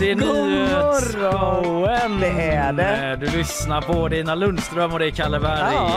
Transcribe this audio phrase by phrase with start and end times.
[0.00, 2.20] Det är nyhetsshowen.
[2.20, 3.16] Det är det.
[3.20, 5.74] Du lyssnar på Dina Lundström och det är Kalle Berg.
[5.74, 5.90] Ja.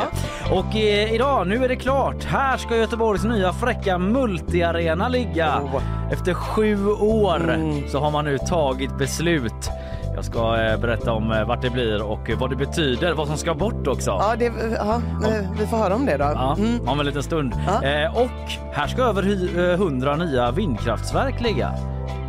[0.51, 2.23] Och eh, idag, nu är det klart.
[2.23, 5.59] Här ska Göteborgs nya fräcka multiarena ligga.
[5.61, 5.81] Oh.
[6.11, 7.87] Efter sju år Mm.
[7.89, 9.69] så har man nu tagit beslut.
[10.15, 13.37] Jag ska eh, berätta om eh, vart det blir och vad det betyder, vad som
[13.37, 14.11] ska bort också.
[14.11, 14.45] Ja, det,
[14.77, 14.95] ja,
[15.27, 16.23] eh, vi får höra om det då.
[16.23, 16.87] Ja, Mm.
[16.89, 17.53] om en liten stund.
[17.67, 17.83] Ja.
[17.87, 18.31] Eh, och
[18.73, 21.71] här ska över hy- eh, 100 nya vindkraftverk ligga.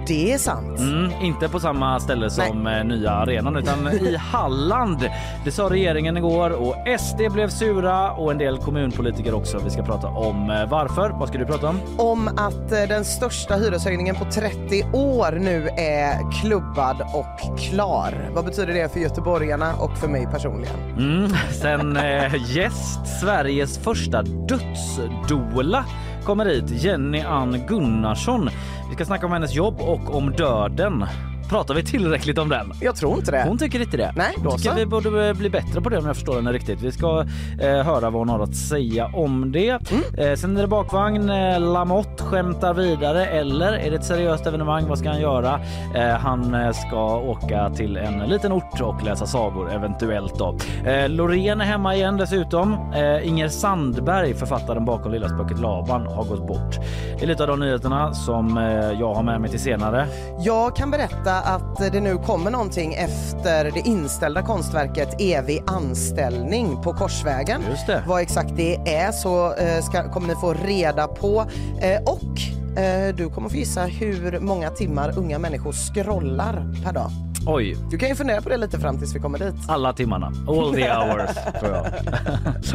[0.06, 0.78] Det är sant.
[0.78, 5.08] Mm, inte på samma ställe som eh, nya arenan utan i Halland.
[5.44, 9.58] Det sa regeringen igår och SD blev sura och en del kommunpolitiker också.
[9.64, 11.10] Vi ska prata om eh, varför.
[11.10, 11.80] Vad ska du prata om?
[11.98, 18.30] Om att eh, den största hyreshöjningen på 30 år nu är klubbad och klar.
[18.34, 20.76] Vad betyder det för göteborgarna och för mig personligen?
[20.98, 21.30] Mm.
[21.52, 21.98] Sen
[22.46, 25.84] gäst, Sveriges första dödsdola
[26.24, 26.70] kommer hit.
[26.70, 28.50] Jenny Ann Gunnarsson.
[28.88, 31.04] Vi ska snacka om hennes jobb och om döden.
[31.52, 32.72] Pratar vi tillräckligt om den?
[32.80, 33.44] Jag tror inte det.
[33.48, 34.12] Hon tycker inte det.
[34.16, 34.76] Nej, då tycker så.
[34.76, 36.82] vi borde eh, bli bättre på det om jag förstår henne riktigt.
[36.82, 37.24] Vi ska
[37.60, 39.90] eh, höra vad hon har att säga om det.
[39.90, 40.30] Mm.
[40.30, 41.30] Eh, sen är det bakvagn.
[41.30, 44.88] Eh, Lamotte skämtar vidare eller är det ett seriöst evenemang?
[44.88, 45.60] Vad ska han göra?
[45.94, 50.56] Eh, han eh, ska åka till en liten ort och läsa sagor eventuellt då.
[50.84, 52.92] Eh, Loreen är hemma igen dessutom.
[52.94, 56.76] Eh, Inger Sandberg, författaren bakom Lilla spöket Laban, har gått bort.
[57.18, 58.56] Det är lite av de nyheterna som
[59.00, 60.06] jag har med mig till senare.
[60.38, 66.92] Jag kan berätta att det nu kommer någonting efter det inställda konstverket Evig anställning på
[66.92, 67.62] Korsvägen.
[67.70, 68.04] Just det.
[68.06, 71.46] Vad exakt det är så eh, ska, kommer ni få reda på.
[71.80, 77.10] Eh, och eh, du kommer få gissa hur många timmar unga människor scrollar per dag.
[77.46, 79.54] Oj, Du kan ju fundera på det lite fram tills vi kommer dit.
[79.68, 80.26] Alla timmarna.
[80.26, 81.30] All the hours,
[81.60, 81.86] tror jag.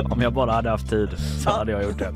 [0.11, 1.09] Om jag bara hade haft tid
[1.43, 2.13] så hade jag gjort det.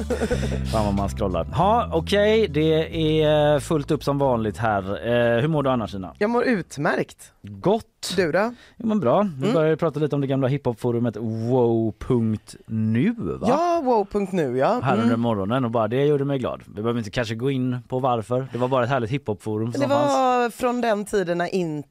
[0.71, 1.47] Fan vad man scrollar.
[1.51, 2.47] Ja, okej.
[2.47, 4.83] Det är fullt upp som vanligt här.
[5.07, 6.13] Eh, hur mår du annars, Ina?
[6.17, 7.31] Jag mår utmärkt.
[7.41, 7.85] Gott.
[8.15, 8.53] Du då?
[8.77, 9.21] Jo, men bra.
[9.37, 9.53] Vi Mm.
[9.53, 13.47] började prata lite om det gamla hiphopforumet wow.nu, va?
[13.47, 14.79] Ja, wow.nu ja.
[14.83, 15.19] Här under Mm.
[15.19, 16.61] morgonen och bara det gjorde mig glad.
[16.67, 18.47] Vi behöver inte kanske gå in på varför.
[18.51, 20.07] Det var bara ett härligt hiphopforum som Det fanns.
[20.13, 21.90] var från den tiden när internet,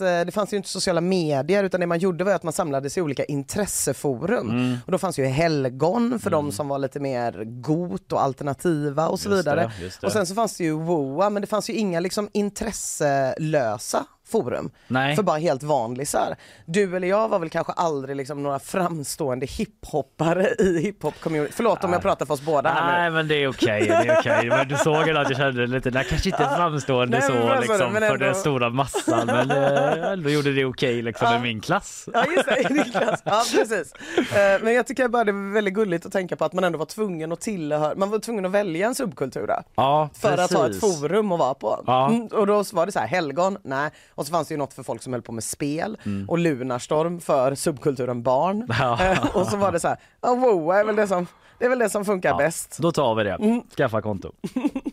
[0.00, 2.98] eh, det fanns ju inte sociala medier utan det man gjorde var att man samlades
[2.98, 4.50] i olika intresseforum.
[4.50, 4.76] Mm.
[4.86, 9.20] Och då fanns ju helgon för de som var lite mer got och alternativa och
[9.20, 9.72] så Just det, vidare.
[9.80, 10.06] just det.
[10.06, 14.70] Och sen så fanns det ju WOA men det fanns ju inga liksom intresselösa forum
[14.88, 15.16] Nej.
[15.16, 16.36] för bara helt vanlisar.
[16.66, 21.52] Du eller jag var väl kanske aldrig liksom några framstående hiphoppare i hiphop-community.
[21.52, 22.98] Förlåt om jag pratar för oss båda här nu.
[22.98, 24.48] Nej men det är okej, det är okej.
[24.48, 27.60] Men du såg ju att jag kände lite, det kanske inte är framstående Nej, så
[27.60, 31.40] liksom men för ändå- den stora massan men eh, ändå gjorde det okej liksom i
[31.40, 32.08] min klass.
[32.14, 33.22] Ja just det, i din klass.
[33.24, 33.92] Ja precis.
[34.32, 36.78] Eh, Men jag tycker bara det är väldigt gulligt att tänka på att man ändå
[36.78, 40.66] var tvungen att tillhöra, man var tvungen att välja en subkultur Ja, för att ha
[40.70, 41.82] ett forum att vara på.
[41.86, 42.08] Ja.
[42.08, 43.90] Mm, och då var det så här, helgon, nej.
[44.18, 45.98] Och så fanns det ju något för folk som höll på med spel
[46.28, 48.56] och Lunarstorm för subkulturen barn.
[48.56, 48.76] Mm.
[48.78, 49.16] Ja.
[49.34, 51.26] Och så var det så här, ja wow är väl det som,
[51.58, 52.78] det är väl det som funkar bäst.
[52.78, 53.32] Då tar vi det.
[53.32, 53.62] Mm.
[53.76, 54.32] Skaffa konto.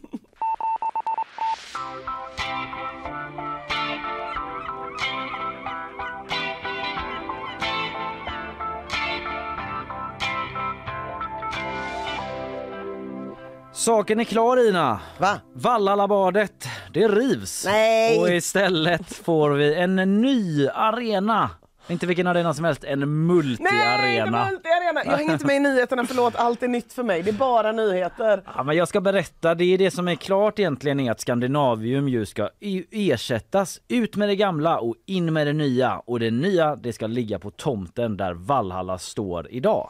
[13.76, 15.00] Saken är klar Ina.
[15.20, 15.40] Va?
[15.54, 17.66] Vallalabadet, det rivs.
[17.66, 18.20] Nej.
[18.20, 21.50] Och istället får vi en ny arena.
[21.88, 24.32] Inte vilken arena som helst, en Nej, det multiarena.
[24.46, 25.02] var inte arena.
[25.06, 27.24] Jag hänger inte med i nyheterna, förlåt, allt är nytt för mig.
[27.24, 28.44] Det är bara nyheter.
[28.56, 32.10] Ja, men jag ska berätta, det är det som är klart egentligen är att Skandinavium
[32.10, 33.80] ju ska i- ersättas.
[33.88, 35.98] Ut med det gamla och in med det nya.
[36.06, 39.90] Och det nya det ska ligga på tomten där Valhalla står idag.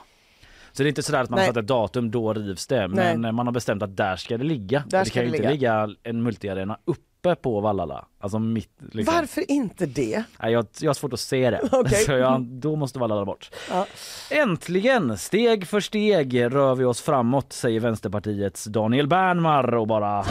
[0.75, 1.47] Så det är inte sådär att man Nej.
[1.47, 2.87] satt ett datum, då rivs det.
[2.87, 3.31] Men Nej.
[3.31, 4.83] man har bestämt att där ska det ligga.
[4.87, 8.05] Där det ska kan ju det inte ligga en multiarena uppe på Vallhalla.
[8.19, 9.15] Alltså mitt liksom.
[9.15, 10.23] Varför inte det?
[10.41, 11.61] Nej, jag, jag har svårt att se det.
[11.71, 11.97] Okej.
[11.97, 13.51] Så jag, då måste Vallhalla bort.
[13.69, 13.85] Ja.
[14.31, 20.25] Äntligen, steg för steg rör vi oss framåt säger Vänsterpartiets Daniel Bernmar och bara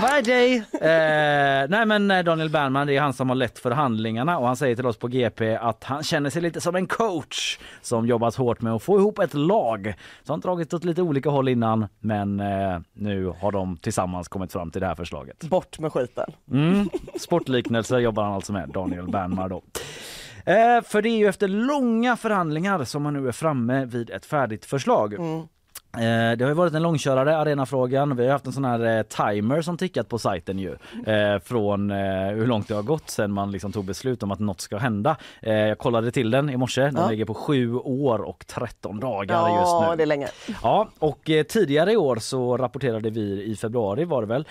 [0.00, 0.56] day.
[0.72, 4.56] Eh, nej men eh, Daniel Bernman, det är han som har lett förhandlingarna och han
[4.56, 8.34] säger till oss på GP att han känner sig lite som en coach som jobbat
[8.34, 9.94] hårt med att få ihop ett lag.
[10.26, 14.70] Han dragit åt lite olika håll innan men eh, nu har de tillsammans kommit fram
[14.70, 15.44] till det här förslaget.
[15.44, 16.32] Bort med skiten.
[16.50, 16.88] Mm.
[17.20, 19.62] Sportliknelser jobbar han alltså med, Daniel Bernmar då.
[20.46, 24.26] Eh, för det är ju efter långa förhandlingar som man nu är framme vid ett
[24.26, 25.14] färdigt förslag.
[25.14, 25.46] Mm.
[25.96, 28.16] Eh, det har ju varit en långkörare, arenafrågan.
[28.16, 30.76] Vi har haft en sån här eh, timer som tickat på sajten ju.
[31.06, 34.60] Eh, från hur långt det har gått sen man liksom tog beslut om att något
[34.60, 35.16] ska hända.
[35.40, 36.82] Jag kollade till den i morse.
[36.82, 37.08] Den Ja.
[37.10, 39.96] ligger på sju år och 13 dagar just Ja, nu.
[39.96, 40.28] det är länge.
[40.62, 44.46] Ja, och tidigare i år så rapporterade vi i februari var det väl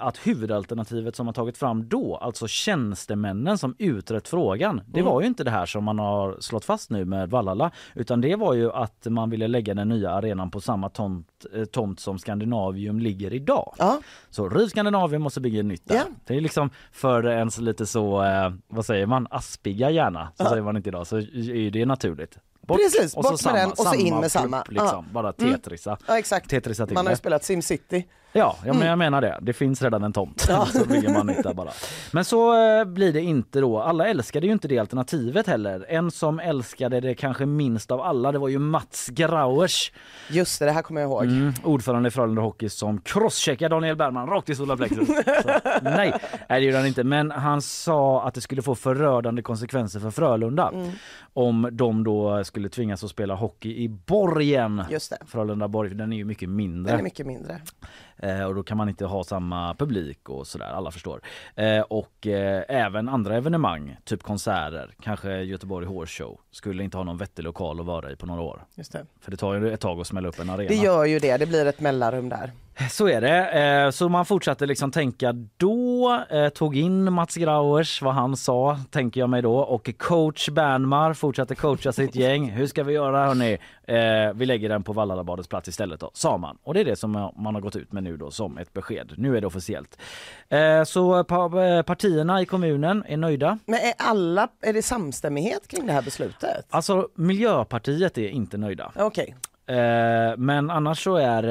[0.00, 5.12] att huvudalternativet som har tagit fram då, alltså tjänstemännen som utrett frågan, det Mm.
[5.12, 8.36] var ju inte det här som man har slått fast nu med Vallala, utan det
[8.36, 12.18] var ju att man ville lägga den nya arenan på samma tomt, eh, tomt som
[12.18, 13.74] Skandinavium ligger idag.
[13.78, 14.00] Ja,
[14.30, 15.94] Så riv Skandinavium måste bygga nytt där.
[15.96, 16.02] Ja.
[16.26, 20.48] Det är liksom för ens lite så, eh, vad säger man, aspiga hjärna, så Ja.
[20.50, 22.38] säger man inte idag, så är det naturligt.
[22.68, 24.64] Precis, bort med den och så in med samma.
[24.68, 25.06] Liksom.
[25.12, 25.52] Bara Mm.
[25.54, 25.98] tetrisa.
[26.08, 26.50] ja exakt.
[26.50, 28.04] Tetrisa till Man har ju spelat Simcity.
[28.36, 29.38] Ja, ja men jag menar det.
[29.42, 30.46] Det finns redan en tomt.
[30.48, 30.66] Ja.
[30.72, 31.70] så bygger man nytt där bara.
[32.12, 33.80] Men så eh, blir det inte då.
[33.80, 35.86] Alla älskade ju inte det alternativet heller.
[35.88, 39.92] En som älskade det kanske minst av alla, det var ju Mats Grauers.
[40.30, 41.24] Just det, det här kommer jag ihåg.
[41.24, 45.08] Mm, ordförande i Frölunda Hockey som crosscheckar Daniel Bergman rakt i solar plexus.
[45.42, 45.50] Så,
[45.82, 46.12] nej,
[46.48, 47.04] nej, det gjorde han inte.
[47.04, 50.90] Men han sa att det skulle få förödande konsekvenser för Frölunda Mm.
[51.32, 54.82] om de då skulle tvingas att spela hockey i Borgen.
[54.90, 56.92] Just det, Frölunda Borg, den är ju mycket mindre.
[56.92, 57.60] den är mycket mindre.
[58.18, 61.20] Eh, och då kan man inte ha samma publik och sådär, alla förstår.
[61.54, 67.04] Eh, och eh, även andra evenemang, typ konserter, kanske Göteborg Horse Show, skulle inte ha
[67.04, 68.64] någon vettig lokal att vara i på några år.
[68.74, 69.06] Just det.
[69.20, 70.68] För det tar ju ett tag att smälla upp en arena.
[70.68, 72.52] det gör ju det, det blir ett mellanrum där.
[72.90, 73.50] Så är det.
[73.84, 78.78] Eh, så man fortsatte liksom tänka då, eh, tog in Mats Grauers, vad han sa,
[78.90, 82.50] tänker jag mig då, och coach Bernmar fortsatte coacha sitt gäng.
[82.50, 83.58] Hur ska vi göra hörni?
[83.84, 86.58] Eh, vi lägger den på Vallalabadets plats istället då, sa man.
[86.62, 89.12] Och det är det som man har gått ut med nu då som ett besked.
[89.16, 89.98] Nu är det officiellt.
[90.86, 93.58] Så pa- partierna i kommunen är nöjda.
[93.66, 96.45] Men är alla, är det samstämmighet kring det här beslutet?
[96.70, 98.92] Alltså Miljöpartiet är inte nöjda.
[98.96, 99.36] Okej,
[99.68, 101.42] Eh, men annars så är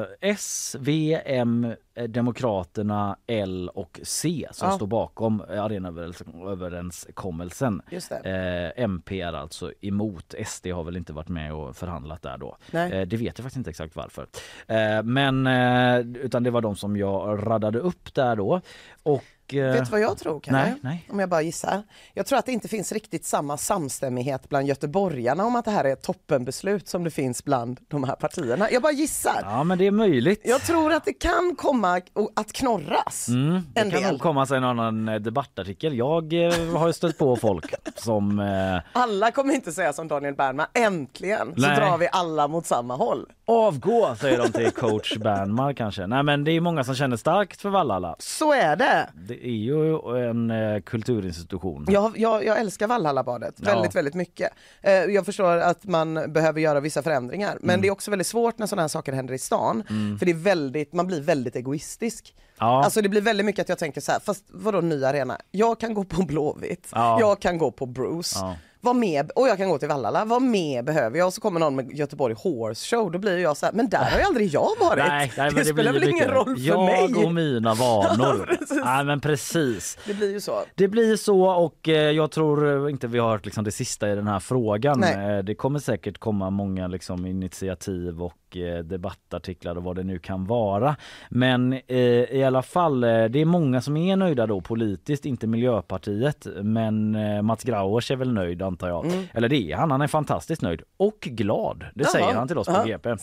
[0.00, 4.74] eh, S, V, M, eh, Demokraterna, L och C som Ja.
[4.76, 7.82] står bakom eh, arenaöverenskommelsen.
[7.90, 8.72] just det.
[8.76, 10.34] Eh, MP är alltså emot.
[10.46, 12.56] SD har väl inte varit med och förhandlat där då.
[12.70, 12.92] Nej.
[12.92, 14.26] Eh, det vet jag faktiskt inte exakt varför.
[14.66, 18.60] Eh, men eh, utan det var de som jag radade upp där då.
[19.02, 20.58] Och eh, Vet du vad jag tror Kalle?
[20.58, 21.06] nej, nej.
[21.10, 21.82] Om jag bara gissar.
[22.14, 25.84] Jag tror att det inte finns riktigt samma samstämmighet bland göteborgarna om att det här
[25.84, 28.70] är ett toppenbeslut som det finns bland de här partierna.
[28.70, 29.40] Jag bara gissar.
[29.42, 30.40] Ja men det är möjligt.
[30.44, 32.00] Jag tror att det kan komma
[32.36, 33.28] att knorras.
[33.28, 34.12] Mm, det en kan del.
[34.12, 35.96] nog komma sig en annan eh, debattartikel.
[35.98, 40.34] Jag eh, har ju stött på folk som eh, Alla kommer inte säga som Daniel
[40.34, 41.76] Bernman, äntligen Nej.
[41.76, 43.26] så drar vi alla mot samma håll.
[43.52, 46.06] Avgå säger de till coach Bernmar kanske.
[46.06, 48.16] Nej men det är många som känner starkt för Vallala.
[48.18, 49.10] Så är det.
[49.14, 49.96] Det är ju
[50.28, 51.86] en eh, kulturinstitution.
[51.88, 53.64] Jag, jag, jag älskar Valhallabadet Ja.
[53.74, 54.52] väldigt, väldigt mycket.
[54.82, 57.80] Eh, jag förstår att man behöver göra vissa förändringar, men Mm.
[57.82, 59.82] det är också väldigt svårt när sådana här saker händer i stan.
[60.18, 62.34] För det är väldigt, man blir väldigt egoistisk.
[62.58, 62.84] Ja.
[62.84, 65.36] Alltså det blir väldigt mycket att jag tänker så här, fast vadå ny arena?
[65.50, 67.20] Jag kan gå på Blåvitt, Ja.
[67.20, 68.36] jag kan gå på Bruce.
[68.84, 68.88] Ja.
[68.92, 71.26] Vad mer, och jag kan gå till Vallala, vad mer behöver jag?
[71.26, 74.10] Och så kommer någon med Göteborg Horse Show, då blir jag så här, men där
[74.10, 74.98] har ju aldrig jag varit.
[75.08, 77.24] Nej, nej, men det, spelar väl ingen roll för jag mig?
[77.24, 78.58] och mina vanor.
[78.84, 79.98] nej men precis.
[80.06, 80.52] Det blir ju så.
[80.74, 84.14] Det blir så och eh, jag tror inte vi har hört liksom det sista i
[84.14, 85.02] den här frågan.
[85.04, 90.18] Eh, det kommer säkert komma många liksom, initiativ och eh, debattartiklar och vad det nu
[90.18, 90.96] kan vara.
[91.30, 95.46] Men eh, i alla fall, eh, det är många som är nöjda då politiskt, inte
[95.46, 96.46] Miljöpartiet.
[96.62, 99.28] Men eh, Mats Grauers är väl nöjd antar jag.
[99.34, 101.86] Eller det är han, han är fantastiskt nöjd och glad.
[101.94, 102.34] Det säger Jaha.
[102.38, 103.16] han till oss på Ja, GP.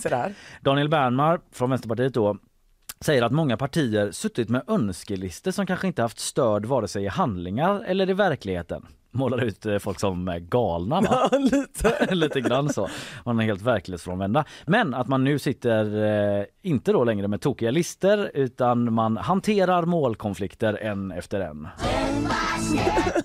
[0.62, 2.38] Daniel Bernmar från Vänsterpartiet då
[3.02, 7.08] säger att många partier suttit med önskelistor som kanske inte haft stöd vare sig i
[7.08, 8.86] handlingar eller i verkligheten.
[9.12, 11.08] Målar ut eh, folk som eh, galna va?
[11.32, 12.08] Ja, lite.
[12.16, 12.88] Lite grann så.
[13.26, 14.46] Man är helt verklighetsfrånvända.
[14.66, 16.04] Men att man nu sitter,
[16.40, 21.68] eh, inte då längre med tokiga lister utan man hanterar målkonflikter en efter en.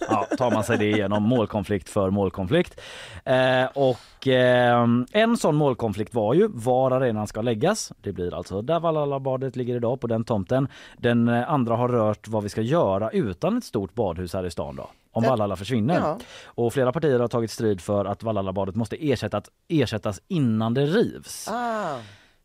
[0.09, 2.81] Ja, tar man sig det igenom målkonflikt för målkonflikt.
[3.25, 7.93] Eh, och eh, en sån målkonflikt var ju var arenan ska läggas.
[8.03, 10.69] Det blir alltså där Vallalabadet ligger idag på den tomten.
[10.99, 14.51] Den eh, andra har rört vad vi ska göra utan ett stort badhus här i
[14.51, 14.91] stan då.
[15.15, 15.95] Om Vallala försvinner.
[15.95, 16.19] Ja.
[16.47, 21.49] Och flera partier har tagit strid för att Vallalabadet måste ersättas, ersättas innan det rivs.
[21.49, 21.97] Ah,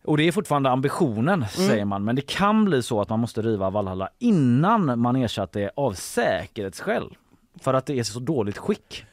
[0.06, 1.70] Och det är fortfarande ambitionen Mm.
[1.70, 5.52] säger man men det kan bli så att man måste riva Valhalla innan man ersatt
[5.52, 7.16] det av säkerhetsskäl.
[7.62, 9.06] För att det är så dåligt skick.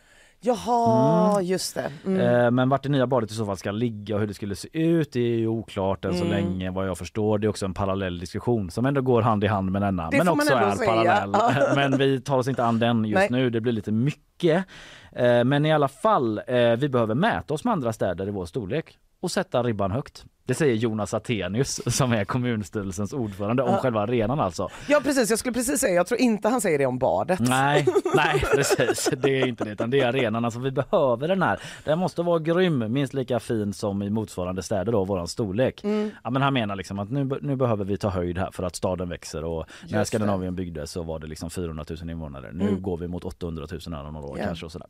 [0.46, 1.90] Jaha, just det.
[2.06, 2.20] Mm.
[2.44, 4.56] Eh, Men vart det nya badet i så fall ska ligga och hur det skulle
[4.56, 6.30] se ut det är ju oklart än så Mm.
[6.36, 7.38] länge vad jag förstår.
[7.38, 10.10] Det är också en parallell diskussion som ändå går hand i hand med denna.
[10.10, 10.90] Det men också är säga.
[10.90, 11.30] parallell.
[11.32, 11.52] Ja.
[11.74, 13.40] men vi tar oss inte an den just Nej.
[13.40, 13.50] nu.
[13.50, 14.64] Det blir lite mycket.
[15.12, 18.46] Eh, Men i alla fall, eh, vi behöver mäta oss med andra städer i vår
[18.46, 20.24] storlek och sätta ribban högt.
[20.46, 23.76] Det säger Jonas Attenius som är kommunstyrelsens ordförande om Ja.
[23.78, 24.68] själva arenan alltså.
[24.88, 27.40] Ja precis, jag skulle precis säga, jag tror inte han säger det om badet.
[27.40, 29.10] Nej, nej precis.
[29.16, 30.44] Det är inte det utan det är arenan.
[30.44, 31.60] Alltså vi behöver den här.
[31.84, 35.84] Den måste vara grym, minst lika fin som i motsvarande städer då, våran storlek.
[35.84, 36.10] Mm.
[36.24, 38.76] Ja, men han menar liksom att nu, nu behöver vi ta höjd här för att
[38.76, 42.50] staden växer och när Just Skandinavien byggdes så var det liksom 400 000 invånare.
[42.52, 42.82] Nu Mm.
[42.82, 44.44] går vi mot 800 000 här om några år Ja.
[44.44, 44.88] kanske och sådär.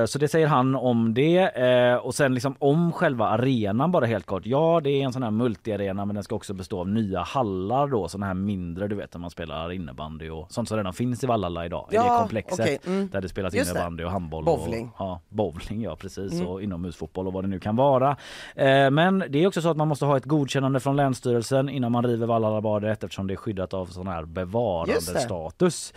[0.00, 4.06] Eh, så det säger han om det eh, och sen liksom om själva arenan bara
[4.06, 4.45] helt kort.
[4.46, 7.86] Ja, det är en sån här multiarena men den ska också bestå av nya hallar
[7.88, 11.24] då, såna här mindre du vet när man spelar innebandy och sånt som redan finns
[11.24, 13.08] i Vallala idag i det Ja, komplexet okej, mm.
[13.12, 13.78] där det spelas Just det.
[13.78, 14.86] innebandy och handboll Bowling.
[14.86, 16.46] och ja, bowling ja precis Mm.
[16.46, 18.16] och inomhusfotboll och vad det nu kan vara.
[18.54, 21.92] Eh, men det är också så att man måste ha ett godkännande från Länsstyrelsen innan
[21.92, 25.94] man river Vallalabadet eftersom det är skyddat av sån här bevarandestatus.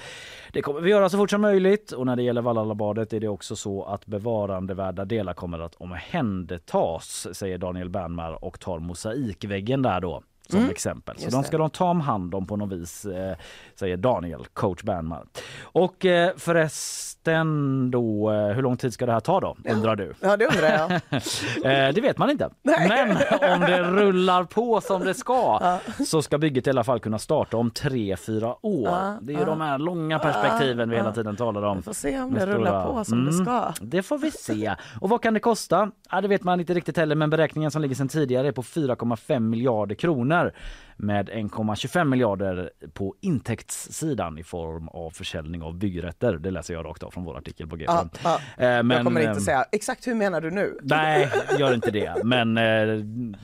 [0.53, 3.27] Det kommer vi göra så fort som möjligt och när det gäller Vallalabadet är det
[3.27, 10.01] också så att bevarandevärda delar kommer att omhändertas säger Daniel Bernmar och tar mosaikväggen där
[10.01, 10.71] då som Mm.
[10.71, 11.15] exempel.
[11.17, 11.47] Så Just de det.
[11.47, 13.35] ska de ta om hand om på något vis, eh,
[13.79, 15.23] säger Daniel, coach Bernmar.
[15.63, 20.13] Och eh, förresten då, eh, hur lång tid ska det här ta då, undrar du?
[20.19, 20.91] Ja det undrar jag.
[21.63, 22.49] Eh, det vet man inte.
[22.61, 23.09] Men
[23.53, 25.59] om det rullar på som det ska
[26.07, 28.89] så ska bygget i alla fall kunna starta om tre fyra år.
[28.89, 29.45] Ja, Det är ju ja.
[29.45, 31.77] de här långa perspektiven vi hela tiden talar om.
[31.77, 33.45] Vi får se om det rullar på som det Mm.
[33.45, 33.73] ska.
[33.81, 34.75] Det får vi se.
[35.01, 35.91] Och vad kan det kosta?
[36.11, 38.63] Ja, det vet man inte riktigt heller men beräkningen som ligger sedan tidigare är på
[38.63, 40.53] 4,5 miljarder kronor matter.
[41.01, 46.33] Med 1,25 miljarder på intäktssidan i form av försäljning av byggrätter.
[46.33, 47.91] Det läser jag rakt av från vår artikel på GP.
[47.91, 48.39] Ja, ja.
[48.57, 50.77] Eh, jag men, kommer ehm, inte säga exakt hur menar du nu?
[50.81, 51.29] Nej,
[51.59, 52.23] gör inte det.
[52.23, 52.63] Men eh,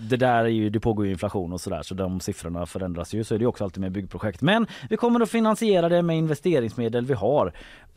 [0.09, 3.23] det där är ju, det pågår ju inflation och sådär så de siffrorna förändras ju.
[3.23, 4.41] Så är det också alltid med byggprojekt.
[4.41, 7.53] Men vi kommer att finansiera det med investeringsmedel vi har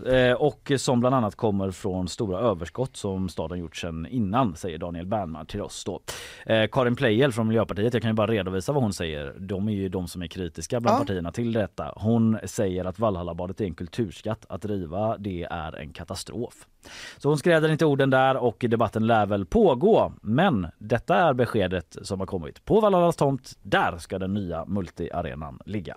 [0.06, 4.78] eh, och som bland annat kommer från stora överskott som staden gjort sedan innan, säger
[4.78, 6.00] Daniel Bernman till oss då.
[6.46, 9.34] Eh, Karin Pleijel från Miljöpartiet, jag kan ju bara redovisa vad hon säger.
[9.48, 10.98] De är ju de som är kritiska bland Ja.
[10.98, 11.92] partierna till detta.
[11.96, 14.46] Hon säger att Valhallabadet är en kulturskatt.
[14.48, 16.66] Att riva det är en katastrof.
[17.18, 20.12] Så hon skräder inte orden där och debatten lär väl pågå.
[20.22, 22.64] Men detta är beskedet som har kommit.
[22.64, 25.96] På Valhallas tomt, där ska den nya multiarenan ligga.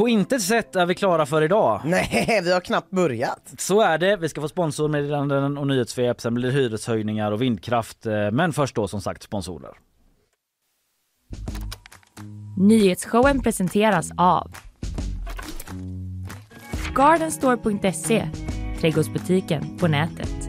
[0.00, 1.80] På intet sätt är vi klara för idag.
[1.84, 3.54] Nej, vi har knappt börjat.
[3.58, 4.16] Så är det.
[4.16, 6.20] Vi ska få sponsormeddelanden och nyhetssvep.
[6.20, 8.06] Sen blir det hyreshöjningar och vindkraft.
[8.06, 9.70] Eh, Men först då som sagt sponsorer.
[12.56, 14.50] Nyhetsshowen presenteras av
[16.94, 18.28] Gardenstore.se,
[18.80, 20.48] trädgårdsbutiken på nätet.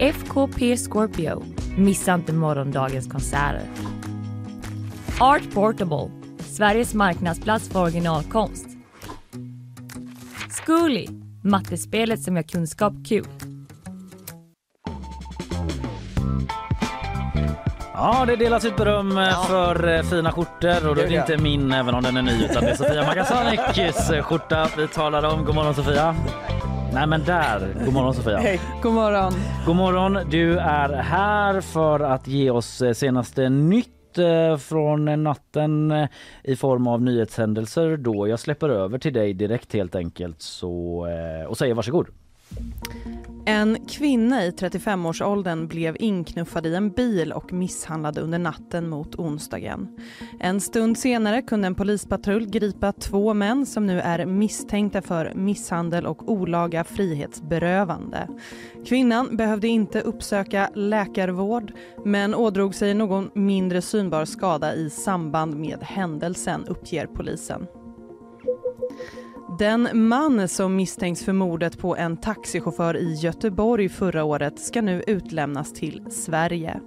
[0.00, 1.44] FKP Scorpio,
[1.78, 3.62] missa inte morgondagens konserter.
[5.20, 6.23] Art Portable,
[6.56, 8.66] Sveriges marknadsplats för originalkonst.
[10.50, 11.06] Zcooly,
[11.42, 13.26] mattespelet som gör kunskap kul.
[17.94, 19.44] Ja, det delas ut beröm eh, Ja.
[19.48, 22.62] för eh, fina skjortor och det är inte min även om den är ny utan
[22.64, 25.44] det är Sofia Magasanikis eh, skjorta vi talar om.
[25.44, 26.14] God morgon Sofia.
[26.92, 28.38] Nej men där, god morgon Sofia.
[28.38, 28.60] Hej.
[28.82, 29.32] God morgon.
[29.66, 36.08] God morgon, du är här för att ge oss senaste nytt eh, från natten eh,
[36.42, 38.28] i form av nyhetshändelser då.
[38.28, 42.08] Jag släpper över till dig direkt helt enkelt så, eh, och säger varsågod.
[43.46, 49.88] En kvinna i 35-årsåldern blev inknuffad i en bil och misshandlad under natten mot onsdagen.
[50.40, 56.06] En stund senare kunde en polispatrull gripa två män som nu är misstänkta för misshandel
[56.06, 58.28] och olaga frihetsberövande.
[58.86, 61.72] Kvinnan behövde inte uppsöka läkarvård
[62.04, 67.66] men ådrog sig någon mindre synbar skada i samband med händelsen, uppger polisen.
[69.48, 75.02] Den man som misstänks för mordet på en taxichaufför i Göteborg förra året ska nu
[75.06, 76.80] utlämnas till Sverige.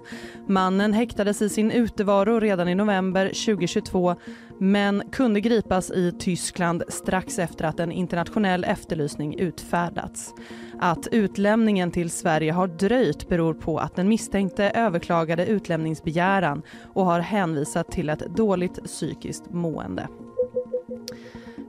[0.46, 4.14] Mannen häktades i sin utevaro redan i november 2022
[4.58, 10.34] men kunde gripas i Tyskland strax efter att en internationell efterlysning utfärdats.
[10.80, 16.62] Att utlämningen till Sverige har dröjt beror på att den misstänkte överklagade utlämningsbegäran
[16.94, 20.08] och har hänvisat till ett dåligt psykiskt mående.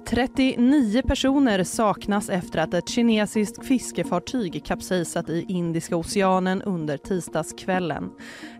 [0.09, 8.11] 39 personer saknas efter att ett kinesiskt fiskefartyg kapsejsat i Indiska oceanen under tisdagskvällen.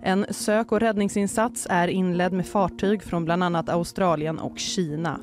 [0.04, 5.20] En sök och räddningsinsats är inledd med fartyg från bland annat Australien och Kina.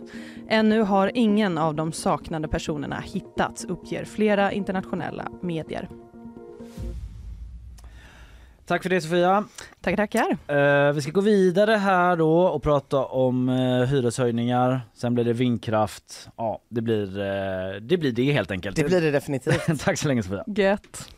[0.48, 5.88] Ännu har ingen av de saknade personerna hittats, uppger flera internationella medier.
[8.66, 9.44] Tack för det Sofia.
[9.80, 10.88] Tackar, tackar.
[10.88, 14.80] Uh, vi ska gå vidare här då och prata om uh, hyreshöjningar.
[14.94, 16.28] Sen blir det vindkraft.
[16.36, 18.76] Ja, det blir, uh, det blir det helt enkelt.
[18.76, 19.80] Det blir det definitivt.
[19.84, 20.44] Tack så länge Sofia.
[20.46, 21.08] Gött.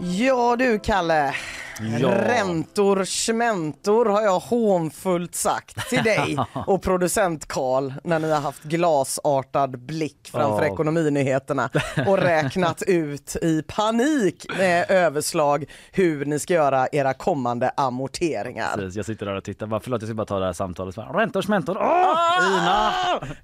[0.00, 1.34] Ja du Kalle,
[2.00, 2.08] Ja.
[2.10, 8.62] räntor, schmentor har jag hånfullt sagt till dig och producent Karl när ni har haft
[8.62, 10.72] glasartad blick framför Ja.
[10.72, 11.70] ekonominyheterna
[12.06, 18.76] och räknat ut i panik med överslag hur ni ska göra era kommande amorteringar.
[18.76, 19.66] Precis, jag sitter där och tittar.
[19.66, 20.98] Bara, förlåt jag ska bara ta det här samtalet.
[20.98, 21.76] Räntor, smentor.
[21.80, 21.86] Åh!
[21.86, 22.46] Ah!
[22.46, 22.92] Ina!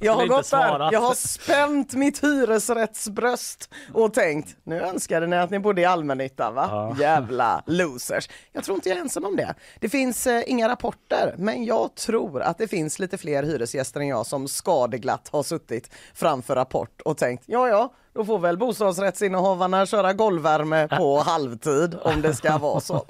[0.01, 5.51] Jag har gått där, jag har spänt mitt hyresrättsbröst och tänkt nu önskade ni att
[5.51, 6.67] ni bodde i allmännyttan va?
[6.71, 6.97] Ja.
[7.01, 8.26] Jävla losers.
[8.53, 9.55] Jag tror inte jag är ensam om det.
[9.81, 14.09] Det finns eh, inga rapporter men jag tror att det finns lite fler hyresgäster än
[14.09, 19.87] jag som skadeglatt har suttit framför rapport och tänkt ja ja då får väl bostadsrättsinnehavarna
[19.87, 23.07] köra golvvärme på halvtid om det ska vara så.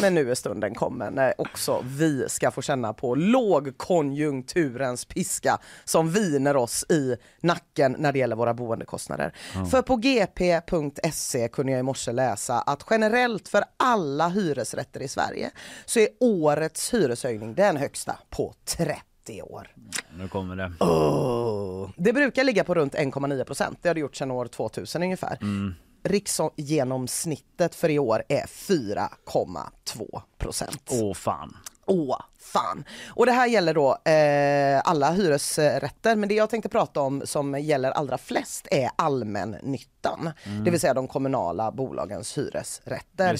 [0.00, 6.10] Men nu är stunden kommen när också vi ska få känna på lågkonjunkturens piska som
[6.10, 9.34] viner oss i nacken när det gäller våra boendekostnader.
[9.70, 15.50] För på gp.se kunde jag i morse läsa att generellt för alla hyresrätter i Sverige
[15.84, 19.68] så är årets hyreshöjning den högsta på 30 år.
[20.18, 20.72] Nu kommer det.
[20.84, 21.90] Oh.
[21.96, 23.78] Det brukar ligga på runt 1,9 procent.
[23.82, 25.38] Det har det gjort sedan år 2000 ungefär.
[26.04, 30.90] Riksgenomsnittet för i år är 4,2 procent.
[30.90, 31.56] Åh fan.
[31.86, 32.84] Åh, fan.
[33.08, 37.60] Och det här gäller då eh, alla hyresrätter, men det jag tänkte prata om som
[37.60, 40.30] gäller allra flest är allmännyttan,
[40.64, 43.30] det vill säga de kommunala bolagens hyresrätter.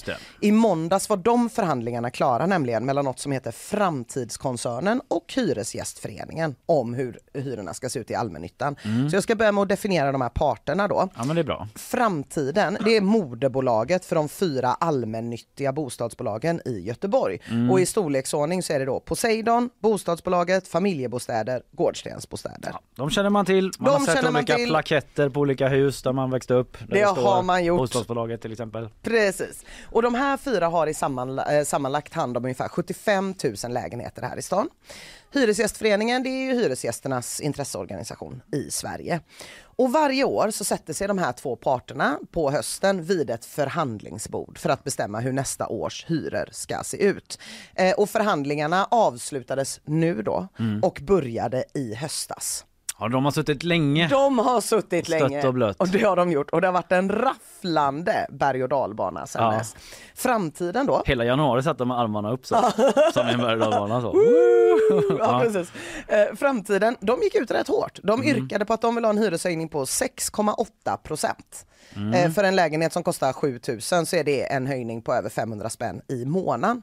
[0.41, 6.95] I måndags var de förhandlingarna klara nämligen mellan något som heter Framtidskoncernen och Hyresgästföreningen om
[6.95, 8.77] hur hyrorna ska se ut i allmännyttan.
[9.11, 11.09] Så jag ska börja med att definiera de här parterna då.
[11.17, 11.69] Ja men det är bra.
[11.75, 17.39] Framtiden, det är moderbolaget för de fyra allmännyttiga bostadsbolagen i Göteborg.
[17.71, 22.71] Och i storleksordning så är det då Poseidon, bostadsbolaget, familjebostäder, Gårdstensbostäder.
[22.73, 23.65] Ja, de känner man till.
[23.79, 24.69] Man De har sett olika till.
[24.69, 26.77] plaketter på olika hus där man växte upp.
[26.79, 27.79] Där Det står har man gjort.
[27.79, 28.89] Bostadsbolaget till exempel.
[29.03, 29.65] Precis.
[29.91, 34.23] Och de här fyra har i sammanla- eh, sammanlagt hand om ungefär 75 000 lägenheter
[34.23, 34.69] här i stan.
[35.35, 39.21] Hyresgästföreningen det är ju hyresgästernas intresseorganisation i Sverige.
[39.77, 44.59] Och varje år så sätter sig de här två parterna på hösten vid ett förhandlingsbord
[44.59, 47.39] för att bestämma hur nästa års hyror ska se ut.
[47.75, 50.49] Eh, och förhandlingarna avslutades nu då
[50.83, 52.65] och började i höstas.
[52.99, 54.09] Ja, de har suttit länge.
[54.09, 55.77] De har suttit Stött länge och blött.
[55.81, 59.43] och det har de gjort och det har varit en rafflande berg och dalbana sen
[59.43, 59.51] Ja.
[59.51, 59.77] dess.
[60.15, 61.03] Framtiden då?
[61.07, 62.55] Hela januari satt de med armarna upp så.
[63.15, 64.15] som en berg och dalbana så.
[65.19, 65.73] Ja, precis.
[66.09, 67.99] Eh, framtiden, de gick ut rätt hårt.
[68.03, 71.67] De yrkade på att de vill ha en hyreshöjning på 6,8 procent.
[72.15, 75.71] Eh, för en lägenhet som kostar 7000 så är det en höjning på över 500
[75.71, 76.83] spänn i månaden.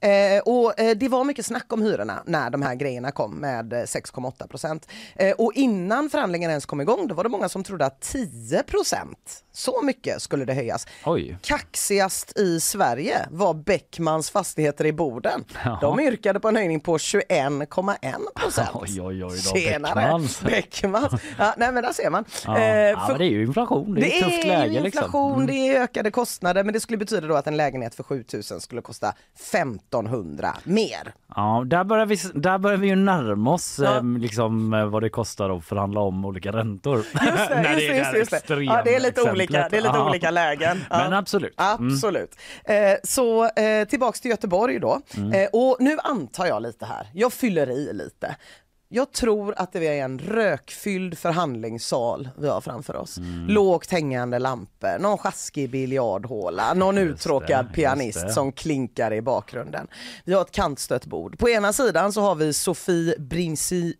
[0.00, 3.72] Eh, och eh, det var mycket snack om hyrorna när de här grejerna kom med
[3.72, 4.88] eh, 6,8 procent.
[5.16, 8.62] Eh, och innan förhandlingen ens kom igång då var det många som trodde att 10
[8.62, 10.86] procent, så mycket skulle det höjas.
[11.04, 11.38] Oj.
[11.42, 15.44] Kaxigast i Sverige var Beckmans fastigheter i Boden.
[15.64, 15.78] Jaha.
[15.80, 18.68] De yrkade på en höjning på 21,1 procent.
[18.74, 19.52] Oj, oj, oj då!
[19.54, 20.40] Beckmans.
[20.42, 21.12] Beckmans.
[21.38, 22.24] Ja, nej men där ser man.
[22.46, 22.58] Ja.
[22.58, 23.94] Eh, ja, för- det är ju inflation.
[23.94, 24.84] Det är tufft är läge liksom.
[24.86, 25.46] inflation, Mm.
[25.46, 28.82] det är ökade kostnader men det skulle betyda då att en lägenhet för 7000 skulle
[28.82, 29.14] kosta
[29.52, 31.14] 1500 mer.
[31.36, 33.96] Ja, där börjar vi, där börjar vi ju närma oss Ja.
[33.96, 36.96] eh, liksom, eh, vad det kostar att förhandla om olika räntor.
[36.96, 37.48] Just det, just
[37.88, 38.62] det, just det, just det.
[38.64, 40.84] Ja, det är lite olika, det är lite olika lägen.
[40.90, 40.98] Ja.
[40.98, 41.60] Men absolut.
[41.60, 41.92] Mm.
[41.92, 42.36] Absolut.
[42.64, 45.00] Eh, så eh, tillbaks till Göteborg då.
[45.16, 45.32] Mm.
[45.32, 48.36] Eh, och nu antar jag lite här, jag fyller i lite.
[48.90, 53.18] Jag tror att det är en rökfylld förhandlingssal vi har framför oss.
[53.48, 59.86] Lågt hängande lampor, någon sjaskig biljardhåla, någon Just uttråkad det, pianist som klinkar i bakgrunden.
[60.24, 61.38] Vi har ett kantstött bord.
[61.38, 63.94] På ena sidan så har vi Sofie Brinsi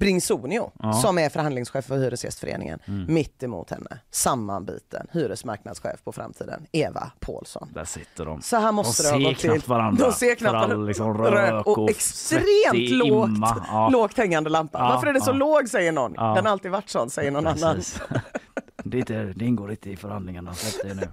[0.00, 0.84] Bringsonio Ja.
[0.88, 0.96] Mm.
[0.96, 2.78] som är förhandlingschef för Hyresgästföreningen.
[3.08, 7.68] Mitt emot henne, sammanbiten hyresmarknadschef på framtiden, Eva Paulsson.
[7.74, 8.42] Där sitter de.
[8.42, 9.62] Så här måste de det ha gått till.
[9.66, 10.06] varandra.
[10.06, 10.76] De ser knappt varandra.
[10.76, 13.30] liksom rök och, och extremt lågt.
[13.68, 13.88] Ja.
[13.88, 14.78] lågt hängande lampa.
[14.78, 16.12] Ja, Varför är det så låg säger någon.
[16.12, 17.80] Den har alltid varit sån säger någon annan.
[18.84, 21.08] Det, är inte, det ingår inte i förhandlingarna, det nu.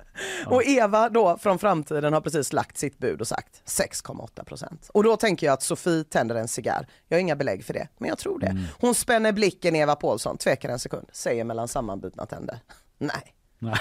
[0.45, 0.51] Ja.
[0.55, 4.89] Och Eva då från framtiden har precis lagt sitt bud och sagt 6,8 procent.
[4.93, 6.87] Och då tänker jag att Sofie tänder en cigarr.
[7.07, 8.55] Jag har inga belägg för det, men jag tror Mm.
[8.55, 8.61] det.
[8.79, 12.59] Hon spänner blicken Eva Paulsson, tvekar en sekund, säger mellan sammanbitna tänder.
[12.97, 13.33] Nej.
[13.59, 13.75] Nej.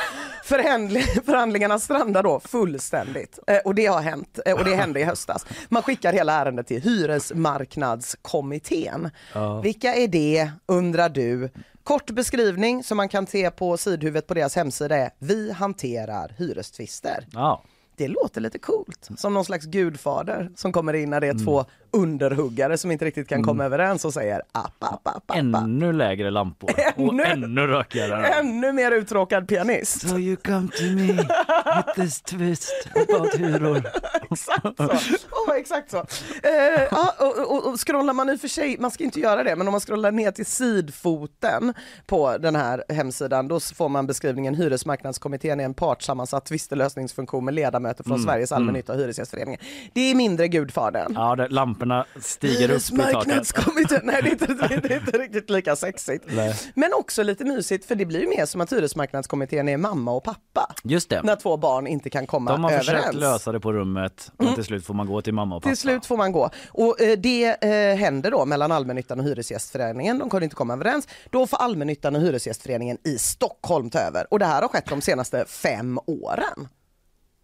[0.45, 5.05] Förhandling, förhandlingarna strandar då fullständigt eh, och det har hänt eh, och det hände i
[5.05, 5.47] höstas.
[5.69, 9.11] Man skickar hela ärendet till Hyresmarknadskommittén.
[9.35, 9.61] Ja.
[9.61, 11.51] Vilka är det undrar du?
[11.87, 17.27] Kort beskrivning som man kan se på sidhuvudet på deras hemsida är Vi hanterar hyrestvister.
[17.33, 17.63] Ja.
[17.97, 21.65] Det låter lite coolt, som någon slags gudfader som kommer in när det är två
[21.97, 25.37] underhuggare som inte riktigt kan komma överens och säger app, app, app, app.
[25.37, 28.27] Ännu lägre lampor Ännu- och ännu rökigare.
[28.27, 30.09] Ännu mer uttråkad pianist.
[30.09, 33.83] So you come to me with this twist about hyror.
[34.31, 34.85] Exakt så.
[35.31, 35.97] Oh, exakt så.
[36.43, 39.45] Eh, ja, och, och, och scrollar man i och för sig, man ska inte göra
[39.45, 41.75] det, men om man scrollar ner till sidfoten
[42.07, 48.05] på den här hemsidan, då får man beskrivningen Hyresmarknadskommittén är en partssammansatt tvistelösningsfunktion med ledamöter
[48.05, 49.61] från Sveriges allmännytta och Hyresgästföreningen.
[49.93, 51.13] Det är mindre gudfadern.
[51.15, 51.49] Ja, det,
[51.89, 54.05] lamporna stiger upp i taket.
[54.05, 54.47] Nej det är, inte,
[54.89, 56.25] det är inte riktigt lika sexigt.
[56.29, 56.55] Nej.
[56.75, 60.25] Men också lite mysigt för det blir ju mer som att Hyresmarknadskommittén är mamma och
[60.25, 60.75] pappa.
[60.85, 61.23] Just det.
[61.23, 62.87] När två barn inte kan komma De har överens.
[62.87, 65.71] försökt lösa det på rummet och till slut får man gå till mamma och pappa.
[65.71, 66.51] Till slut får man gå.
[66.69, 70.19] Och eh, det eh, händer då mellan allmännyttan och Hyresgästföreningen.
[70.19, 71.09] De kunde inte komma överens.
[71.31, 74.27] Då får allmännyttan och Hyresgästföreningen i Stockholm ta över.
[74.31, 76.69] Och det här har skett de senaste fem åren.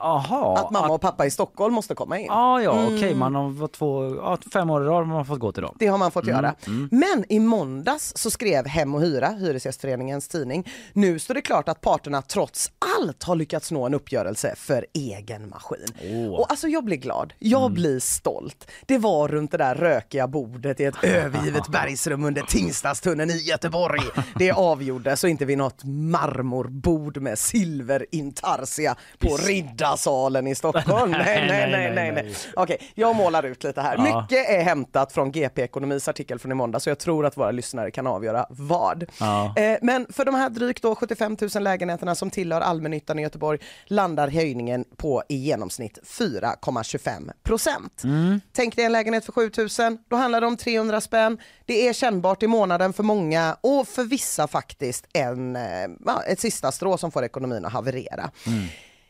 [0.02, 2.26] Aha, Att mamma och pappa i Stockholm måste komma in.
[2.26, 5.52] Ja, ja, okej, man har två, ja, fem år i rad har man fått gå
[5.52, 5.76] till dem.
[5.78, 6.54] Det har man fått göra.
[6.90, 11.80] Men i måndags så skrev Hem och Hyra, Hyresgästföreningens tidning, nu står det klart att
[11.80, 15.86] parterna trots allt har lyckats nå en uppgörelse för egen maskin.
[16.02, 16.40] Åh.
[16.40, 18.70] Och alltså jag blir glad, jag blir stolt.
[18.86, 24.02] Det var runt det där rökiga bordet i ett övergivet bergsrum under Tingstadstunneln i Göteborg.
[24.34, 31.10] Det avgjordes och inte vid något marmorbord med silverintarsia på Riddarsalen i Stockholm.
[31.24, 32.34] Nej, nej, nej, nej, nej.
[32.56, 33.98] Okej, jag målar ut lite här.
[33.98, 37.50] Mycket är hämtat från GP Ekonomis artikel från i måndag så jag tror att våra
[37.50, 39.02] lyssnare kan avgöra vad.
[39.02, 43.58] Eh, men för de här drygt då 75 000 lägenheterna som tillhör allmännyttan i Göteborg
[43.86, 48.02] landar höjningen på i genomsnitt 4,25 procent.
[48.52, 49.50] Tänk dig en lägenhet för 7
[49.88, 51.38] 000, då handlar det om 300 spänn.
[51.66, 55.62] Det är kännbart i månaden för många och för vissa faktiskt en, eh,
[56.06, 58.30] ja, ett sista strå som får ekonomin att haverera.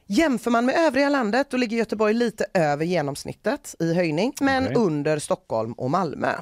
[0.07, 4.77] Jämför man med övriga landet då ligger Göteborg lite över genomsnittet i höjning men Okej.
[4.77, 6.33] under Stockholm och Malmö.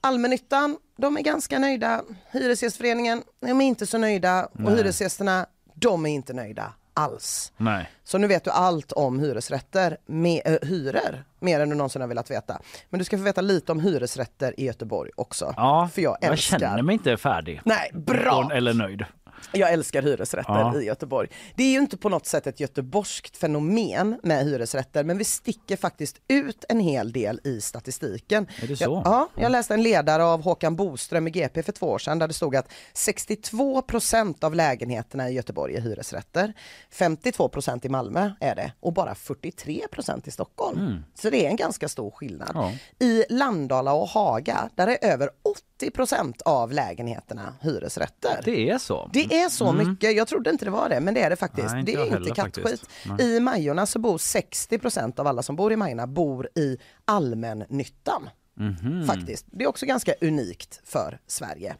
[0.00, 2.02] Allmännyttan, de är ganska nöjda.
[2.30, 4.74] Hyresgästföreningen, de är inte så nöjda och Nej.
[4.74, 5.46] hyresgästerna,
[5.80, 7.52] de är inte nöjda alls.
[7.56, 7.90] Nej.
[8.04, 12.08] Så nu vet du allt om hyresrätter, med, äh, hyror, mer än du någonsin har
[12.08, 12.60] velat veta.
[12.90, 15.54] Men du ska få veta lite om hyresrätter i Göteborg också.
[15.56, 17.60] Ja, För jag jag älskar känner mig inte färdig.
[17.64, 18.50] Nej, bra!
[18.52, 19.04] Eller nöjd.
[19.52, 20.80] Jag älskar hyresrätter Ja.
[20.80, 21.28] i Göteborg.
[21.56, 25.76] Det är ju inte på något sätt ett göteborgskt fenomen med hyresrätter men vi sticker
[25.76, 28.46] faktiskt ut en hel del i statistiken.
[28.62, 28.84] Är det så?
[28.84, 32.18] Jag, ja, jag läste en ledare av Håkan Boström i GP för två år sedan
[32.18, 36.52] där det stod att 62 procent av lägenheterna i Göteborg är hyresrätter.
[36.90, 41.04] 52 procent i Malmö är det och bara 43 procent i Stockholm.
[41.14, 42.50] Så det är en ganska stor skillnad.
[42.54, 42.72] Ja.
[43.06, 48.40] I Landala och Haga där är över 80 procent av lägenheterna hyresrätter.
[48.44, 49.10] Det är så.
[49.12, 51.70] Det är så mycket, jag trodde inte det var det men det är det faktiskt.
[51.70, 52.88] Nej, inte det är inte heller kattskit.
[53.20, 58.28] I Majorna så bor 60% av alla som bor i Majorna bor i allmännyttan.
[58.54, 59.06] Mhm.
[59.06, 59.46] Faktiskt.
[59.50, 61.76] Det är också ganska unikt för Sverige.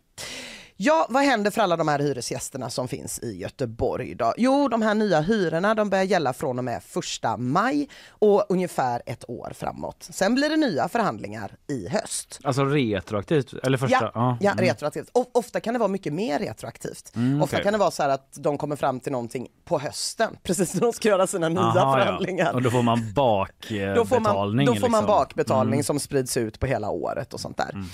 [0.82, 4.34] Ja, vad händer för alla de här hyresgästerna som finns i Göteborg då?
[4.36, 9.02] Jo, de här nya hyrorna de börjar gälla från och med första maj och ungefär
[9.06, 10.06] ett år framåt.
[10.10, 12.40] Sen blir det nya förhandlingar i höst.
[12.42, 14.10] Alltså retroaktivt, eller första?
[14.14, 14.64] Ja, ja mm.
[14.64, 15.10] retroaktivt.
[15.12, 17.12] O- ofta kan det vara mycket mer retroaktivt.
[17.16, 17.64] Mm, Ofta okej.
[17.64, 20.92] kan det vara så att de kommer fram till någonting på hösten, precis när de
[20.92, 22.44] ska göra sina nya Aha, förhandlingar.
[22.46, 22.52] Ja.
[22.52, 23.94] Och då får man bakbetalning.
[23.94, 25.06] Då får man, då får man liksom.
[25.06, 25.84] bakbetalning Mm.
[25.84, 27.84] som sprids ut på hela året och sånt där.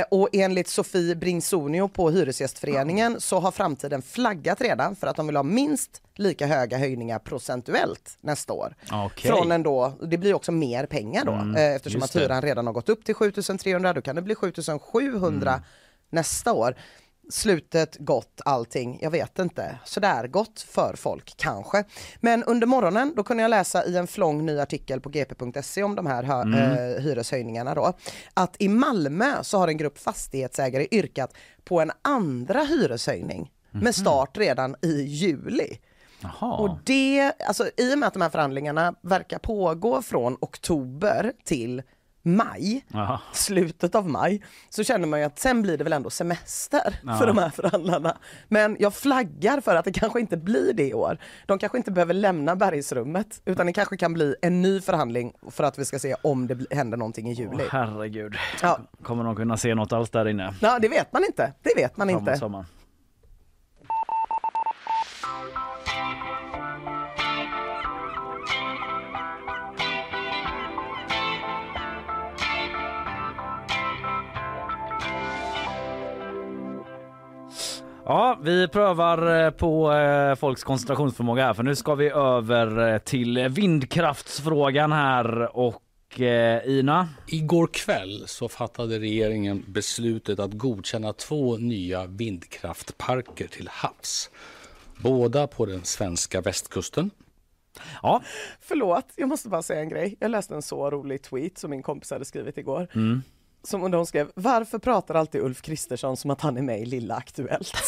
[0.00, 5.16] Eh, och enligt Sofie Bringsonio på Hyresgästföreningen Hyresgästföreningen så har framtiden flaggat redan för att
[5.16, 8.74] de vill ha minst lika höga höjningar procentuellt nästa år.
[8.92, 9.30] Okej.
[9.30, 12.74] Från en då, det blir också mer pengar då eh, eftersom att hyran redan har
[12.74, 15.60] gått upp till 7300 då kan det bli 7700
[16.10, 16.76] nästa år.
[17.30, 19.78] Slutet gott allting, jag vet inte.
[19.84, 21.84] Sådär gott för folk kanske.
[22.20, 25.94] Men under morgonen då kunde jag läsa i en flång ny artikel på gp.se om
[25.94, 27.92] de här hö- eh, hyreshöjningarna då.
[28.34, 34.38] Att i Malmö så har en grupp fastighetsägare yrkat på en andra hyreshöjning med start
[34.38, 35.78] redan i juli.
[36.20, 36.56] Jaha.
[36.56, 41.82] Och det, alltså i och med att de här förhandlingarna verkar pågå från oktober till
[42.22, 43.20] maj, Jaha.
[43.32, 47.26] slutet av maj, så känner man ju att sen blir det väl ändå semester för
[47.26, 48.16] de här förhandlarna.
[48.48, 51.18] Men jag flaggar för att det kanske inte blir det i år.
[51.46, 55.64] De kanske inte behöver lämna bergsrummet utan det kanske kan bli en ny förhandling för
[55.64, 57.64] att vi ska se om det händer någonting i juli.
[57.70, 58.34] Herregud.
[58.62, 58.78] Ja.
[59.02, 60.54] Kommer de kunna se något alls där inne?
[60.60, 61.52] Ja, det vet man inte.
[61.62, 62.36] Det vet man Framåt inte.
[62.38, 62.66] sommaren?
[78.04, 82.98] Ja, vi prövar eh, på eh, folks koncentrationsförmåga här för nu ska vi över eh,
[82.98, 85.82] till vindkraftsfrågan här och
[86.64, 87.08] Ina.
[87.26, 94.30] Igår kväll så fattade regeringen beslutet att godkänna två nya vindkraftparker till havs.
[95.02, 97.10] Båda på den svenska västkusten.
[98.02, 98.22] Ja,
[98.60, 100.16] Förlåt, jag måste bara säga en grej.
[100.20, 102.88] Jag läste en så rolig tweet som min kompis hade skrivit igår.
[103.64, 107.14] Som de skrev, varför pratar alltid Ulf Kristersson som att han är med i Lilla
[107.14, 107.72] Aktuellt?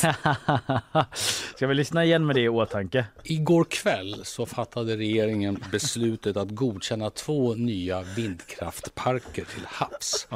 [1.57, 3.07] ska vi lyssna igen med det i åtanke?
[3.25, 10.29] Igår kväll så fattade regeringen beslutet att godkänna två nya vindkraftparker till havs.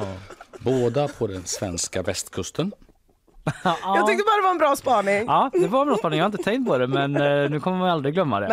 [0.61, 2.73] Båda på den svenska västkusten.
[3.85, 5.25] Jag tyckte bara det var en bra spaning.
[5.27, 6.19] Ja, det var en bra spaning.
[6.19, 8.47] Jag har inte tänkt på det, men eh, nu kommer man aldrig glömma det.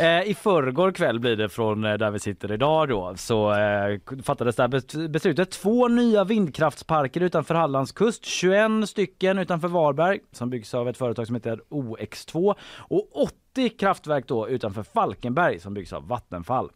[0.00, 3.98] Eh, I förrgår kväll blir det från eh, där vi sitter idag då, så eh,
[4.24, 5.50] fattades det här bes- beslutet.
[5.50, 11.26] Två nya vindkraftsparker utanför Hallands kust, 21 stycken utanför Varberg som byggs av ett företag
[11.26, 13.08] som heter OX2 och
[13.52, 16.70] 80 kraftverk då utanför Falkenberg som byggs av Vattenfall.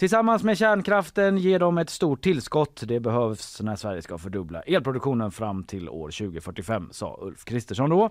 [0.00, 2.82] Tillsammans med kärnkraften ger de ett stort tillskott.
[2.86, 8.10] Det behövs när Sverige ska fördubbla elproduktionen fram till år 2045, sa Ulf Kristersson då.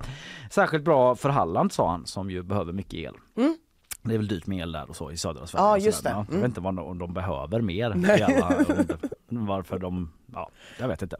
[0.51, 3.13] Särskilt bra för Halland, sa han, som ju behöver mycket el.
[3.37, 3.57] Mm.
[4.01, 5.65] Det är väl dyrt med el där och så i södra Sverige.
[5.65, 6.09] Ja, just det.
[6.09, 6.41] Ja, Jag Mm.
[6.41, 7.85] vet inte vad de, de behöver mer.
[8.23, 8.65] alla-
[9.29, 10.11] varför de...
[10.33, 11.17] Ja, jag vet inte.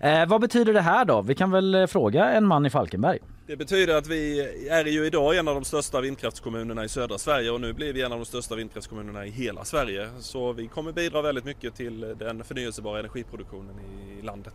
[0.00, 1.22] Eh, vad betyder det här då?
[1.22, 3.18] Vi kan väl eh, fråga en man i Falkenberg.
[3.46, 4.40] Det betyder att vi
[4.70, 8.02] är ju idag en av de största vindkraftskommunerna i södra Sverige och nu blir vi
[8.02, 10.08] en av de största vindkraftskommunerna i hela Sverige.
[10.20, 13.74] Så vi kommer bidra väldigt mycket till den förnyelsebara energiproduktionen
[14.18, 14.54] i landet.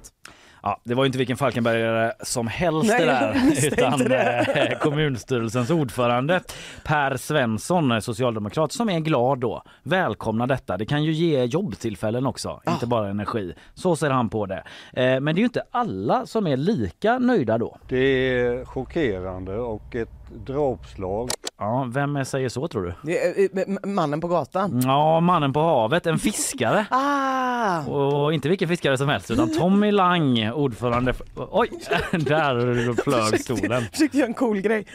[0.67, 3.35] Ja, det var ju inte vilken Falkenbergare som helst Nej, det där
[3.67, 4.69] utan det.
[4.71, 6.41] eh, kommunstyrelsens ordförande
[6.83, 9.63] Per Svensson, eh, socialdemokrat, som är glad då.
[9.83, 10.77] Välkomna detta.
[10.77, 12.71] Det kan ju ge jobbtillfällen också, Ah.
[12.71, 13.53] inte bara energi.
[13.73, 14.63] Så ser han på det.
[14.93, 17.77] Eh, men det är ju inte alla som är lika nöjda då.
[17.89, 20.09] Det är chockerande och ett
[20.45, 21.29] dråpslag.
[21.59, 23.87] Ja, vem säger så tror du?
[23.89, 24.81] Mannen på gatan.
[24.85, 26.85] Ja, mannen på havet, en fiskare.
[26.89, 27.85] Ah!
[27.87, 31.27] Och inte vilken fiskare som helst utan Tommy Lang, ordförande för...
[31.35, 31.69] Oj,
[32.11, 33.81] där flög stolen.
[33.81, 34.85] Försökte göra en cool grej.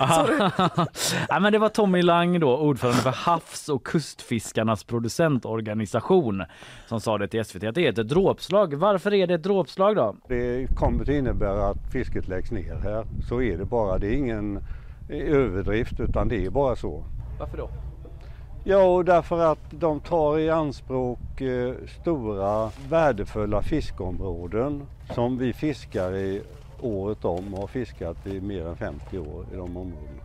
[1.29, 6.43] Ja, men det var Tommy Lang då, ordförande för Havs och kustfiskarnas producentorganisation
[6.87, 8.75] som sa det till SVT att det är ett dråpslag.
[8.75, 10.17] Varför är det ett dråpslag då?
[10.29, 13.07] Det kommer att innebära att fisket läggs ner här.
[13.29, 13.99] Så är det bara.
[13.99, 14.61] Det är ingen
[15.09, 17.05] överdrift utan det är bara så.
[17.39, 17.71] Varför då?
[18.65, 26.17] Ja, och därför att de tar i anspråk eh, stora värdefulla fiskeområden som vi fiskar
[26.17, 26.43] i
[26.81, 30.23] året om och har fiskat i mer än 50 år i de områdena.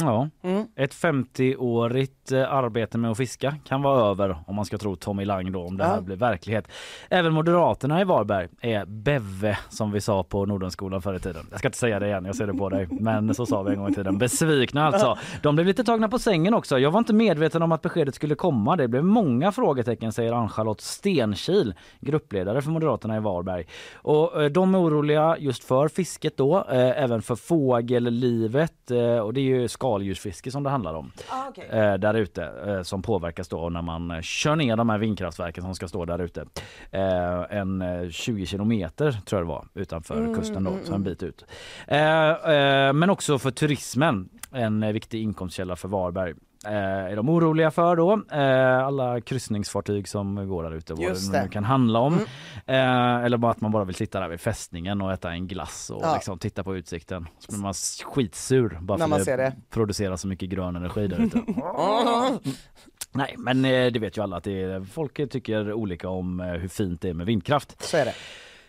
[0.00, 0.66] Ja, Mm.
[0.76, 5.24] ett 50-årigt eh, arbete med att fiska kan vara över om man ska tro Tommy
[5.24, 6.00] Lang då om det här Ja.
[6.00, 6.68] blir verklighet.
[7.10, 11.46] Även Moderaterna i Varberg är Bevve som vi sa på Nordenskolan förr i tiden.
[11.50, 12.88] Jag ska inte säga det igen, jag ser det på dig.
[12.90, 14.18] Men så sa vi en gång i tiden.
[14.18, 15.18] Besvikna alltså.
[15.42, 16.78] De blev lite tagna på sängen också.
[16.78, 18.76] Jag var inte medveten om att beskedet skulle komma.
[18.76, 23.66] Det blev många frågetecken säger Ann-Charlotte Stenkil, gruppledare för Moderaterna i Varberg.
[23.94, 28.90] Och eh, de är oroliga just för fisket då, eh, även för fågellivet
[29.24, 31.68] och det är ju skaldjursfiske som det handlar om Ah, okej.
[31.70, 35.62] eh, där ute eh, som påverkas då när man eh, kör ner de här vindkraftverken
[35.64, 36.44] som ska stå där ute.
[36.90, 41.22] Eh, en eh, 20 kilometer tror jag det var utanför kusten då, så en bit
[41.22, 41.44] ut.
[42.94, 46.34] Men också för turismen, en viktig inkomstkälla för Varberg.
[46.66, 48.22] Eh, är de oroliga för då.
[48.32, 52.12] Eh, alla kryssningsfartyg som går där ute, vad Just det nu kan handla om.
[52.14, 52.26] Mm.
[53.18, 55.90] Eh, eller bara att man bara vill sitta där vid fästningen och äta en glass
[55.90, 56.14] och Ja.
[56.14, 57.28] liksom titta på utsikten.
[57.38, 57.74] Så blir man
[58.04, 59.52] skitsur bara När för man det det.
[59.70, 61.38] producerar så mycket grön energi där ute.
[63.12, 67.00] Nej men det vet ju alla att det är, folk tycker olika om hur fint
[67.00, 67.82] det är med vindkraft.
[67.84, 68.14] Så är det.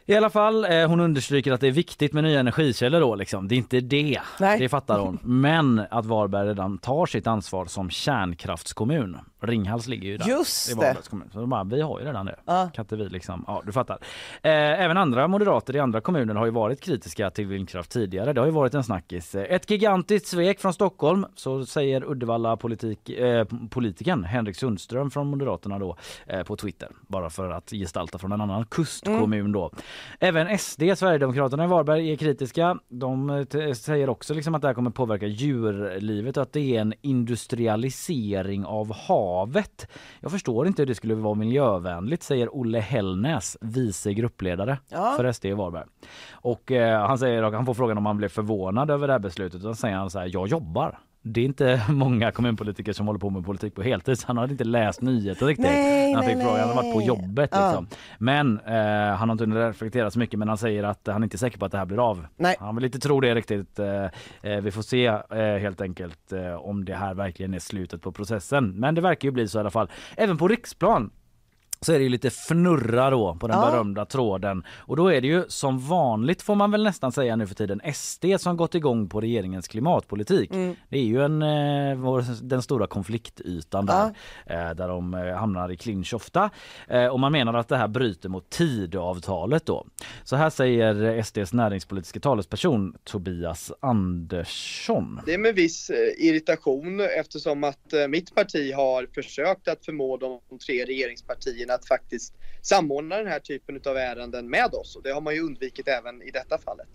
[0.09, 3.47] I alla fall, eh, hon understryker att det är viktigt med nya energikällor då liksom.
[3.47, 4.59] Det är inte det, Nej.
[4.59, 5.19] det fattar hon.
[5.23, 9.17] Men att Varberg redan tar sitt ansvar som kärnkraftskommun.
[9.39, 10.27] Ringhals ligger ju där.
[10.27, 10.79] Just i det.
[10.79, 11.29] Varbergs kommun.
[11.33, 12.35] Så de bara, vi har ju redan det.
[12.45, 12.69] Ja.
[12.73, 13.97] Kan inte vi liksom, ja du fattar.
[14.41, 18.33] Eh, även andra moderater i andra kommuner har ju varit kritiska till vindkraft tidigare.
[18.33, 19.35] Det har ju varit en snackis.
[19.35, 25.79] Ett gigantiskt svek från Stockholm, så säger Uddevalla politik, eh, politikern Henrik Sundström från Moderaterna
[25.79, 26.89] då eh, på Twitter.
[27.07, 29.71] Bara för att gestalta från en annan kustkommun då.
[30.19, 32.79] Även SD, Sverigedemokraterna i Varberg, är kritiska.
[32.89, 36.75] De eh, t- säger också liksom att det här kommer påverka djurlivet och att det
[36.75, 39.87] är en industrialisering av havet.
[40.19, 45.13] Jag förstår inte hur det skulle vara miljövänligt, säger Olle Hellnäs, vice gruppledare Ja.
[45.17, 45.85] för SD i Varberg.
[46.31, 49.61] Och eh, han säger han får frågan om han blev förvånad över det här beslutet.
[49.61, 50.99] Då säger han så här, jag jobbar.
[51.21, 54.19] Det är inte många kommunpolitiker som håller på med politik på heltid.
[54.19, 55.65] Så han hade inte läst nyheter riktigt.
[55.65, 57.67] Nej, han fick nej, frågan, han har varit på jobbet Ja.
[57.67, 57.87] liksom.
[58.19, 61.37] Men eh, han har inte reflekterat så mycket men han säger att han inte är
[61.37, 62.27] säker på att det här blir av.
[62.37, 62.55] Nej.
[62.59, 63.79] Han vill inte tro det riktigt.
[63.79, 64.03] Eh,
[64.41, 68.11] eh, vi får se eh, helt enkelt eh, om det här verkligen är slutet på
[68.11, 68.69] processen.
[68.79, 69.89] Men det verkar ju bli så i alla fall.
[70.17, 71.11] Även på riksplan
[71.81, 73.71] så är det ju lite fnurra då på den Ja.
[73.71, 74.63] berömda tråden.
[74.77, 77.81] Och då är det ju som vanligt får man väl nästan säga nu för tiden
[77.93, 80.51] SD som gått igång på regeringens klimatpolitik.
[80.53, 80.75] Mm.
[80.89, 84.05] Det är ju en, eh, vår, den stora konfliktytan där,
[84.45, 86.49] eh, där de eh, hamnar i clinch ofta.
[86.87, 89.85] Eh, och man menar att det här bryter mot Tidöavtalet då.
[90.23, 95.21] Så här säger SDs näringspolitiska talesperson Tobias Andersson.
[95.25, 100.17] Det är med viss eh, irritation eftersom att eh, mitt parti har försökt att förmå
[100.17, 105.11] de tre regeringspartierna att faktiskt samordna den här typen av ärenden med oss och det
[105.11, 106.87] har man ju undvikit även i detta fallet.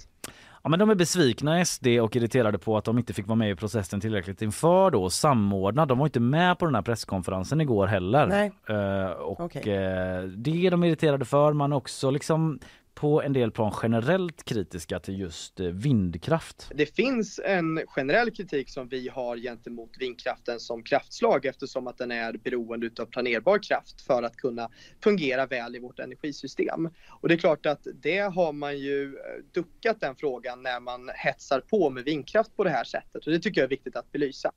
[0.64, 3.50] Ja, men de är besvikna SD och irriterade på att de inte fick vara med
[3.50, 5.86] i processen tillräckligt inför då samordna.
[5.86, 8.26] De var inte med på den här presskonferensen igår heller.
[8.26, 8.52] Nej.
[8.68, 9.62] Eh, och Okej.
[9.62, 11.52] eh, det är de irriterade för.
[11.52, 12.58] Man också liksom
[12.94, 16.70] på en del plan generellt kritiska till just eh, vindkraft.
[16.74, 22.10] Det finns en generell kritik som vi har gentemot vindkraften som kraftslag eftersom att den
[22.10, 24.68] är beroende av planerbar kraft för att kunna
[25.04, 26.90] fungera väl i vårt energisystem.
[27.20, 31.10] Och det är klart att det har man ju eh, duckat den frågan när man
[31.14, 34.12] hetsar på med vindkraft på det här sättet och det tycker jag är viktigt att
[34.12, 34.52] belysa.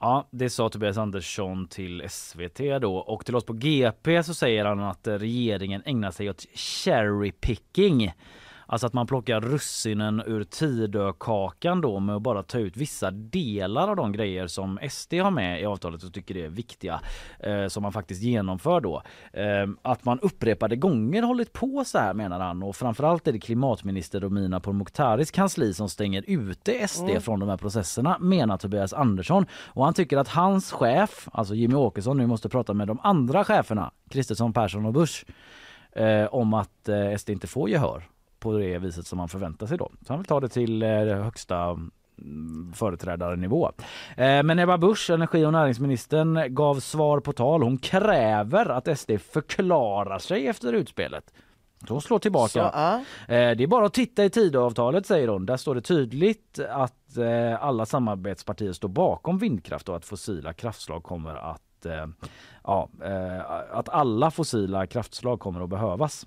[0.00, 4.64] Ja, det sa Tobias Andersson till SVT då och till oss på GP så säger
[4.64, 8.12] han att regeringen ägnar sig åt cherry picking.
[8.72, 13.88] Alltså att man plockar russinen ur Tidökakan då med att bara ta ut vissa delar
[13.88, 17.00] av de grejer som SD har med i avtalet och tycker det är viktiga
[17.38, 19.02] eh, som man faktiskt genomför då.
[19.32, 22.62] Eh, att man upprepade gånger hållit på så här menar han.
[22.62, 27.56] Och framförallt är det klimatminister Romina Pourmokhtaris kansli som stänger ute SD från de här
[27.56, 29.46] processerna menar Tobias Andersson.
[29.52, 33.44] Och han tycker att hans chef, alltså Jimmy Åkesson nu måste prata med de andra
[33.44, 35.24] cheferna, Kristersson, Persson och Busch
[35.92, 38.11] eh, om att eh, SD inte får gehör
[38.42, 39.90] på det viset som man förväntar sig då.
[40.06, 41.56] Så han vill ta det till eh, högsta
[42.18, 43.66] mm, företrädarenivå.
[44.16, 47.62] Eh, Men Ebba Busch, energi och näringsministern, gav svar på tal.
[47.62, 51.32] Hon kräver att SD förklarar sig efter utspelet.
[51.88, 52.48] Så hon slår tillbaka.
[52.48, 52.60] Så.
[53.34, 55.46] Eh, Det är bara att titta i Tidöavtalet säger hon.
[55.46, 56.98] Där står det tydligt att
[57.60, 61.86] alla samarbetspartier står bakom vindkraft och att fossila kraftslag kommer att
[62.64, 62.88] ja,
[63.70, 66.26] att alla fossila kraftslag kommer att behövas.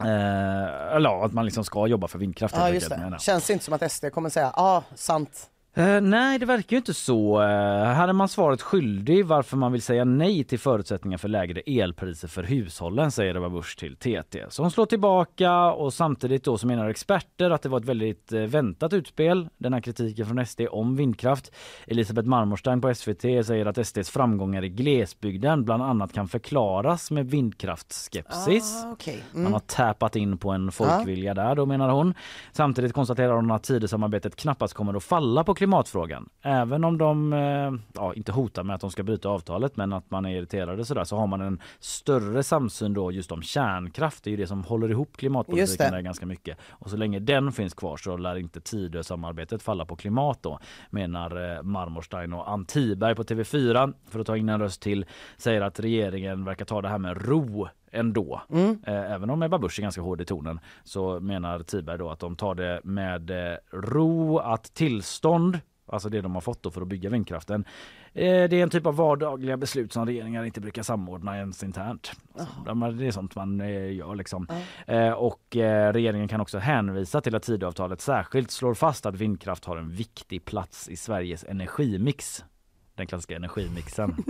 [0.00, 2.54] Eh, eller ja, att man liksom ska jobba för vindkraft.
[2.58, 3.16] Ja just det.
[3.20, 5.50] Känns det inte som att SD kommer säga ja, sant.
[5.74, 7.40] Eh, nej, det verkar ju inte så.
[7.42, 7.46] Eh,
[7.84, 12.28] här är man svaret skyldig varför man vill säga nej till förutsättningar för lägre elpriser
[12.28, 14.44] för hushållen, säger Ebba Busch till TT.
[14.48, 18.32] Så hon slår tillbaka och samtidigt då så menar experter att det var ett väldigt
[18.32, 21.52] eh, väntat utspel, den här kritiken från SD om vindkraft.
[21.86, 27.30] Elisabeth Marmorstein på SVT säger att SDs framgångar i glesbygden bland annat kan förklaras med
[27.30, 28.84] vindkraftsskepsis.
[28.84, 28.96] Ah.
[29.32, 29.52] Man Mm.
[29.52, 32.14] har tappat in på en folkvilja där då menar hon.
[32.52, 36.28] Samtidigt konstaterar hon att Tidösamarbetet knappast kommer att falla på klimatfrågan.
[36.42, 40.10] Även om de eh, ja, inte hotar med att de ska bryta avtalet men att
[40.10, 44.24] man är irriterade sådär så har man en större samsyn då just om kärnkraft.
[44.24, 46.58] Det är ju det som håller ihop klimatpolitiken där ganska mycket.
[46.70, 50.58] Och så länge den finns kvar så lär inte Tidösamarbetet falla på klimat då
[50.90, 55.06] menar eh, Marmorstein och Ann Tiberg på TV4 för att ta in en röst till
[55.36, 58.42] säger att regeringen verkar ta det här med ro ändå.
[58.50, 58.78] Mm.
[58.86, 62.20] Eh, Även om Ebba Busch är ganska hård i tonen så menar Tiberg då att
[62.20, 66.88] de tar det med eh, ro att tillstånd alltså det de har fått för att
[66.88, 67.64] bygga vindkraften.
[68.12, 72.12] Eh, det är en typ av vardagliga beslut som regeringar inte brukar samordna ens internt.
[72.66, 73.58] Alltså, det är sånt man
[73.94, 74.48] gör liksom.
[74.86, 75.42] Eh, och
[75.92, 80.44] regeringen kan också hänvisa till att Tidöavtalet särskilt slår fast att vindkraft har en viktig
[80.44, 82.44] plats i Sveriges energimix
[82.98, 84.10] den klassiska energimixen.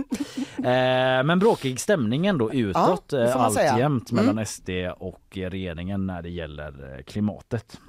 [0.57, 4.25] eh, men bråkig stämning ändå utåt ja, eh, alltjämt mm.
[4.25, 7.79] mellan SD och regeringen när det gäller eh, klimatet.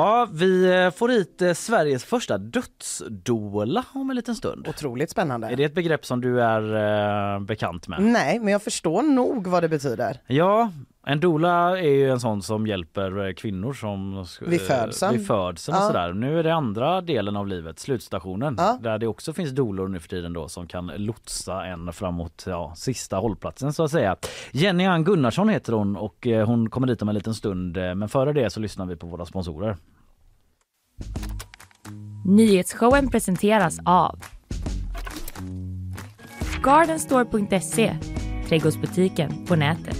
[0.00, 4.68] Ja, vi eh, får hit eh, Sveriges första dödsdola om en liten stund.
[4.68, 5.48] Otroligt spännande.
[5.48, 8.02] Är det ett begrepp som du är eh, bekant med?
[8.02, 10.20] Nej, men jag förstår nog vad det betyder.
[10.26, 10.70] Ja,
[11.06, 15.76] en dola är ju en sån som hjälper eh, kvinnor som vid födseln, vid födseln
[15.78, 16.12] och sådär.
[16.12, 18.78] Nu är det andra delen av livet, slutstationen, ja.
[18.82, 22.72] där det också finns dolor nu för tiden då som kan lotsa en framåt ja,
[22.76, 24.16] sista hållplatsen så att säga.
[24.52, 27.76] Jenny Ann Gunnarsson heter hon och eh, hon kommer dit om en liten stund.
[27.76, 29.76] Eh, men före det så lyssnar vi på våra sponsorer.
[32.26, 34.18] Nyhetsshowen presenteras av
[36.62, 37.96] Gardenstore.se,
[38.48, 39.99] trädgårdsbutiken på nätet.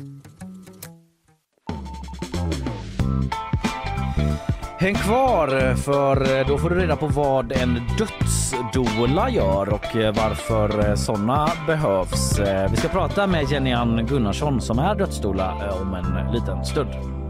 [4.81, 10.15] Häng kvar för eh, då får du reda på vad en dödsdola gör och eh,
[10.15, 12.39] varför eh, sådana behövs.
[12.71, 17.20] Vi ska prata med Jenny Ann Gunnarsson som är dödsdola om en liten stund.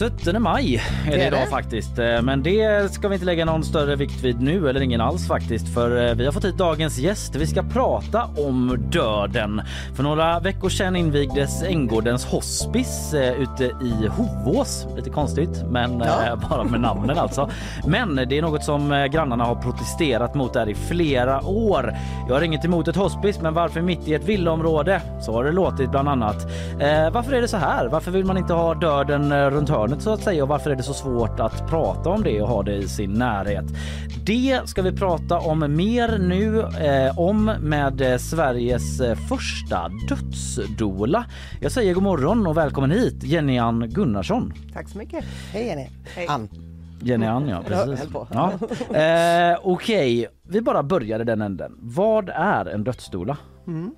[0.00, 1.46] 17 maj är det, det idag det.
[1.46, 1.98] faktiskt.
[1.98, 5.28] Eh, men det ska vi inte lägga någon större vikt vid nu eller ingen alls
[5.28, 5.74] faktiskt.
[5.74, 7.36] För eh, vi har fått hit dagens gäst.
[7.36, 9.62] Vi ska prata om döden.
[9.94, 14.86] För några veckor sedan invigdes Änggårdens hospice eh, ute i Hovås.
[14.96, 16.38] Lite konstigt men ja.
[16.50, 17.50] bara med namnen alltså.
[17.86, 21.94] Men det är något som grannarna har protesterat mot där i flera år.
[22.28, 25.00] Jag har inget emot ett hospice men varför mitt i ett villaområde?
[25.20, 26.36] Så har det låtit bland annat.
[27.12, 27.88] varför är det så här?
[27.88, 29.89] Varför vill man inte ha döden runt hörnet?
[29.90, 32.48] Hörnet så att säga och varför är det så svårt att prata om det och
[32.48, 33.64] ha det i sin närhet?
[34.24, 41.24] Det ska vi prata om mer nu eh, om med eh, Sveriges eh, första dödsdola.
[41.60, 44.52] Jag säger god morgon och välkommen hit Jenny Ann Gunnarsson.
[44.72, 45.24] Tack så mycket.
[45.52, 45.88] Hej Jenny.
[46.14, 46.26] Hej.
[46.26, 46.48] Ann.
[47.02, 48.08] Jenny Ann ja, precis.
[48.32, 48.52] Ja.
[48.96, 50.26] Eh, Okej, okay.
[50.48, 51.72] vi bara börjar i den änden.
[51.80, 53.36] Vad är en dödsdola?
[53.66, 53.94] Mm.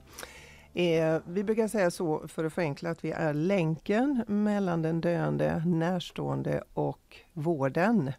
[0.75, 5.63] Eh, vi brukar säga så för att förenkla att vi är länken mellan den döende,
[5.67, 8.13] närstående och vården.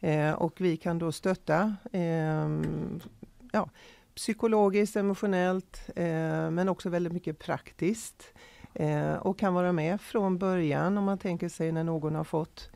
[0.00, 2.48] Eh, och vi kan då stötta eh,
[3.52, 3.68] ja,
[4.14, 8.32] psykologiskt, emotionellt eh, men också väldigt mycket praktiskt.
[8.74, 12.70] Eh, och kan vara med från början om man tänker sig när någon har fått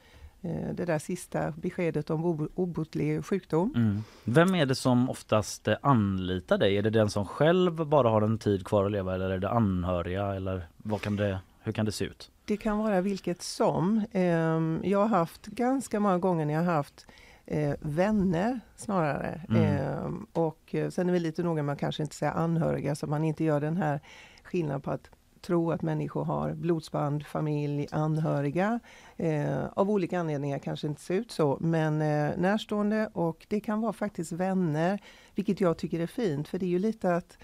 [0.73, 3.73] det där sista beskedet om obotlig sjukdom.
[3.77, 4.05] Mm.
[4.25, 6.77] Vem är det som oftast eh, anlitar dig?
[6.77, 9.51] Är det den som själv bara har en tid kvar att leva eller är det
[9.51, 12.31] anhöriga eller vad kan det, hur kan det se ut?
[12.45, 14.05] Det kan vara vilket som.
[14.13, 17.07] Ehm, jag har haft ganska många gånger när jag har haft
[17.47, 19.41] eh, vänner snarare.
[19.49, 19.63] Mm.
[19.63, 23.25] Ehm, och sen är vi lite noga med att kanske inte säga anhöriga så man
[23.25, 24.01] inte gör den här
[24.43, 25.11] skillnaden på att
[25.41, 28.81] tro att människor har blodsband, familj, anhöriga.
[29.17, 33.81] Eh, av olika anledningar kanske inte ser ut så, men eh, närstående och det kan
[33.81, 35.01] vara faktiskt vänner,
[35.35, 37.39] vilket jag tycker är fint, för det är ju lite att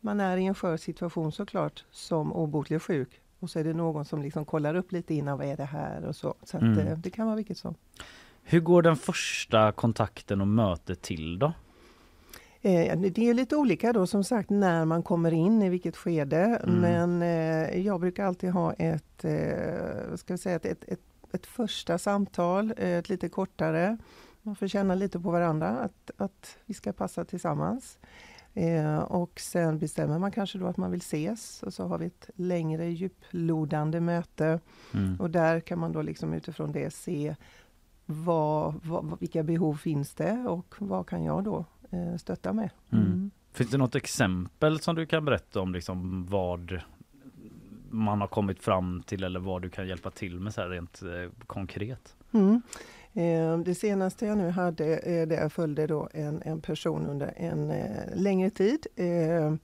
[0.00, 4.04] man är i en skör situation såklart som obotlig sjuk och så är det någon
[4.04, 6.34] som liksom kollar upp lite innan, vad är det här och så.
[6.42, 6.78] Så att, mm.
[6.78, 7.74] eh, det kan vara vilket som.
[8.42, 11.52] Hur går den första kontakten och mötet till då?
[12.64, 16.60] Eh, det är lite olika då som sagt när man kommer in i vilket skede.
[16.64, 16.80] Mm.
[16.80, 21.00] Men eh, jag brukar alltid ha ett, eh, ska säga, ett, ett, ett,
[21.32, 23.98] ett, första samtal, ett lite kortare.
[24.42, 27.98] Man får känna lite på varandra, att, att vi ska passa tillsammans.
[28.54, 32.06] Eh, och sen bestämmer man kanske då att man vill ses och så har vi
[32.06, 34.60] ett längre djuplodande möte.
[34.94, 35.20] Mm.
[35.20, 37.36] Och där kan man då liksom utifrån det se
[38.06, 41.73] vad, vad, vilka behov finns det och vad kan jag då Eh,
[42.18, 42.70] stötta med.
[42.92, 43.04] Mm.
[43.06, 43.30] Mm.
[43.52, 46.80] Finns det något exempel som du kan berätta om liksom vad
[47.90, 51.02] man har kommit fram till eller vad du kan hjälpa till med så här rent
[51.02, 52.14] eh, konkret?
[52.32, 52.62] Mm.
[53.12, 57.32] Eh, det senaste jag nu hade, eh, där jag följde då en, en person under
[57.36, 58.86] en eh, längre tid.
[58.96, 59.54] Eh,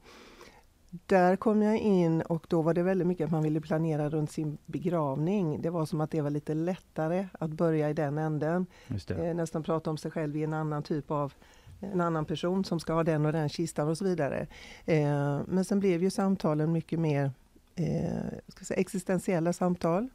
[1.07, 4.31] där kom jag in och då var det väldigt mycket att man ville planera runt
[4.31, 5.63] sin begravning.
[5.63, 8.67] Det var som att det var lite lättare att börja i den änden.
[9.09, 11.33] Eh, nästan prata om sig själv i en annan typ av
[11.81, 14.47] en annan person som ska ha den och den kistan och så vidare.
[14.85, 17.31] Eh, men sen blev ju samtalen mycket mer
[17.75, 20.09] eh, ska säga, existentiella samtal.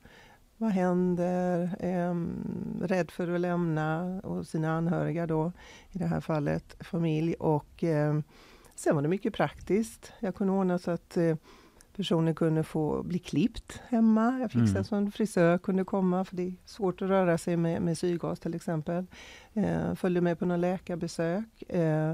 [0.58, 1.76] Vad händer?
[1.80, 2.16] Eh,
[2.88, 5.52] rädd för att lämna och sina anhöriga då,
[5.92, 7.34] i det här fallet familj.
[7.34, 8.20] Och eh,
[8.76, 10.14] sen var det mycket praktiskt.
[10.20, 11.36] Jag kunde ordna så att eh,
[11.96, 14.40] personen kunde få bli klippt hemma.
[14.40, 14.84] Jag fixade mm.
[14.84, 18.40] så en frisör kunde komma, för det är svårt att röra sig med, med syrgas
[18.40, 19.06] till exempel.
[19.54, 21.62] Eh, följde med på några läkarbesök.
[21.70, 22.14] Eh,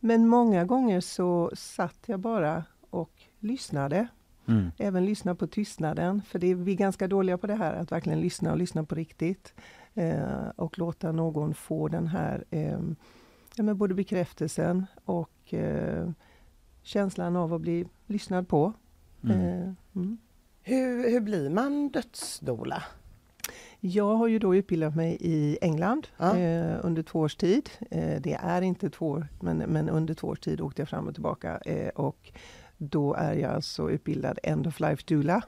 [0.00, 4.08] men många gånger så satt jag bara och lyssnade.
[4.48, 4.70] Mm.
[4.78, 7.92] Även lyssna på tystnaden, för det är vi är ganska dåliga på det här, att
[7.92, 9.54] verkligen lyssna och lyssna på riktigt.
[9.94, 12.78] Eh, och låta någon få den här eh,
[13.56, 16.10] ja, både bekräftelsen och eh,
[16.82, 18.72] känslan av att bli lyssnad på.
[19.24, 19.40] Mm.
[19.40, 20.18] Eh, mm.
[20.62, 22.82] Hur, hur blir man dödsdola?
[23.80, 26.36] Jag har ju då utbildat mig i England ja.
[26.36, 27.70] eh, under två års tid.
[27.90, 31.08] Eh, det är inte två år, men, men under två års tid åkte jag fram
[31.08, 31.58] och tillbaka.
[31.58, 32.32] Eh, och
[32.76, 35.42] då är jag alltså utbildad End of Life Doula.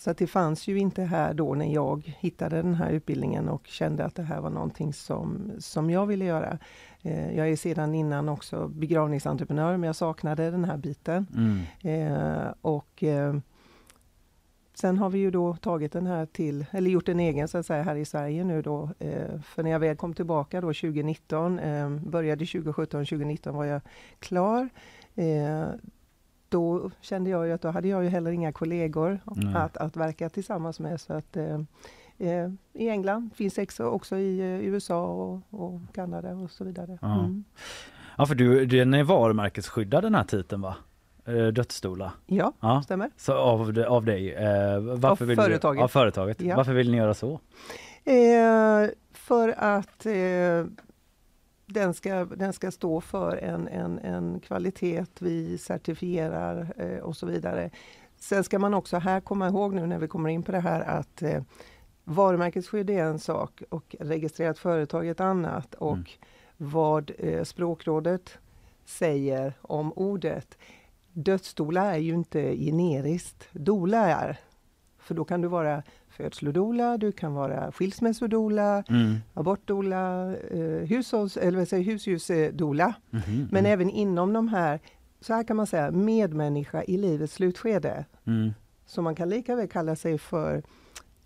[0.00, 3.66] Så att det fanns ju inte här då när jag hittade den här utbildningen och
[3.66, 6.58] kände att det här var någonting som, som jag ville göra.
[7.02, 11.26] Eh, jag är sedan innan också begravningsentreprenör men jag saknade den här biten.
[11.34, 12.12] Mm.
[12.12, 13.34] Eh, och eh,
[14.74, 17.66] Sen har vi ju då tagit den här till, eller gjort en egen så att
[17.66, 18.90] säga här i Sverige nu då.
[18.98, 23.80] Eh, för när jag väl kom tillbaka då 2019, eh, började 2017, 2019 var jag
[24.18, 24.68] klar.
[26.50, 29.20] Då kände jag ju att då hade jag ju heller inga kollegor
[29.54, 31.00] att, att verka tillsammans med.
[31.00, 31.60] Så att, eh,
[32.18, 36.98] eh I England finns också, också i eh, USA och, och, Kanada och så vidare.
[37.02, 37.44] Mm.
[38.18, 40.76] Ja, för du, den är varumärkesskyddad den här titeln va?
[41.24, 42.12] Eh, dödsstola.
[42.26, 43.10] Ja, ja, stämmer.
[43.16, 44.34] Så av, av dig?
[44.34, 45.78] Eh, varför av vill företaget.
[45.78, 46.40] Du, av företaget.
[46.40, 46.56] Ja.
[46.56, 47.40] Varför vill ni göra så?
[48.04, 50.64] Eh, för att eh,
[51.72, 57.26] den, ska, den ska stå för en, en, en kvalitet vi certifierar eh, och så
[57.26, 57.70] vidare.
[58.18, 60.80] Sen ska man också här komma ihåg nu när vi kommer in på det här
[60.80, 61.42] att eh,
[62.04, 65.74] varumärkesskydd är en sak och registrerat företag ett annat.
[65.74, 66.06] Och mm.
[66.56, 68.38] vad eh, språkrådet
[68.84, 70.58] säger om ordet
[71.12, 73.48] dödsdola är ju inte generiskt.
[73.52, 74.38] Dola är,
[74.98, 75.82] för då kan du vara
[76.20, 79.16] födslodola, du kan vara skilsmässodola, mm.
[79.34, 82.94] abortdola, eh, hushålls, eller säger, husdjursdola.
[83.12, 83.48] Mm -hmm.
[83.50, 83.72] Men mm.
[83.72, 84.80] även inom de här,
[85.20, 88.04] så här kan man säga, medmänniska i livets slutskede.
[88.26, 88.50] Mm.
[88.86, 90.62] Så man kan lika väl kalla sig för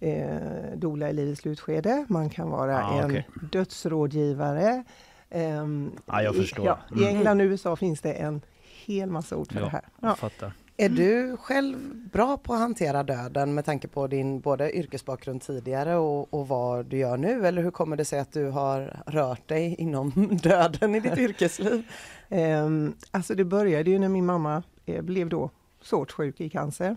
[0.01, 2.07] eh, dola i livets slutskede.
[2.09, 3.23] Man kan vara ah, en okay.
[3.53, 4.85] dödsrådgivare.
[5.31, 5.65] Eh,
[6.07, 6.65] ah, jag förstår.
[6.65, 7.17] I, ja, I mm.
[7.17, 8.41] England och USA finns det en
[8.87, 9.85] hel massa ord för ja, det här.
[10.01, 10.51] Ja.
[10.77, 11.77] Är du själv
[12.13, 16.87] bra på att hantera döden med tanke på din både yrkesbakgrund tidigare och, och vad
[16.87, 17.47] du gör nu?
[17.47, 20.11] Eller hur kommer det sig att du har rört dig inom
[20.43, 21.87] döden i ditt yrkesliv?
[22.29, 25.51] Um, alltså det började ju när min mamma eh, blev då
[25.83, 26.97] svårt sjuk i cancer.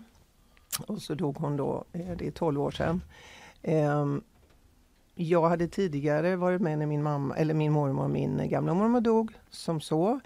[0.86, 3.02] Och så dog hon då, eh, det är 12 år sedan.
[3.62, 4.22] Um,
[5.14, 9.00] jag hade tidigare varit med när min mamma, eller min mormor och min gamla mormor
[9.00, 10.20] dog, som så.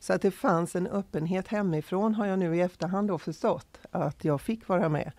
[0.00, 4.24] Så att det fanns en öppenhet hemifrån har jag nu i efterhand då förstått att
[4.24, 5.12] jag fick vara med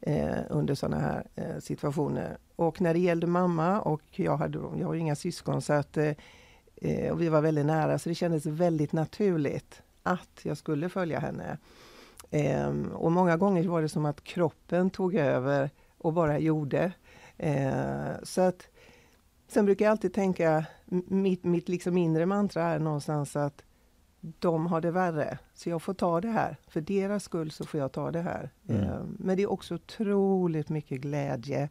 [0.00, 2.38] eh, under sådana här eh, situationer.
[2.56, 6.12] Och när det gällde mamma och jag hade jag har inga syskon så att eh,
[6.76, 11.18] eh, och vi var väldigt nära så det kändes väldigt naturligt att jag skulle följa
[11.18, 11.58] henne.
[12.30, 16.92] Ehm, och många gånger var det som att kroppen tog över och bara gjorde.
[17.38, 18.68] Eh, så att
[19.48, 20.64] Sen brukar jag alltid tänka,
[21.06, 23.62] mitt, mitt liksom inre mantra är någonstans att
[24.38, 26.56] de har det värre, så jag får ta det här.
[26.68, 28.50] För deras skull så får jag ta det här.
[28.68, 28.82] Mm.
[28.82, 31.68] Eh, men det är också otroligt mycket glädje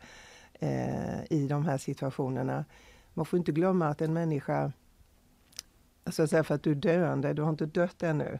[0.54, 2.66] eh, i de här situationerna.
[3.14, 4.72] Man får inte glömma att en människa,
[6.04, 8.40] alltså säga för att du är döende, du har inte dött ännu.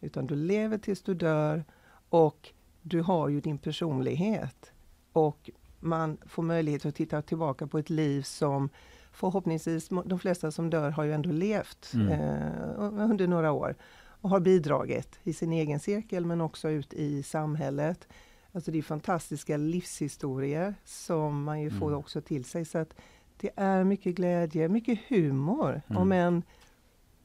[0.00, 1.64] Utan du lever tills du dör
[2.08, 2.52] och
[2.82, 4.72] du har ju din personlighet.
[5.12, 5.50] Och
[5.80, 8.68] man får möjlighet att titta tillbaka på ett liv som
[9.14, 12.08] förhoppningsvis, de flesta som dör har ju ändå levt mm.
[12.08, 13.74] eh, under några år
[14.06, 18.08] och har bidragit i sin egen cirkel men också ut i samhället.
[18.52, 21.80] Alltså det är fantastiska livshistorier som man ju mm.
[21.80, 22.64] får också till sig.
[22.64, 22.94] Så att
[23.40, 26.02] det är mycket glädje, mycket humor, mm.
[26.02, 26.42] om en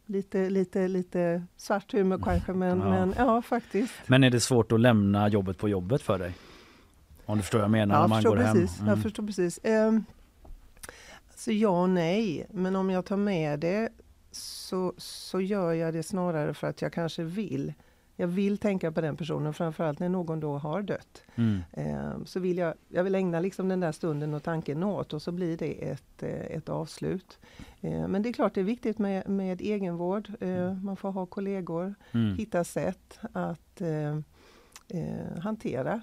[0.05, 2.89] lite, lite, lite svart humor kanske, men ja.
[2.89, 3.93] men ja faktiskt.
[4.07, 6.33] Men är det svårt att lämna jobbet på jobbet för dig?
[7.25, 8.87] Om du förstår vad jag menar, ja, när man går precis, hem?
[8.87, 8.89] Mm.
[8.89, 9.59] Jag förstår precis.
[9.63, 10.05] Um,
[11.39, 13.89] så ja och nej, men om jag tar med det
[14.31, 17.73] så, så gör jag det snarare för att jag kanske vill
[18.15, 21.23] jag vill tänka på den personen, framförallt när någon då har dött.
[21.35, 21.59] Mm.
[21.71, 25.21] Eh, så vill jag, jag vill ägna liksom den där stunden och tanken åt och
[25.21, 27.39] så blir det ett, eh, ett avslut.
[27.81, 30.29] Eh, men det är klart det är viktigt med, med egenvård.
[30.39, 30.85] Eh, mm.
[30.85, 32.35] man får ha kollegor, mm.
[32.35, 33.81] hitta sätt att
[35.41, 36.01] hantera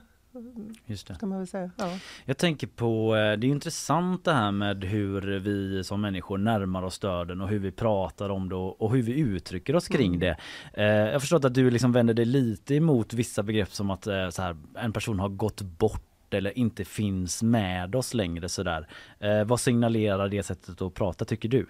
[0.87, 1.15] Just det.
[1.15, 1.71] Kan man väl säga.
[1.77, 1.99] Ja.
[2.25, 6.83] Jag tänker på, eh, det är intressant det här med hur vi som människor närmar
[6.83, 10.21] oss döden och hur vi pratar om det och hur vi uttrycker oss kring mm.
[10.21, 10.37] det.
[10.73, 14.07] Eh, jag har förstått att du liksom vänder dig lite emot vissa begrepp som att
[14.07, 18.89] eh, så här, en person har gått bort eller inte finns med oss längre sådär.
[19.45, 21.67] vad signalerar det sättet att prata tycker du?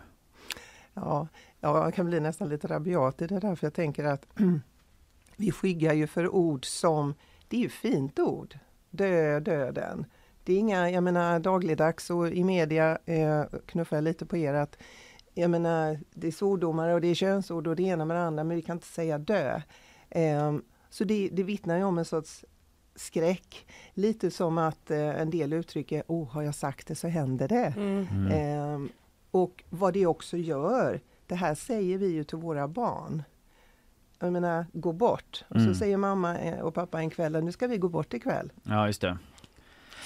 [0.94, 1.28] Ja,
[1.60, 4.26] jag kan bli nästan lite rabiat i det där för jag tänker att
[5.36, 7.14] vi skyggar ju för ord som
[7.48, 8.58] det är ju fint ord.
[8.90, 10.06] Dö, döden.
[10.44, 14.54] Det är inga, jag menar dagligdags och i media eh, knuffar jag lite på er
[14.54, 14.78] att
[15.34, 18.44] jag menar det är svordomar och det är könsord och det ena med det andra
[18.44, 19.60] men vi kan inte säga dö.
[20.10, 20.56] Eh,
[20.90, 22.44] så det, det vittnar ju om en sorts
[22.94, 23.66] skräck.
[23.94, 27.74] Lite som att eh, en del uttrycker, oh har jag sagt det så händer det.
[27.76, 28.06] Mm.
[28.10, 28.32] Mm.
[28.32, 28.90] Eh,
[29.30, 33.22] och vad det också gör, det här säger vi ju till våra barn
[34.18, 35.44] jag menar, gå bort.
[35.48, 35.74] Och mm.
[35.74, 38.52] så säger mamma eh, och pappa en kväll, nu ska vi gå bort ikväll.
[38.62, 39.18] Ja, just det.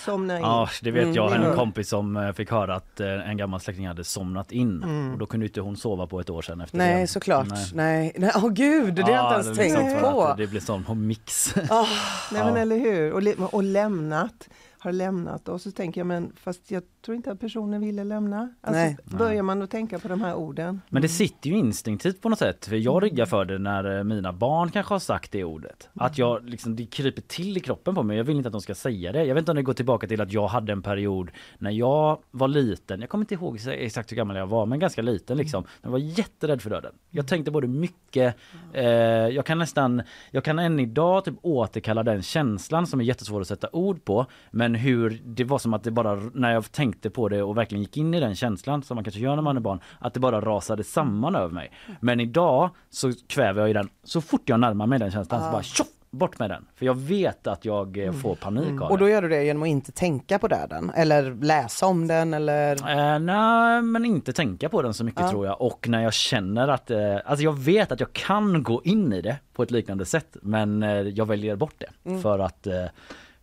[0.05, 0.43] Somna in.
[0.43, 1.33] Ja, det vet jag.
[1.33, 1.51] Mm.
[1.51, 4.83] En kompis som eh, fick höra att eh, en gammal släkting hade somnat in.
[4.83, 5.13] Mm.
[5.13, 7.07] Och då kunde inte hon sova på ett år sedan efter Nej, det.
[7.07, 7.49] såklart.
[7.75, 8.33] Nej, nej.
[8.37, 10.35] Åh gud, det har jag inte ens tänkt på.
[10.37, 11.57] Det blir sån mix.
[11.57, 11.89] Oh.
[12.33, 13.13] Nej, men eller hur.
[13.13, 14.49] Och, och lämnat
[14.81, 18.55] har lämnat och så tänker jag men fast jag tror inte att personen ville lämna.
[18.61, 18.97] Alltså, Nej.
[19.05, 20.81] Börjar man att tänka på de här orden.
[20.89, 22.67] Men det sitter ju instinktivt på något sätt.
[22.67, 25.89] För jag ryggar för det när eh, mina barn kanske har sagt det ordet.
[25.95, 28.17] Att jag liksom, det kryper till i kroppen på mig.
[28.17, 29.25] Jag vill inte att de ska säga det.
[29.25, 32.19] Jag vet inte om det går tillbaka till att jag hade en period när jag
[32.31, 33.01] var liten.
[33.01, 35.65] Jag kommer inte ihåg exakt hur gammal jag var men ganska liten liksom.
[35.83, 36.93] Jag var jätterädd för döden.
[37.11, 38.37] Jag tänkte både mycket,
[38.73, 38.85] eh,
[39.29, 43.47] jag kan nästan, jag kan än idag typ återkalla den känslan som är jättesvår att
[43.47, 44.27] sätta ord på.
[44.51, 47.57] Men men hur det var som att det bara, när jag tänkte på det och
[47.57, 50.15] verkligen gick in i den känslan som man kanske gör när man är barn, att
[50.15, 51.71] det bara rasade samman över mig.
[52.01, 55.45] Men idag så kväver jag i den, så fort jag närmar mig den känslan ah.
[55.47, 56.67] så bara tjoff, bort med den.
[56.75, 58.83] För jag vet att jag eh, får panik mm.
[58.83, 60.91] av Och då gör du det genom att inte tänka på döden?
[60.95, 62.73] Eller läsa om den eller?
[62.73, 65.31] Eh, nej men inte tänka på den så mycket ja.
[65.31, 65.61] tror jag.
[65.61, 69.21] Och när jag känner att, eh, alltså jag vet att jag kan gå in i
[69.21, 72.11] det på ett liknande sätt men eh, jag väljer bort det.
[72.11, 72.23] Mm.
[72.23, 72.85] För att eh,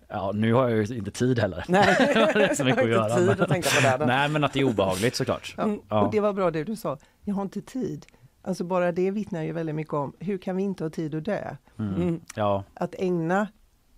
[0.07, 1.65] Ja, nu har jag ju inte tid heller.
[1.67, 1.95] Nej,
[2.33, 3.15] det är så mycket att göra.
[3.17, 3.41] Tid men...
[3.41, 4.05] att tänka på det.
[4.05, 5.53] Nej, men att det är obehagligt såklart.
[5.57, 5.63] Ja.
[5.63, 6.01] Mm, ja.
[6.05, 6.97] Och det var bra det du sa.
[7.23, 8.05] Jag har inte tid.
[8.41, 11.25] Alltså bara det vittnar ju väldigt mycket om hur kan vi inte ha tid att
[11.25, 11.55] dö?
[11.79, 11.95] Mm.
[11.95, 12.21] Mm.
[12.35, 12.63] Ja.
[12.73, 13.47] Att ägna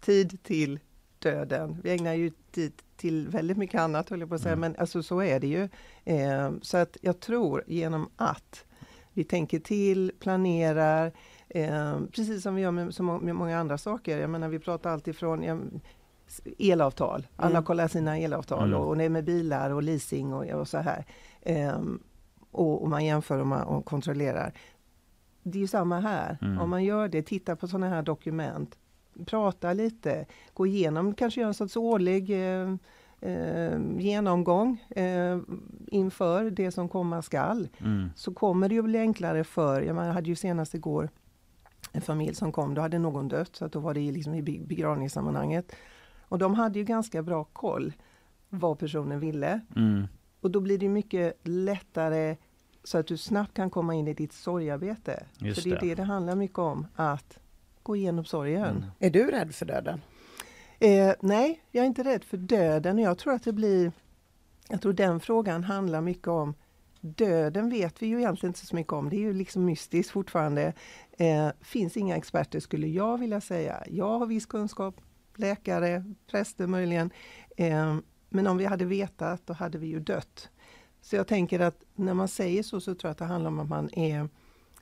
[0.01, 0.79] tid till
[1.19, 1.77] döden.
[1.83, 4.71] Vi ägnar ju tid till väldigt mycket annat höll jag på att säga, mm.
[4.71, 5.69] men alltså så är det ju.
[6.05, 8.65] Eh, så att jag tror genom att
[9.13, 11.11] vi tänker till, planerar,
[11.49, 14.17] eh, precis som vi gör med så många andra saker.
[14.17, 15.43] Jag menar vi pratar alltifrån,
[16.57, 17.27] elavtal.
[17.35, 17.63] Alla mm.
[17.63, 18.79] kollar sina elavtal mm.
[18.79, 21.05] och, och det är med bilar och leasing och, och så här.
[21.75, 22.03] Um,
[22.51, 24.53] och, och, man jämför och, man, och kontrollerar.
[25.43, 26.37] Det är ju samma här.
[26.41, 26.59] Mm.
[26.59, 28.77] Om man gör det, titta på sådana här dokument,
[29.25, 32.75] prata lite, gå igenom, kanske göra en sorts årlig eh,
[33.21, 35.39] eh, genomgång eh,
[35.87, 37.67] inför det som komma skall.
[37.77, 38.09] Mm.
[38.15, 41.09] Så kommer det ju bli enklare för, jag hade ju senast igår
[41.91, 44.41] en familj som kom, då hade någon dött, så att då var det liksom i
[44.41, 45.75] begravningssammanhanget.
[46.29, 47.93] Och de hade ju ganska bra koll
[48.49, 49.61] vad personen ville.
[49.75, 50.07] Mm.
[50.41, 52.37] Och då blir det mycket lättare
[52.83, 55.23] så att du snabbt kan komma in i ditt sorgarbete.
[55.37, 55.87] Just För det är det.
[55.87, 57.39] det det handlar mycket om, att
[57.83, 58.77] gå igenom sorgen.
[58.77, 58.83] Mm.
[58.99, 60.01] Är du rädd för döden?
[60.79, 62.97] Eh, nej, jag är inte rädd för döden.
[62.97, 63.91] Jag tror att det blir...
[64.69, 66.53] Jag tror den frågan handlar mycket om
[67.01, 69.09] Döden vet vi ju egentligen inte så mycket om.
[69.09, 70.73] Det är ju liksom mystiskt fortfarande.
[71.11, 73.83] Eh, finns inga experter skulle jag vilja säga.
[73.87, 74.95] Jag har viss kunskap,
[75.39, 77.11] läkare, präster möjligen.
[77.57, 77.97] Eh,
[78.29, 80.49] men om vi hade vetat, då hade vi ju dött.
[81.01, 83.59] Så jag tänker att när man säger så, så tror jag att det handlar om
[83.59, 84.29] att man är,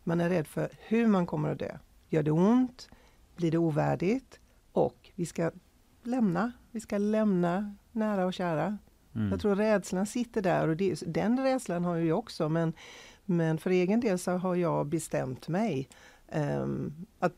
[0.03, 1.78] man är rädd för hur man kommer att dö.
[2.10, 2.89] Gör det ont?
[3.36, 4.39] Blir det ovärdigt?
[4.72, 5.51] Och vi ska
[6.03, 6.51] lämna.
[6.72, 8.78] Vi ska lämna nära och kära.
[9.16, 9.30] Mm.
[9.32, 12.74] Jag tror rädslan sitter där och det, den rädslan har jag också men,
[13.26, 15.89] men för egen del så har jag bestämt mig
[16.32, 17.34] um, att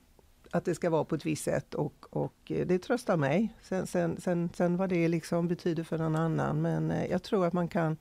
[0.51, 3.53] att det ska vara på ett visst sätt och, och det tröstar mig.
[3.61, 7.45] Sen, sen, sen, sen vad det liksom betyder för någon annan men eh, jag tror
[7.45, 7.97] att man kan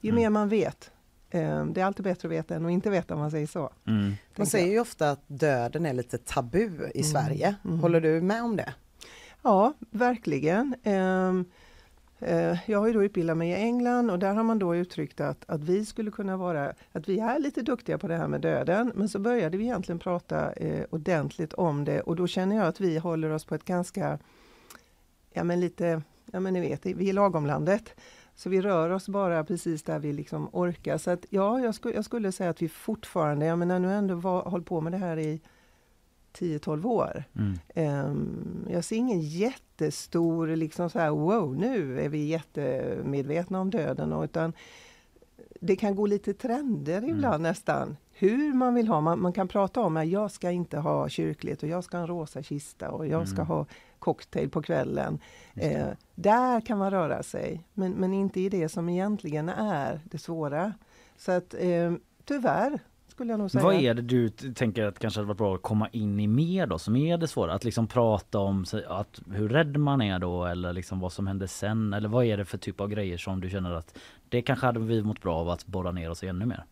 [0.00, 0.22] Ju mm.
[0.22, 0.90] mer man vet
[1.30, 3.70] eh, det är alltid bättre att veta än att inte veta om man säger så.
[3.86, 4.12] Mm.
[4.36, 7.04] Man säger ju ofta att döden är lite tabu i mm.
[7.04, 7.54] Sverige.
[7.64, 7.80] Mm.
[7.80, 8.74] Håller du med om det?
[9.42, 10.74] Ja, verkligen.
[10.84, 11.46] Um, eh,
[12.18, 15.20] Eh, jag har ju då utbildat mig i England och där har man då uttryckt
[15.20, 18.40] att, att vi skulle kunna vara, att vi är lite duktiga på det här med
[18.40, 18.92] döden.
[18.94, 22.80] Men så började vi egentligen prata eh, ordentligt om det och då känner jag att
[22.80, 24.18] vi håller oss på ett ganska,
[25.32, 26.02] ja men lite,
[26.32, 27.94] ja men ni vet, vi är lagomlandet.
[28.36, 30.98] Så vi rör oss bara precis där vi liksom orkar.
[30.98, 34.14] Så att ja, jag, sku, jag skulle säga att vi fortfarande, jag menar nu ändå
[34.14, 35.40] var, hållit på med det här i
[36.38, 37.24] 10-12 år.
[37.36, 38.06] Mm.
[38.06, 44.12] Um, jag ser ingen jättestor, liksom så här, wow, nu är vi jättemedvetna om döden.
[44.12, 44.52] Och, utan
[45.60, 47.10] det kan gå lite trender Mm.
[47.10, 47.96] ibland nästan.
[48.12, 49.00] Hur man vill ha.
[49.00, 52.02] Man, man kan prata om att jag ska inte ha kyrkligt och jag ska ha
[52.02, 53.46] en rosa kista och jag ska Mm.
[53.46, 53.66] ha
[53.98, 55.18] cocktail på kvällen.
[55.54, 60.18] Eh, där kan man röra sig, men, men inte i det som egentligen är det
[60.18, 60.72] svåra.
[61.16, 61.92] Så att eh,
[62.24, 63.64] tyvärr skulle jag nog säga.
[63.64, 66.66] Vad är det du tänker att kanske hade varit bra att komma in i mer
[66.66, 67.54] då som är det svåra?
[67.54, 71.48] Att liksom prata om att hur rädd man är då eller liksom vad som hände
[71.48, 73.98] sen eller vad är det för typ av grejer som du känner att
[74.28, 76.64] det kanske hade vi mått bra av att borra ner oss i ännu mer?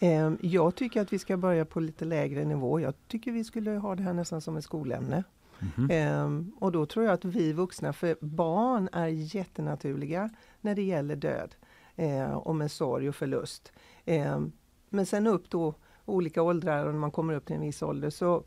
[0.00, 2.80] Eh, jag tycker att vi ska börja på lite lägre nivå.
[2.80, 5.24] Jag tycker vi skulle ha det här nästan som ett skolämne.
[5.58, 5.90] Mhm.
[5.90, 11.16] Ehm, och då tror jag att vi vuxna, för barn är jättenaturliga när det gäller
[11.16, 11.54] död
[11.96, 13.72] eh, och med sorg och förlust.
[14.88, 15.74] Men sen upp då
[16.04, 18.42] olika åldrar och när man kommer upp till en viss ålder så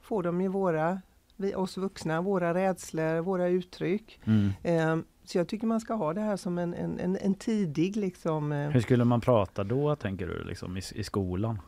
[0.00, 1.00] får de ju våra,
[1.36, 4.20] vi, oss vuxna, våra rädslor, våra uttryck.
[4.24, 4.50] Mm.
[4.62, 7.96] Ehm, så jag tycker man ska ha det här som en, en, en, en tidig
[7.96, 11.60] liksom eh, Hur skulle man prata då tänker du liksom i, i skolan?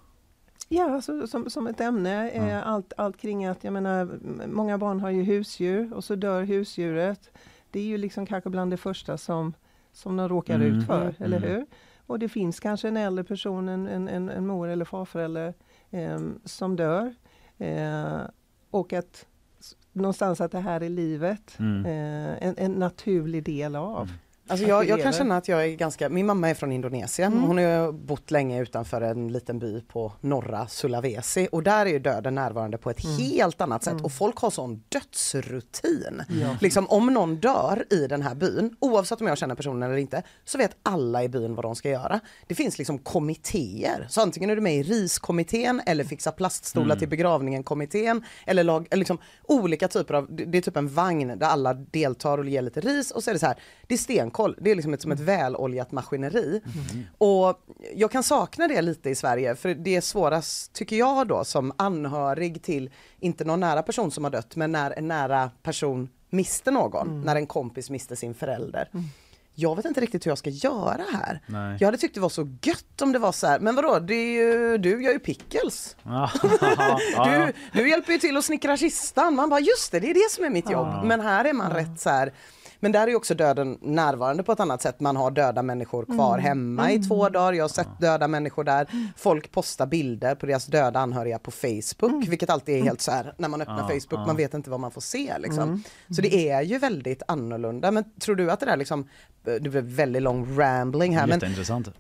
[0.69, 2.31] Ja, alltså, som, som ett ämne.
[2.31, 4.09] Eh, allt, allt kring att, jag menar,
[4.47, 7.31] många barn har ju husdjur och så dör husdjuret.
[7.71, 9.53] Det är ju liksom kanske bland det första som,
[9.93, 10.67] som de råkar Mm.
[10.79, 11.15] ut för, Mm.
[11.19, 11.51] eller Mm.
[11.51, 11.67] hur?
[12.07, 15.55] Och det finns kanske en äldre person, en, en, en, mor eller farförälder,
[15.91, 17.15] eh, som dör.
[17.59, 18.19] Eh,
[18.71, 19.27] och att
[19.93, 21.87] någonstans att det här är livet, Mm.
[21.87, 24.11] eh, en, en naturlig del av.
[24.49, 27.33] Alltså jag, jag kan känna att jag är ganska, min mamma är från Indonesien.
[27.33, 27.45] Mm.
[27.45, 31.99] Hon har bott länge utanför en liten by på norra Sulawesi och där är ju
[31.99, 33.17] döden närvarande på ett Mm.
[33.17, 34.05] helt annat sätt Mm.
[34.05, 36.23] och folk har sån dödsrutin.
[36.43, 36.57] Ja.
[36.61, 40.23] Liksom om någon dör i den här byn, oavsett om jag känner personen eller inte,
[40.45, 42.21] så vet alla i byn vad de ska göra.
[42.47, 46.99] Det finns liksom kommittéer, så antingen är du med i riskommittén eller fixa plaststolar Mm.
[46.99, 51.47] till begravningen kommittén eller, lag, liksom olika typer av, det är typ en vagn där
[51.47, 53.99] alla deltar och ger lite ris och så är det så här, det är
[54.37, 56.61] stenkoll, det är liksom ett, som ett väloljat maskineri.
[57.19, 57.61] Och
[57.95, 61.73] jag kan sakna det lite i Sverige för det är svårast tycker jag då som
[61.79, 66.71] anhörig till, inte någon nära person som har dött, men när en nära person miste
[66.71, 68.89] någon, när en kompis miste sin förälder.
[69.59, 71.41] Jag vet inte riktigt hur jag ska göra här.
[71.47, 71.77] Nej.
[71.81, 74.33] Jag hade tyckt det var så gött om det var så här, men vadå, det
[74.33, 75.97] ju, du gör ju pickles.
[77.25, 79.35] Du, du hjälper ju till att snickra kistan.
[79.35, 81.05] Man bara just det, det är det som är mitt jobb.
[81.05, 82.33] Men här är man rätt så här.
[82.81, 85.01] Men där är ju också döden närvarande på ett annat sätt.
[85.01, 87.53] Man har döda människor kvar hemma i två dagar.
[87.53, 88.87] Jag har sett döda människor där.
[89.17, 93.35] Folk postar bilder på deras döda anhöriga på Facebook, vilket alltid är helt så här
[93.39, 94.27] när man öppnar Ja, Facebook, ja.
[94.27, 95.83] man vet inte vad man får se liksom.
[96.11, 97.91] Så det är ju väldigt annorlunda.
[97.91, 99.09] Men tror du att det där liksom,
[99.43, 101.41] det blev väldigt lång rambling här, men.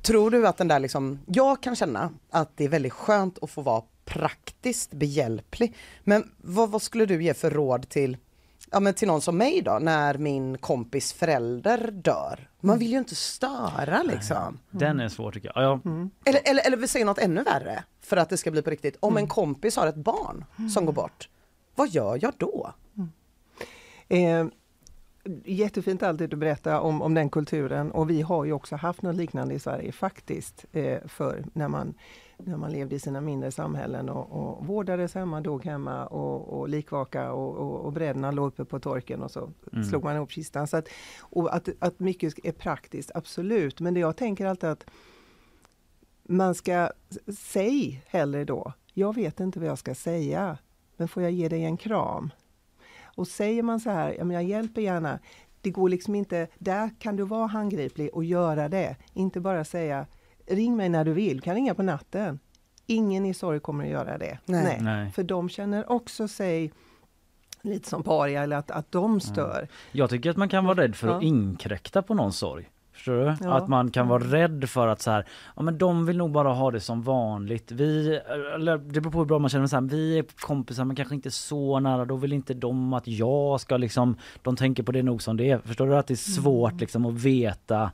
[0.02, 3.50] Tror du att den där liksom, jag kan känna att det är väldigt skönt att
[3.50, 5.74] få vara praktiskt behjälplig.
[6.04, 8.16] Men vad, vad skulle du ge för råd till,
[8.70, 12.48] ja, men till någon som mig då, när min kompis förälder dör?
[12.60, 14.58] Man vill ju inte störa liksom.
[14.70, 15.64] Den är svår tycker jag.
[15.64, 16.10] Ja, Mm.
[16.24, 18.96] Eller, eller, eller vi säger något ännu värre, för att det ska bli på riktigt.
[19.00, 20.44] Om en kompis har ett barn
[20.74, 21.28] som går bort,
[21.74, 22.72] vad gör jag då?
[24.08, 24.46] Eh,
[25.44, 29.16] jättefint alltid att berätta om, om den kulturen och vi har ju också haft något
[29.16, 30.64] liknande i Sverige faktiskt.
[30.72, 31.94] Eh, för när man,
[32.38, 36.68] när man levde i sina mindre samhällen och, och vårdades hemma, dog hemma och, och
[36.68, 39.84] likvaka och, och, och bräderna låg uppe på torken och så Mm.
[39.84, 40.66] slog man ihop kistan.
[40.66, 40.88] Så att,
[41.20, 43.80] och att, att mycket är praktiskt, absolut.
[43.80, 44.84] Men det jag tänker alltid att
[46.22, 46.90] man ska,
[47.38, 50.58] säg hellre då, jag vet inte vad jag ska säga,
[50.96, 52.30] men får jag ge dig en kram?
[53.16, 55.18] Och säger man så här, jag hjälper gärna,
[55.60, 58.96] det går liksom inte, där kan du vara handgriplig och göra det.
[59.12, 60.06] Inte bara säga,
[60.46, 62.38] ring mig när du vill, du kan ringa på natten.
[62.86, 64.38] Ingen i sorg kommer att göra det.
[64.44, 64.78] Nej.
[64.80, 65.10] Nej.
[65.10, 66.72] För de känner också sig
[67.62, 69.68] lite som paria eller att, att de stör.
[69.92, 71.28] Jag tycker att man kan vara rädd för att Ja.
[71.28, 72.70] inkräkta på någons sorg.
[72.92, 73.22] Förstår du?
[73.24, 73.36] Ja.
[73.40, 73.52] Mm.
[73.52, 75.26] Att man kan vara rädd för att så här,
[75.56, 77.72] ja men de vill nog bara ha det som vanligt.
[77.72, 78.20] Vi,
[78.54, 81.14] eller det beror på hur bra man känner så här, vi är kompisar men kanske
[81.14, 82.04] inte så nära.
[82.04, 85.50] Då vill inte de att jag ska liksom, de tänker på det nog som det
[85.50, 85.58] är.
[85.58, 86.80] Förstår du att det är svårt Mm.
[86.80, 87.90] liksom att veta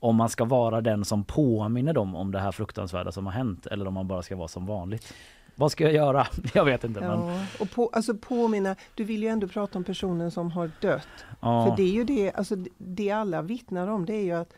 [0.00, 3.66] om man ska vara den som påminner dem om det här fruktansvärda som har hänt
[3.66, 5.14] eller om man bara ska vara som vanligt.
[5.54, 6.26] Vad ska jag göra?
[6.54, 7.00] Jag vet inte.
[7.00, 10.70] Men, Ja, och på, alltså påminna, du vill ju ändå prata om personen som har
[10.80, 11.08] dött.
[11.40, 11.66] ja.
[11.66, 14.52] För det är ju det, alltså det alla vittnar om det är ju att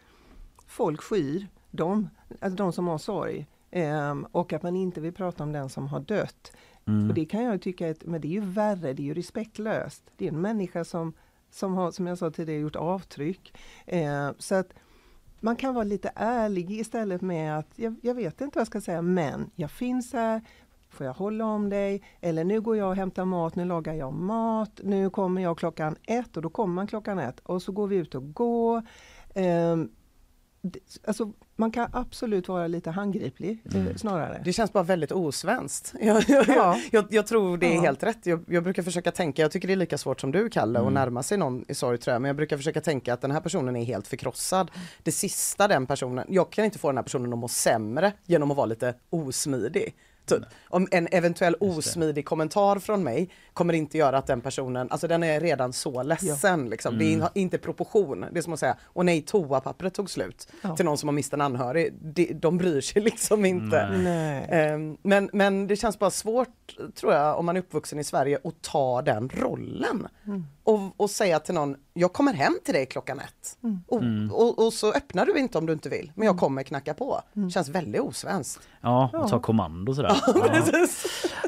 [0.67, 2.09] folk skyr dem,
[2.41, 3.47] alltså de som har sorg.
[3.71, 6.53] Ehm, och att man inte vill prata om den som har dött.
[6.87, 7.09] Mm.
[7.09, 10.03] Och det kan jag tycka, att, men det är ju värre, det är ju respektlöst.
[10.17, 11.13] Det är en människa som,
[11.51, 13.53] som har, som jag sa tidigare, gjort avtryck.
[13.87, 14.75] Ehm, så att
[15.41, 18.81] man kan vara lite ärlig istället med att, jag, jag vet inte vad jag ska
[18.81, 20.41] säga, men jag finns här,
[20.91, 22.03] Får jag hålla om dig?
[22.21, 25.97] Eller nu går jag och hämtar mat, nu lagar jag mat, nu kommer jag klockan
[26.03, 28.83] ett och då kommer man klockan ett och så går vi ut och går.
[29.35, 29.91] Ehm,
[31.07, 34.43] alltså, man kan absolut vara lite handgriplig eh, snarare.
[34.45, 35.95] Det känns bara väldigt osvenskt.
[36.01, 36.81] Jag, jag, Ja.
[36.91, 37.81] jag, jag tror det är Ja.
[37.81, 38.27] helt rätt.
[38.27, 40.87] Jag, jag brukar försöka tänka, jag tycker det är lika svårt som du Kalle Mm.
[40.89, 43.31] att närma sig någon i sorg tror jag, men jag brukar försöka tänka att den
[43.31, 44.71] här personen är helt förkrossad.
[45.03, 48.51] Det sista den personen, jag kan inte få den här personen att må sämre genom
[48.51, 49.95] att vara lite osmidig.
[50.69, 55.23] Om en eventuell osmidig kommentar från mig kommer inte göra att den personen, alltså den
[55.23, 56.99] är redan så ledsen liksom.
[56.99, 58.27] Det är in- inte proportion.
[58.33, 60.77] Det är som att säga, åh nej toapappret tog slut Ja.
[60.77, 61.95] till någon som har mist en anhörig.
[62.01, 63.81] De, de bryr sig liksom inte.
[64.49, 68.39] Ehm, Men, men det känns bara svårt, tror jag, om man är uppvuxen i Sverige
[68.45, 70.07] att ta den rollen.
[70.65, 73.59] Och, och säga till någon, jag kommer hem till dig klockan ett.
[73.87, 76.95] Och, och, och så öppnar du inte om du inte vill, men jag kommer knacka
[76.95, 77.21] på.
[77.55, 78.69] Känns väldigt osvenskt.
[78.81, 80.17] ja, och ta kommando sådär.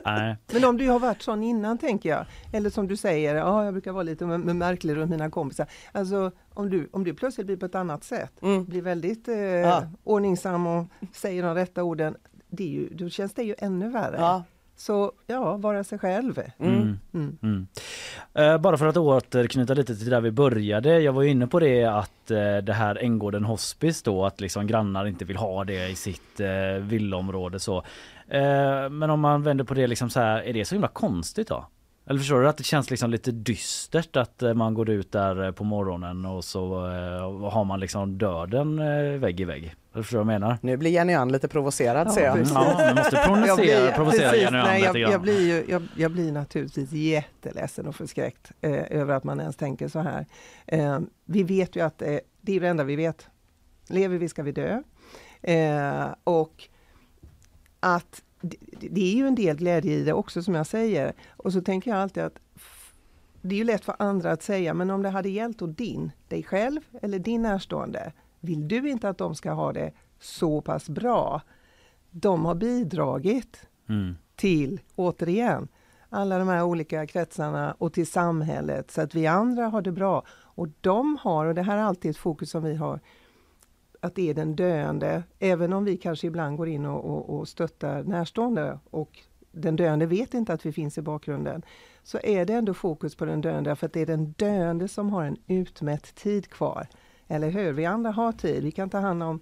[0.04, 0.36] Ja.
[0.52, 3.74] Men om du har varit sån innan tänker jag, eller som du säger, ja, jag
[3.74, 5.66] brukar vara lite märklig runt mina kompisar.
[5.92, 8.64] Alltså om du, om du plötsligt blir på ett annat sätt, Mm.
[8.64, 9.82] blir väldigt eh, Ja.
[10.04, 12.16] ordningsam och säger de rätta orden,
[12.48, 14.16] det är ju, då känns det ju ännu värre.
[14.18, 14.44] Ja.
[14.80, 16.40] Så ja, vara sig själv.
[16.58, 16.98] Mm.
[17.14, 17.38] Mm.
[17.42, 17.66] Mm.
[18.34, 21.00] Eh, bara för att återknyta lite till där vi började.
[21.00, 24.66] Jag var ju inne på det att eh, det här Änggården Hospice då att liksom
[24.66, 27.78] grannar inte vill ha det i sitt eh, villaområde så.
[28.28, 31.48] Eh, men om man vänder på det liksom så här, är det så himla konstigt
[31.48, 31.66] då?
[32.06, 35.44] Eller förstår du att det känns liksom lite dystert att eh, man går ut där
[35.44, 38.76] eh, på morgonen och så eh, har man liksom döden
[39.20, 39.74] vägg i vägg.
[39.92, 40.58] Eller förstår du vad jag menar?
[40.62, 42.34] Nu blir Jenny Ann lite provocerad Ja, ser jag.
[42.34, 42.54] precis.
[42.54, 45.12] Ja, man måste Jag provocera, blir, provocera precis, Jenny Ann nej, lite jag, grann.
[45.12, 49.56] jag, blir ju, jag, jag blir naturligtvis jätteledsen och förskräckt eh, över att man ens
[49.56, 50.26] tänker så här.
[50.66, 53.28] Eh, vi vet ju att eh, det är det enda vi vet.
[53.88, 54.82] Lever vi ska vi dö.
[55.42, 56.64] Eh, och
[57.80, 58.56] att det,
[58.90, 61.12] det är ju en del glädje i det också som jag säger.
[61.36, 62.38] Och så tänker jag alltid att
[63.42, 66.12] det är ju lätt för andra att säga, men om det hade gällt åt din,
[66.28, 70.88] dig själv eller din närstående, vill du inte att de ska ha det så pass
[70.88, 71.42] bra?
[72.10, 74.16] De har bidragit Mm.
[74.36, 75.68] till, återigen,
[76.08, 80.22] alla de här olika kretsarna och till samhället så att vi andra har det bra.
[80.30, 83.00] Och de har, och det här är alltid ett fokus som vi har,
[84.00, 87.48] att det är den döende, även om vi kanske ibland går in och, och, och
[87.48, 89.18] stöttar närstående och
[89.52, 91.62] den döende vet inte att vi finns i bakgrunden,
[92.02, 95.10] så är det ändå fokus på den döende för att det är den döende som
[95.10, 96.86] har en utmätt tid kvar.
[97.28, 97.72] Eller hur?
[97.72, 99.40] Vi andra har tid, vi kan ta hand om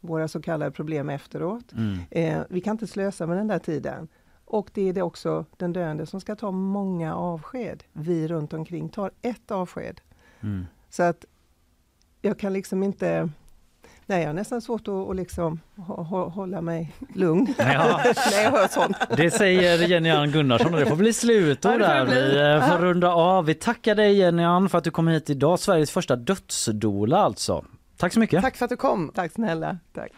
[0.00, 1.72] våra så kallade problem efteråt.
[1.72, 1.98] Mm.
[2.10, 4.08] Eh, vi kan inte slösa med den där tiden.
[4.44, 7.84] Och det är det också den döende som ska ta många avsked.
[7.92, 10.00] Vi runt omkring tar ett avsked.
[10.40, 10.66] Mm.
[10.90, 11.24] Så att
[12.20, 13.30] jag kan liksom inte...
[14.12, 17.64] Nej, jag har nästan svårt att, att liksom hå- hå- hålla mig lugn Ja.
[18.32, 18.96] när jag hör sånt.
[19.16, 22.04] Det säger Jenny Ann Gunnarsson och det får bli slutord där.
[22.04, 23.44] Vi eh, får runda av.
[23.44, 25.58] Vi tackar dig Jenny Ann för att du kom hit idag.
[25.58, 27.64] Sveriges första dödsdola alltså.
[27.96, 28.42] Tack så mycket.
[28.42, 29.10] Tack för att du kom.
[29.14, 29.78] Tack snälla.
[29.94, 30.10] Tack.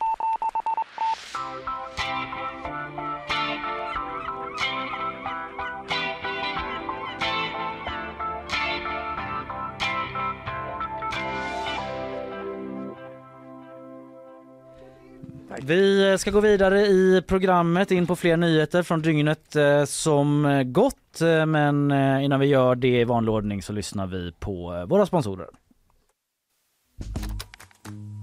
[15.67, 21.21] Vi ska gå vidare i programmet in på fler nyheter från dygnet eh, som gått.
[21.21, 25.07] Eh, men eh, innan vi gör det i vanlig ordning så lyssnar vi på våra
[25.07, 25.47] sponsorer.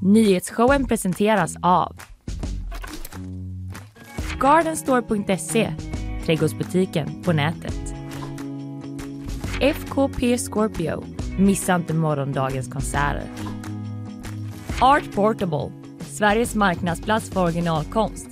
[0.01, 2.01] Nyhetsshowen presenteras av
[4.39, 5.73] Gardenstore.se,
[6.25, 7.93] trädgårdsbutiken på nätet.
[9.61, 11.03] FKP Scorpio,
[11.37, 13.23] missa inte morgondagens konserter.
[14.81, 15.80] Art Portable,
[16.11, 18.27] Sveriges marknadsplats för originalkonst.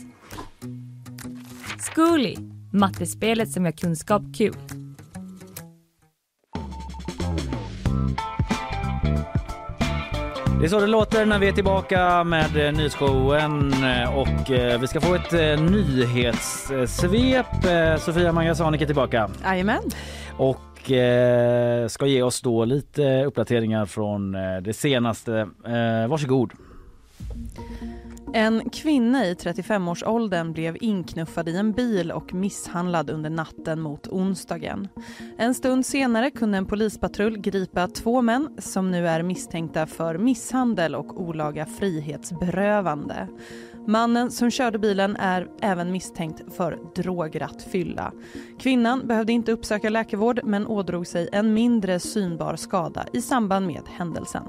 [1.79, 2.35] Zcooly,
[2.73, 4.55] mattespelet som gör kunskap kul.
[10.59, 14.79] Det är så det låter när vi är tillbaka med eh, nyhetsshowen eh, och eh,
[14.79, 15.31] vi ska få ett
[15.71, 17.45] nyhetssvep.
[17.99, 19.83] Sofia Mangasanik är tillbaka Jajamän.
[20.37, 20.59] och
[21.87, 25.47] ska ge oss då lite uppdateringar från det senaste.
[26.09, 26.53] Varsågod.
[28.33, 34.87] En kvinna i 35-årsåldern blev inknuffad i en bil och misshandlad under natten mot onsdagen.
[35.37, 40.95] En stund senare kunde en polispatrull gripa två män som nu är misstänkta för misshandel
[40.95, 43.27] och olaga frihetsberövande.
[43.87, 48.13] Mannen som körde bilen är även misstänkt för drograttfylla.
[48.59, 53.83] Kvinnan behövde inte uppsöka läkarvård men ådrog sig en mindre synbar skada i samband med
[53.87, 54.43] händelsen.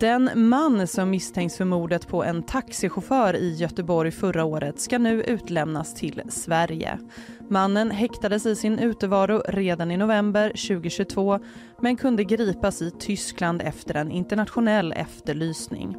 [0.00, 5.22] Den man som misstänks för mordet på en taxichaufför i Göteborg förra året ska nu
[5.22, 6.98] utlämnas till Sverige.
[7.48, 11.38] Mannen häktades i sin utevaro redan i november 2022
[11.80, 15.96] men kunde gripas i Tyskland efter en internationell efterlysning.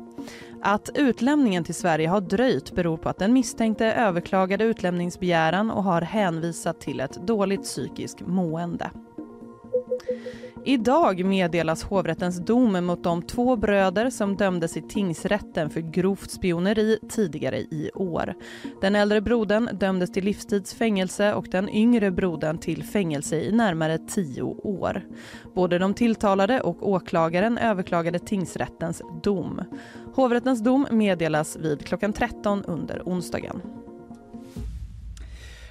[0.61, 6.01] Att utlämningen till Sverige har dröjt beror på att den misstänkte överklagade utlämningsbegäran och har
[6.01, 8.91] hänvisat till ett dåligt psykiskt mående.
[10.65, 16.99] Idag meddelas hovrättens dom mot de två bröder som dömdes i tingsrätten för grovt spioneri
[17.09, 18.33] tidigare i år.
[18.81, 24.41] Den äldre brodern dömdes till livstidsfängelse och den yngre brodern till fängelse i närmare tio
[24.43, 25.01] år.
[25.55, 29.61] Både de tilltalade och åklagaren överklagade tingsrättens dom.
[30.15, 33.61] Hovrättens dom meddelas vid klockan 13 under onsdagen.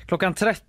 [0.07, 0.68] Klockan 13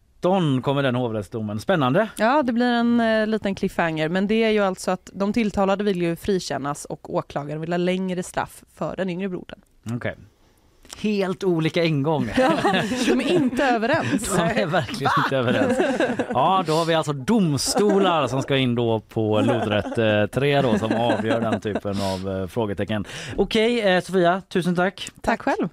[0.62, 1.60] kommer den hovrättsdomen.
[1.60, 2.10] Spännande.
[2.18, 4.10] Ja, det blir en eh, liten cliffhanger.
[4.10, 7.78] Men det är ju alltså att de tilltalade vill ju frikännas och åklagaren vill ha
[7.78, 9.60] längre straff för den yngre brodern.
[9.96, 10.16] Okej.
[10.98, 12.30] Helt olika ingång.
[12.38, 12.52] Ja,
[13.08, 14.36] de är inte överens.
[14.38, 15.78] De är verkligen inte överens.
[16.34, 20.94] Ja, då har vi alltså domstolar som ska in då på lodrätt 3 då som
[20.94, 23.06] avgör den typen av eh, frågetecken.
[23.38, 25.10] Okej, eh, Sofia, tusen tack.
[25.22, 25.70] Tack själv.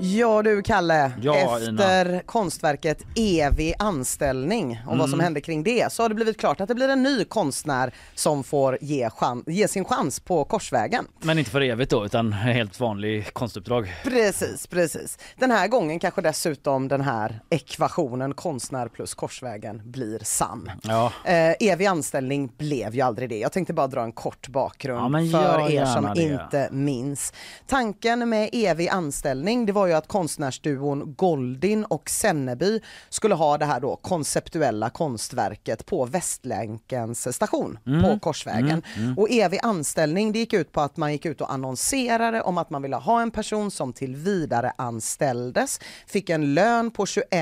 [0.00, 5.24] Ja du Kalle, Ja, efter konstverket Evig anställning och vad som Mm.
[5.24, 8.44] hände kring det så har det blivit klart att det blir en ny konstnär som
[8.44, 11.06] får ge, chan- ge sin chans på Korsvägen.
[11.20, 13.94] Men inte för evigt då utan helt vanlig konstuppdrag.
[14.04, 15.18] Precis, precis.
[15.36, 20.70] Den här gången kanske dessutom den här ekvationen konstnär plus Korsvägen blir sann.
[20.82, 21.12] Ja.
[21.24, 23.38] Eh, evig anställning blev ju aldrig det.
[23.38, 26.22] Jag tänkte bara dra en kort bakgrund Ja, för er som det.
[26.22, 27.32] inte minns.
[27.66, 33.64] Tanken med evig anställning det var ju att konstnärsduon Goldin och Senneby skulle ha det
[33.64, 38.02] här då konceptuella konstverket på Västlänkens station Mm.
[38.02, 38.70] på Korsvägen.
[38.70, 39.18] Mm, mm.
[39.18, 42.70] Och evig anställning det gick ut på att man gick ut och annonserade om att
[42.70, 47.32] man ville ha en person som till vidare anställdes, fick en lön på 21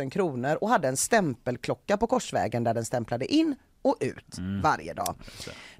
[0.00, 3.56] 000 kronor och hade en stämpelklocka på Korsvägen där den stämplade in
[3.88, 4.60] och ut Mm.
[4.62, 5.14] varje dag.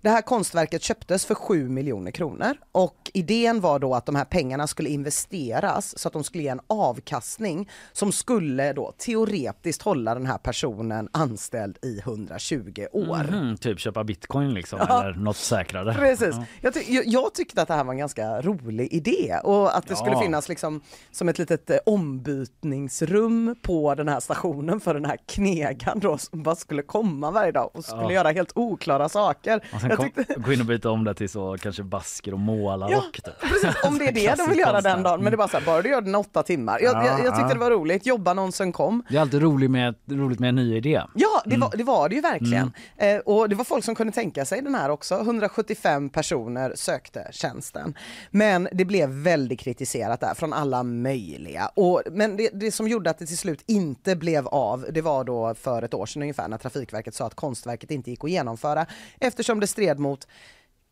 [0.00, 4.24] Det här konstverket köptes för 7 miljoner kronor och idén var då att de här
[4.24, 10.14] pengarna skulle investeras så att de skulle ge en avkastning som skulle då teoretiskt hålla
[10.14, 13.26] den här personen anställd i 120 år.
[13.30, 15.02] Mhm, typ köpa bitcoin liksom Ja.
[15.04, 15.94] eller något säkrare.
[15.94, 16.34] Precis.
[16.36, 16.44] Ja.
[16.60, 19.92] Jag, ty- jag tyckte att det här var en ganska rolig idé och att det
[19.92, 19.96] Ja.
[19.96, 20.80] skulle finnas liksom
[21.12, 26.42] som ett litet eh, ombytningsrum på den här stationen för den här knegan då som
[26.42, 28.20] bara skulle komma varje dag och skulle Ja.
[28.20, 29.60] göra helt oklara saker.
[29.74, 32.38] Och sen kom, tyckte, gå in och byta om det till så kanske basker och
[32.40, 33.12] målarrock.
[33.24, 33.40] typ.
[33.40, 35.58] precis, om det är det de vill göra den dagen, men det är bara så
[35.58, 36.78] här, bara du gör den åtta timmar.
[36.82, 37.54] Jag, Ja, jag, jag tyckte ja.
[37.54, 39.02] det var roligt, jobbannonsen kom.
[39.08, 41.02] Det är alltid roligt med, roligt med en ny idé.
[41.14, 41.60] Ja, det, Mm.
[41.60, 42.72] var, det var det ju verkligen.
[42.96, 45.14] Eh, och det var folk som kunde tänka sig den här också.
[45.20, 47.94] 175 personer sökte tjänsten.
[48.30, 51.70] Men det blev väldigt kritiserat där från alla möjliga.
[51.74, 55.24] Och, men det, det som gjorde att det till slut inte blev av, det var
[55.24, 58.86] då för ett år sedan ungefär när Trafikverket sa att konstverket inte gick att genomföra
[59.20, 60.26] eftersom det stred mot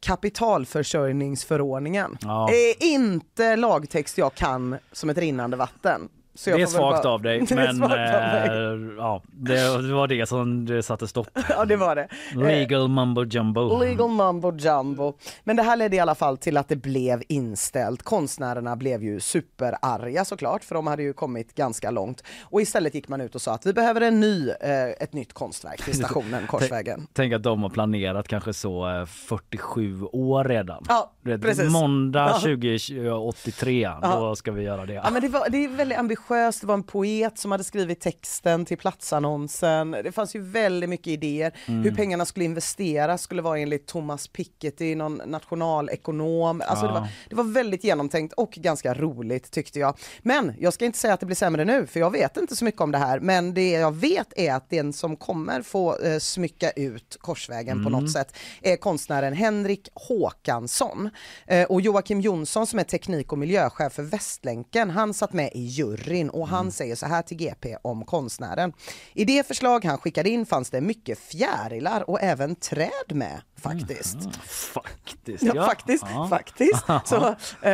[0.01, 2.19] kapitalförsörjningsförordningen.
[2.21, 2.49] Ja.
[2.51, 6.09] Eh, inte lagtext jag kan som ett rinnande vatten.
[6.45, 10.27] Det är svagt bara- av dig men svagt av eh, ja, det, det var det
[10.29, 11.29] som det satte stopp.
[11.49, 12.09] Ja det var det.
[12.35, 13.79] Legal mumbo jumbo.
[13.81, 15.15] Legal mumbo jumbo.
[15.45, 18.03] Men det här ledde i alla fall till att det blev inställt.
[18.03, 22.25] Konstnärerna blev ju superarga såklart för de hade ju kommit ganska långt.
[22.43, 25.33] Och istället gick man ut och sa att vi behöver en ny, eh, ett nytt
[25.33, 27.07] konstverk till stationen Korsvägen.
[27.13, 30.85] Tänk att de har planerat kanske så eh, 47 år redan.
[30.89, 31.71] Ja, precis.
[31.73, 32.39] Måndag Ja.
[32.41, 34.17] 2083, Ja.
[34.21, 34.93] då ska vi göra det.
[34.95, 37.65] Ja men det, var, det är väldigt ambitiöst ambitiöst, det var en poet som hade
[37.65, 39.91] skrivit texten till platsannonsen.
[39.91, 41.53] Det fanns ju väldigt mycket idéer.
[41.67, 41.83] Mm.
[41.83, 46.63] Hur pengarna skulle investeras skulle vara enligt Thomas Piketty, någon nationalekonom.
[46.67, 46.89] Alltså Ja.
[46.93, 49.99] det, var, det var väldigt genomtänkt och ganska roligt tyckte jag.
[50.23, 52.65] Men jag ska inte säga att det blir sämre nu, för jag vet inte så
[52.65, 53.21] mycket om det här.
[53.21, 57.89] Men det jag vet är att den som kommer få eh, smycka ut Korsvägen på
[57.89, 58.01] Mm.
[58.03, 61.11] något sätt är konstnären Henrik Håkansson.
[61.47, 65.67] Eh, och Joakim Jonsson som är teknik och miljöchef för Västlänken, han satt med i
[66.15, 68.73] juryn och han säger så här till GP om konstnären.
[69.15, 74.37] I det förslag han skickade in fanns det mycket fjärilar och även träd med faktiskt.
[74.75, 75.43] Faktiskt.
[75.55, 76.27] Ja, faktiskt, Ja.
[76.31, 76.85] faktiskt.
[77.05, 77.73] Så, eh,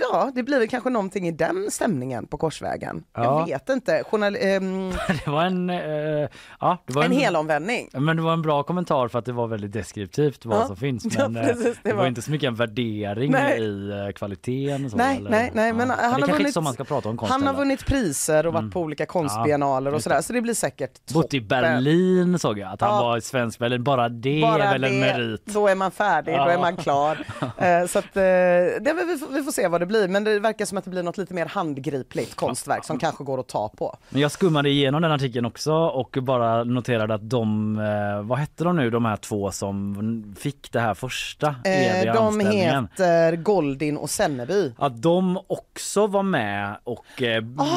[0.00, 3.04] ja, det blir väl kanske någonting i den stämningen på Korsvägen.
[3.14, 3.22] Ja.
[3.40, 4.02] Jag vet inte.
[4.10, 4.90] Journal, ehm,
[5.24, 5.70] Det var en...
[5.70, 6.28] eh,
[6.60, 7.88] ja, det var en helomvändning.
[7.92, 10.66] Men det var en bra kommentar för att det var väldigt deskriptivt vad Ja.
[10.66, 11.04] som finns.
[11.18, 13.62] Ja, Men eh, precis, det det, var var- inte så mycket en värdering Nej.
[14.10, 14.90] i kvaliteten.
[14.90, 15.30] Så, Nej, eller?
[15.30, 15.94] nej, nej, men ja.
[16.00, 18.52] han har det kanske vunnit- man ska prata om konst Han har vunnit priser och
[18.52, 21.48] varit på olika konstbiennaler och sådär, så det blir säkert Bott i toppen.
[21.62, 23.02] Berlin såg jag att han Ja.
[23.02, 23.84] var i svensk Berlin.
[23.84, 25.46] Bara det Bara är väl en det, merit.
[25.46, 26.50] Då är man färdig, då Ja.
[26.50, 27.18] är man klar.
[27.58, 30.38] Eh, så att, eh, det, vi, får, vi får se vad det blir, men det
[30.40, 33.68] verkar som att det blir något lite mer handgripligt konstverk som kanske går att ta
[33.68, 33.96] på.
[34.10, 38.64] Men jag skummade igenom den artikeln också och bara noterade att de, eh, vad hette
[38.64, 44.10] de nu de här två som fick det här första eviga de heter Goldin och
[44.10, 44.72] Senneby.
[44.78, 47.04] Att de också var med och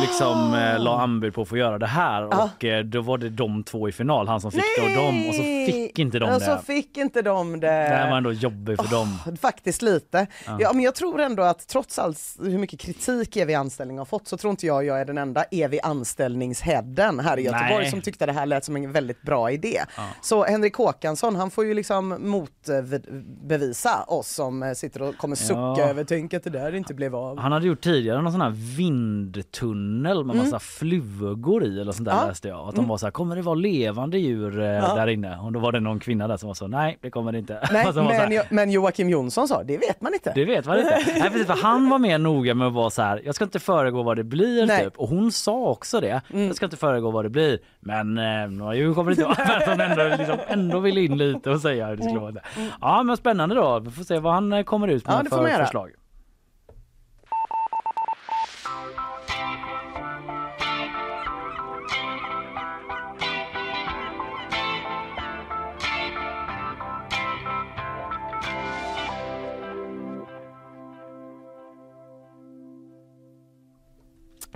[0.01, 2.43] liksom eh, la anbud på att få göra det här Ah.
[2.43, 5.35] och då var det de två i final, han som fick det och dem och
[5.35, 6.45] så fick inte de och det.
[6.45, 7.67] så fick inte de det.
[7.67, 9.17] Det var ändå jobbigt för dem.
[9.41, 10.27] Faktiskt lite.
[10.59, 10.71] Ja.
[10.73, 14.37] men jag tror ändå att trots allt hur mycket kritik evig anställning har fått så
[14.37, 17.91] tror inte jag jag är den enda evig anställningsheaden här i Göteborg Nej.
[17.91, 19.81] som tyckte det här lät som en väldigt bra idé.
[20.21, 25.55] Så Henrik Håkansson han får ju liksom motbevisa oss som eh, sitter och kommer sucka
[25.59, 25.81] Ja.
[25.81, 27.39] över tänk att det där inte blev av.
[27.39, 32.11] Han hade gjort tidigare någon sån här vindtunnel med massa flugor i eller sånt där
[32.15, 32.23] Mm.
[32.23, 32.27] Ja.
[32.29, 32.69] läste jag.
[32.69, 35.37] Att de var så här, kommer det vara levande djur eh, där inne?
[35.37, 37.59] Och då var det någon kvinna där som var så, nej det kommer det inte.
[37.71, 40.13] Nej, Och så var så här, men, jo- men Joakim Jonsson sa, det vet man
[40.13, 40.31] inte.
[40.35, 40.99] Det vet man inte.
[41.19, 43.59] Nej, precis, för han var mer noga med att vara så här, jag ska inte
[43.59, 44.75] föregå vad det blir Nej.
[44.75, 44.89] Mm.
[44.91, 44.99] typ.
[44.99, 47.59] Och hon sa också det, jag ska inte föregå vad det blir.
[47.79, 51.61] Men eh, djur kommer det inte att hon ändå, liksom, ändå vill in lite och
[51.61, 52.33] säga hur det skulle vara.
[52.81, 55.63] Ja men spännande då, vi får se vad han eh, kommer ut med Ja, för
[55.63, 55.89] förslag.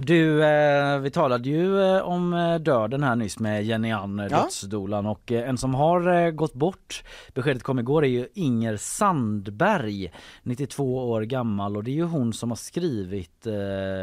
[0.01, 4.27] Du, eh, vi talade ju eh, om eh, döden här nyss med Jenny Ann, eh,
[4.31, 4.37] Ja.
[4.37, 8.77] dödsdolan och eh, en som har eh, gått bort, beskedet kom igår, är ju Inger
[8.77, 10.11] Sandberg,
[10.43, 13.47] 92 år gammal och det är ju hon som har skrivit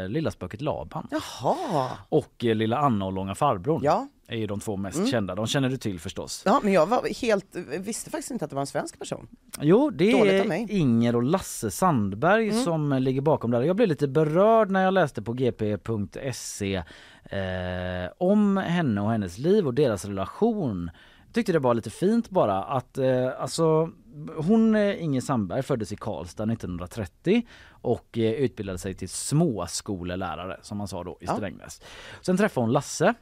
[0.07, 1.89] Lilla spöket Laban Jaha.
[2.09, 3.81] och Lilla Anna och Långa farbrorn.
[3.83, 4.07] Ja.
[4.29, 4.37] Mm.
[4.37, 6.43] är ju de två mest kända, de känner du till förstås.
[6.45, 9.27] ja, men jag var helt, visste faktiskt inte att det var en svensk person.
[9.61, 10.45] Jo, det är.
[10.45, 10.67] Mm.
[10.69, 13.63] Inger och Lasse Sandberg som eh, ligger bakom det här.
[13.63, 16.75] Jag blev lite berörd när jag läste på gp.se
[17.23, 20.91] eh, om henne och hennes liv och deras relation.
[21.25, 23.89] Jag tyckte det var lite fint bara att eh, alltså
[24.37, 30.77] hon eh, Inger Sandberg föddes i Karlstad 1930 och eh, utbildade sig till småskolelärare som
[30.77, 31.35] man sa då i Ja.
[31.35, 31.81] Strängnäs.
[32.21, 33.13] Sen träffade hon Lasse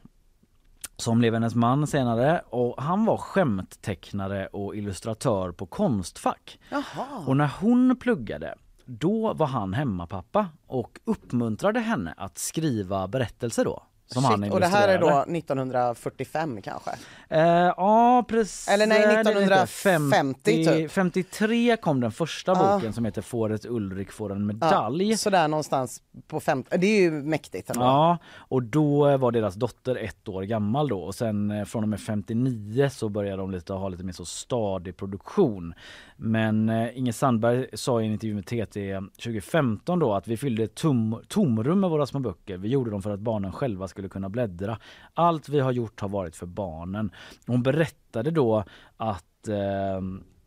[0.96, 6.58] som blev hennes man senare och han var skämttecknare och illustratör på Konstfack.
[6.70, 7.24] Jaha.
[7.26, 13.82] Och när hon pluggade då var han hemmapappa och uppmuntrade henne att skriva berättelser då.
[14.06, 16.90] Som han och det här är då 1945 kanske?
[17.28, 17.40] Eh,
[17.76, 18.68] ja precis.
[18.68, 20.90] Eller nej, Det är lite 1950 typ.
[20.92, 22.74] 53 kom den första Ja.
[22.74, 25.10] boken som heter Fåret Ulrik får en medalj.
[25.10, 27.82] Ja, sådär någonstans på 50, det är ju mäktigt ändå.
[27.84, 31.88] Ja, och då var deras dotter ett år gammal då och sen eh, från och
[31.88, 35.74] med 59 så började de lite, ha lite mer så stadig produktion.
[36.16, 40.62] Men eh, Inge Sandberg sa i en intervju med TT 2015 då att vi fyllde
[40.64, 42.56] ett tom, tomrum med våra små böcker.
[42.56, 44.78] Vi gjorde dem för att barnen själva skulle kunna bläddra.
[45.14, 47.10] Allt vi har gjort har varit för barnen.
[47.46, 48.64] Hon berättade då
[48.96, 50.00] att eh,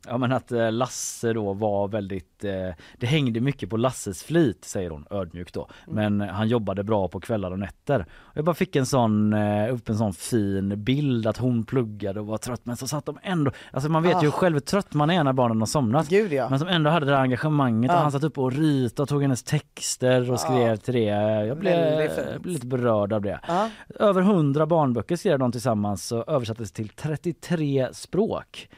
[0.08, 2.52] Ja men att eh, Lasse då var väldigt, eh,
[2.98, 5.68] det hängde mycket på Lasses flit säger hon ödmjukt då.
[5.88, 8.06] Men han jobbade bra på kvällar och nätter.
[8.34, 12.26] Jag bara fick en sån, eh, upp en sån fin bild att hon pluggade och
[12.28, 14.32] var trött men så satt de ändå, alltså man vet ju Ah.
[14.32, 16.10] själv hur trött man är när barnen har somnat.
[16.10, 16.50] Gud ja.
[16.50, 18.02] Men som ändå hade det här engagemanget och Ja.
[18.02, 21.04] han satt upp och ritade och tog hennes texter och skrev till det.
[21.46, 22.42] Jag blev, Väldigt fint.
[22.42, 23.40] blev lite berörd av det.
[23.48, 23.70] Ja.
[24.00, 28.70] Över 100 barnböcker skrev de tillsammans och översattes till 33 språk.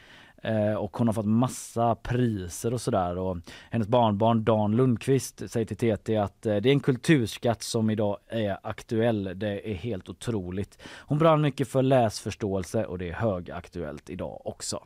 [0.42, 3.18] Eh, och hon har fått massa priser och sådär.
[3.18, 3.36] Och
[3.70, 8.18] hennes barnbarn Dan Lundqvist säger till TT att eh, det är en kulturskatt som idag
[8.28, 9.38] är aktuell.
[9.38, 10.78] Det är helt otroligt.
[10.98, 14.82] Hon brann mycket för läsförståelse och det är högaktuellt idag också.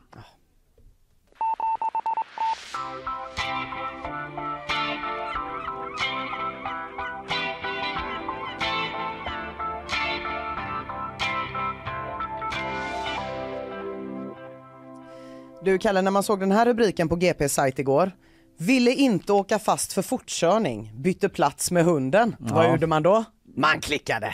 [15.67, 18.11] Du Kalle, när man såg den här rubriken på GPs sajt igår.
[18.57, 22.35] Ville inte åka fast för fortkörning, bytte plats med hunden.
[22.39, 23.23] Vad gjorde man då?
[23.55, 24.31] Man klickade.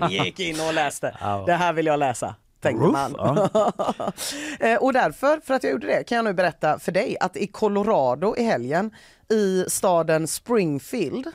[0.00, 1.16] Man gick in och läste.
[1.20, 1.44] Ja.
[1.46, 2.34] Det här vill jag läsa.
[2.60, 3.14] Tänkte Ruff, man.
[4.60, 7.36] Eh, och därför, för att jag gjorde det, kan jag nu berätta för dig att
[7.36, 8.90] i Colorado i helgen
[9.30, 11.26] i staden Springfield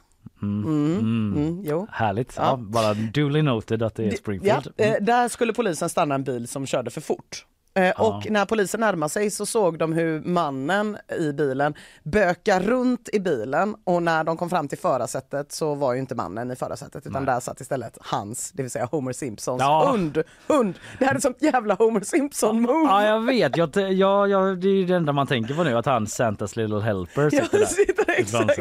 [0.41, 1.87] Mm, mm, jo.
[1.91, 2.33] Härligt.
[2.37, 2.43] Ja.
[2.43, 2.57] Ja.
[2.57, 4.73] bara duly noted att det är Springfield.
[4.75, 7.45] Ja, eh, där skulle polisen stanna en bil som körde för fort.
[7.77, 11.73] Eh, Och när polisen närmade sig så såg de hur mannen i bilen
[12.03, 16.15] bökar runt i bilen och när de kom fram till förarsättet så var ju inte
[16.15, 19.89] mannen i förarsättet utan där satt istället hans, det vill säga Homer Simpsons Ja.
[19.91, 20.23] hund.
[20.47, 20.73] hund.
[20.99, 22.89] Det här är sånt jävla Homer Simpson move.
[22.89, 25.63] Ja jag vet, jag, t- ja, ja, det är ju det enda man tänker på
[25.63, 27.65] nu att han Santas little helper sitter där.
[27.65, 28.59] sitter exakt.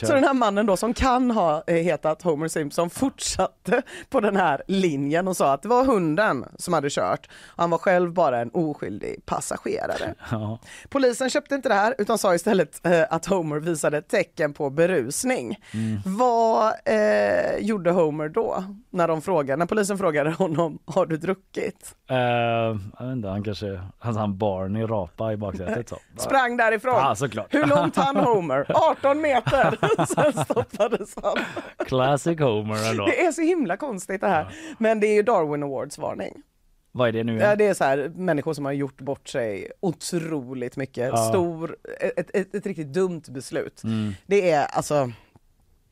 [0.06, 4.36] Så den här mannen då som kan ha eh, hetat Homer Simpson fortsatte på den
[4.36, 7.28] här linjen och sa att det var hunden som hade kört.
[7.56, 10.14] Han var själv bara en oskyldig passagerare.
[10.30, 10.58] Ja.
[10.88, 15.58] Polisen köpte inte det här utan sa istället eh, att Homer visade tecken på berusning.
[15.74, 16.00] Mm.
[16.04, 18.64] Vad eh, gjorde Homer då?
[18.90, 21.94] När, de frågade, när polisen frågade honom, har du druckit?
[22.10, 25.98] Eh, jag vet inte, han kanske, han, han Barney rapa i baksätet så.
[26.16, 26.94] Sprang därifrån.
[26.94, 27.54] Ja såklart.
[27.54, 28.66] Hur långt hann Homer?
[28.68, 29.78] 18 meter!
[30.06, 31.36] Sen stoppades han.
[31.86, 33.06] Classic Homer ändå.
[33.06, 34.46] Det är så himla konstigt det här.
[34.78, 36.42] Men det är ju Darwin Awards varning.
[36.92, 39.70] Vad är det nu Ja, det är så här människor som har gjort bort sig
[39.80, 41.08] otroligt mycket.
[41.12, 41.16] Ja.
[41.28, 43.84] Stor, ett, ett, ett riktigt dumt beslut.
[43.84, 44.12] Mm.
[44.26, 45.12] Det är alltså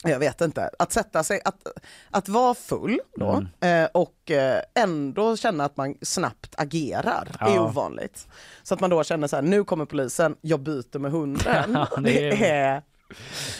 [0.04, 1.66] jag vet inte, att sätta sig, att,
[2.10, 3.84] att vara full då Mm.
[3.84, 7.64] eh, och eh, ändå känna att man snabbt agerar är Ja.
[7.68, 8.26] ovanligt.
[8.62, 11.72] Så att man då känner så här, nu kommer polisen, jag byter med hunden.
[11.74, 12.82] Ja, det det, är- är,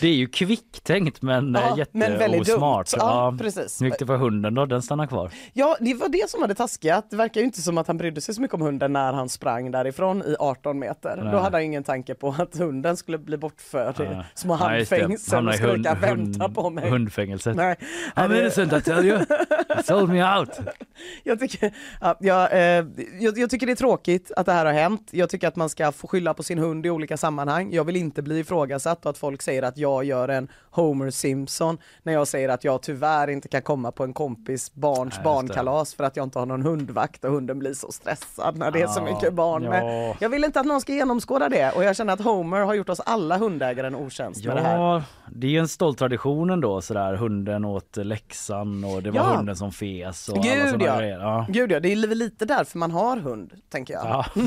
[0.01, 2.90] Det är ju kvicktänkt men Ja, ja, men väldigt jätteosmart.
[2.97, 3.35] Ja,
[3.81, 4.66] gick det för hunden då?
[4.66, 5.31] Den stannar kvar?
[5.52, 7.02] Ja, det var det som var det taskiga.
[7.10, 9.28] Det verkar ju inte som att han brydde sig så mycket om hunden när han
[9.28, 11.16] sprang därifrån i 18 meter.
[11.22, 11.32] Nej.
[11.32, 14.24] Då hade han ingen tanke på att hunden skulle bli bortförd i Ja.
[14.35, 16.90] små Ja, handfängsel och hund- skrika hund- vänta på mig.
[16.90, 17.56] Hundfängelset.
[17.56, 17.77] Nej,
[18.16, 19.16] I'm innocent I tell you.
[19.18, 20.51] You sold me out.
[21.24, 22.86] jag, tycker, ja, jag, eh,
[23.20, 25.09] jag, jag tycker det är tråkigt att det här har hänt.
[25.10, 27.72] Jag tycker att man ska få skylla på sin hund i olika sammanhang.
[27.72, 31.78] Jag vill inte bli ifrågasatt och att folk säger att jag gör en Homer Simpson
[32.02, 35.22] när jag säger att jag tyvärr inte kan komma på en kompis barns det.
[35.22, 38.80] barnkalas för att jag inte har någon hundvakt och hunden blir så stressad när det
[38.82, 40.08] är så Ja, mycket barn med.
[40.10, 40.16] ja.
[40.20, 42.88] Jag vill inte att någon ska genomskåda det och jag känner att Homer har gjort
[42.88, 44.76] oss alla hundägare en otjänst med det här.
[44.76, 45.02] Ja,
[45.32, 47.14] det är ju en stolt tradition ändå sådär.
[47.14, 49.36] Hunden åt läxan och det var Ja.
[49.36, 50.98] hunden som fes och alla Gud sådana ja.
[50.98, 51.18] grejer.
[51.20, 51.46] Ja.
[51.48, 54.04] Gud ja, det är lite därför man har hund, tänker jag.
[54.06, 54.24] Ja.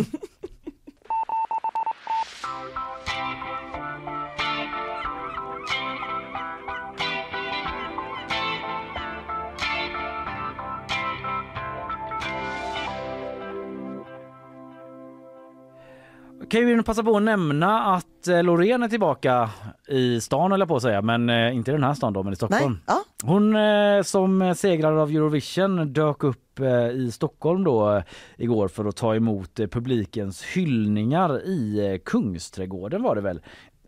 [16.49, 19.49] Kan vi passa på att nämna att eh, Loreen är tillbaka
[19.87, 22.27] i stan jag på att säga, men eh, inte i den här stan då, men
[22.27, 22.79] i Nej, Stockholm.
[22.87, 23.03] ja.
[23.23, 26.59] Hon eh, som segrare av Eurovision dök upp
[26.93, 28.03] i Stockholm då
[28.37, 33.41] igår för att ta emot publikens hyllningar i Kungsträdgården var det väl.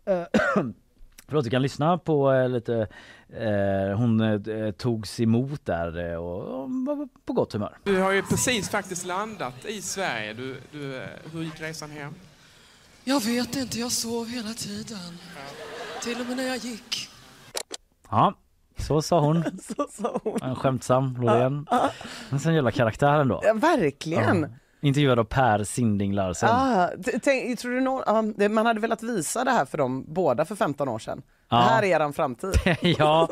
[1.28, 2.86] Förlåt, du kan lyssna på lite,
[3.32, 7.78] eh, hon eh, togs emot där och, och var på gott humör.
[7.84, 10.32] Du har ju precis faktiskt landat i Sverige.
[10.32, 11.02] Du, du,
[11.32, 12.14] hur gick resan hem?
[13.08, 14.98] Jag vet inte, jag sov hela tiden.
[16.02, 17.08] Till och med när jag gick.
[18.10, 18.34] Ja,
[18.78, 19.44] så sa hon.
[19.76, 20.42] Så sa hon.
[20.42, 21.66] En skämtsam Loreen.
[22.30, 23.40] Men sen jävla karaktär ändå.
[23.44, 24.40] Ja, verkligen.
[24.42, 24.48] Ja.
[24.80, 26.48] Intervjuad av Per Sinding Larsen.
[26.52, 26.88] Ah,
[27.22, 30.44] tänk, tror du nå- ja, det- man hade velat visa det här för dem båda
[30.44, 31.22] för 15 år sedan.
[31.48, 32.50] Det här är eran framtid.
[32.98, 33.28] ja,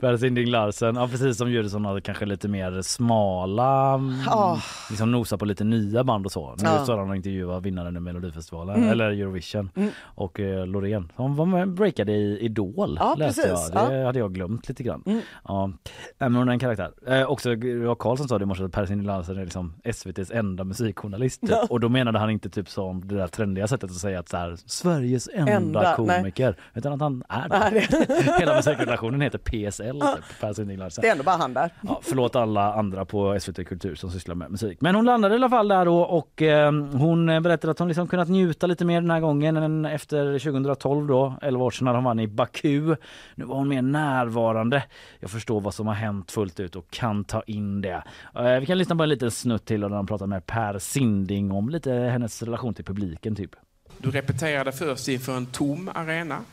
[0.00, 0.96] Per Sinding Larsen.
[0.96, 4.58] Ja, precis som Judison hade kanske lite mer smala, Ja.
[4.90, 6.54] liksom nosa på lite nya band och så.
[6.58, 6.82] Nu Ja.
[6.84, 8.88] står han och intervjuar vinnaren i Melodifestivalen, Mm.
[8.90, 9.70] eller Eurovision.
[9.76, 9.90] Mm.
[10.04, 13.70] Och eh, Loreen, hon var med breakade i Idol Ja, läste precis.
[13.74, 13.88] jag.
[13.90, 14.06] Det Ja.
[14.06, 15.02] hade jag glömt lite grann.
[15.06, 15.20] Mm.
[15.48, 15.66] Ja.
[15.66, 15.76] Nej,
[16.18, 16.90] Men hon är en karaktär.
[17.06, 19.44] Eh, också, det var Karl som sa det i morse att Per Sinding Larsen är
[19.44, 21.40] liksom SVTs enda musikjournalist.
[21.40, 21.50] typ.
[21.50, 21.66] Ja.
[21.70, 24.36] Och då menade han inte typ som det där trendiga sättet att säga att så
[24.36, 25.96] här, Sveriges enda, Enda, nej.
[25.96, 26.56] komiker.
[26.74, 28.38] Utan att han är heller.
[28.38, 31.02] Hela musikredaktionen heter PSL, typ, Per Sinding Larsen.
[31.02, 31.70] Det är ändå bara han där.
[31.80, 34.78] Ja, förlåt alla andra på SVT Kultur som sysslar med musik.
[34.80, 38.08] Men hon landade i alla fall där då och eh, hon berättade att hon liksom
[38.08, 41.94] kunnat njuta lite mer den här gången än efter 2012 då, 11 år sedan när
[41.94, 42.96] hon vann i Baku.
[43.34, 44.82] Nu var hon mer närvarande.
[45.20, 48.02] Jag förstår vad som har hänt fullt ut och kan ta in det.
[48.36, 50.78] Eh, vi kan lyssna på en liten snutt till och när de pratar med Per
[50.78, 53.50] Sinding om lite hennes relation till publiken typ.
[53.98, 56.44] Du repeterade först inför en tom arena.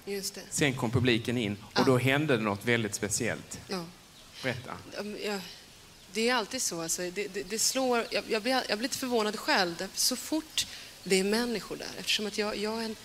[0.50, 3.60] Sen kom publiken in och då hände det något väldigt speciellt.
[3.68, 3.86] Ja.
[4.44, 4.72] Berätta.
[5.24, 5.40] Ja,
[6.14, 6.82] det är alltid så.
[6.82, 9.88] Alltså, det, det, det slår, jag, jag, blir, jag blir lite förvånad själv.
[9.94, 10.68] Så fort
[11.04, 12.96] det är människor där, eftersom att jag, jag är en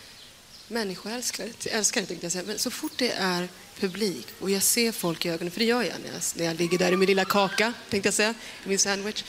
[0.69, 3.49] människoälskare, älskare tänkte jag säga, men så fort det är
[3.81, 6.57] publik och jag ser folk i ögonen, för det gör jag när jag, när jag
[6.57, 8.35] ligger där i min lilla kaka, tänkte jag säga,
[8.65, 9.25] i min sandwich,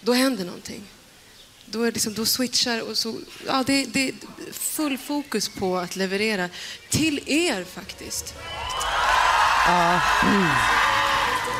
[0.00, 0.82] då händer någonting.
[1.72, 3.14] Då, är det liksom, då switchar och så,
[3.46, 4.14] ja, det, det är
[4.52, 6.48] full fokus på att leverera
[6.90, 8.34] till er faktiskt.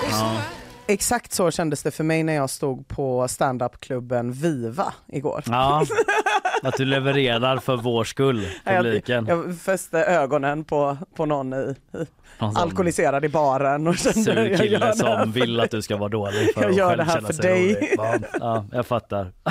[0.04, 4.94] Och så är Exakt så kändes det för mig när jag stod på standupklubben Viva
[5.08, 5.42] igår.
[5.46, 5.86] Ja,
[6.62, 9.26] att du levererar för vår skull, publiken.
[9.26, 12.06] Jag, jag fäste ögonen på, på någon i, i
[12.38, 16.54] alkoholiserad i baren och kände jag kille här som vill att du ska vara dålig
[16.54, 17.94] för Jag att gör det här för dig.
[17.96, 19.32] Ja, ja, jag fattar.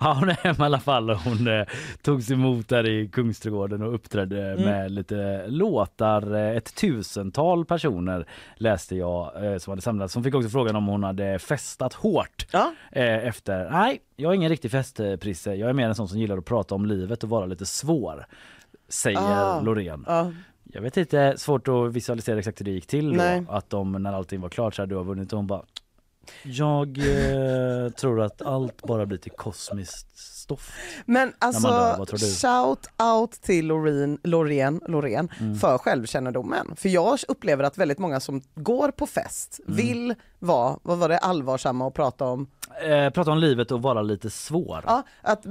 [0.00, 1.66] Ja, hon är hemma i alla fall hon eh,
[2.02, 4.64] togs emot där i Kungsträdgården och uppträdde Mm.
[4.64, 6.34] med lite låtar.
[6.34, 8.26] Eh, Ett tusental personer
[8.56, 10.14] läste jag eh, som hade samlats.
[10.14, 12.72] Hon fick också frågan om hon hade festat hårt Ja.
[12.92, 13.70] eh, efter.
[13.70, 15.54] Nej, jag är ingen riktig festprisse.
[15.54, 18.26] Jag är mer en sån som gillar att prata om livet och vara lite svår,
[18.88, 19.60] säger Ah.
[19.60, 20.04] Loreen.
[20.06, 20.32] Ja.
[20.72, 23.16] Jag vet inte, svårt att visualisera exakt hur det gick till då.
[23.16, 23.44] Nej.
[23.48, 25.62] Att de när allting var klart så här, du har vunnit och hon bara
[26.42, 30.72] Jag eh, tror att allt bara blir till kosmiskt stoff.
[31.06, 32.18] Men alltså, du?
[32.18, 35.54] shout out till Loreen, Loreen, Loreen Mm.
[35.58, 36.72] för självkännedomen.
[36.76, 39.76] För jag upplever att väldigt många som går på fest Mm.
[39.76, 42.46] vill vara, vad var det, allvarsamma och prata om
[42.88, 44.84] Eh, prata om livet och vara lite svår.
[44.86, 45.44] Ja, att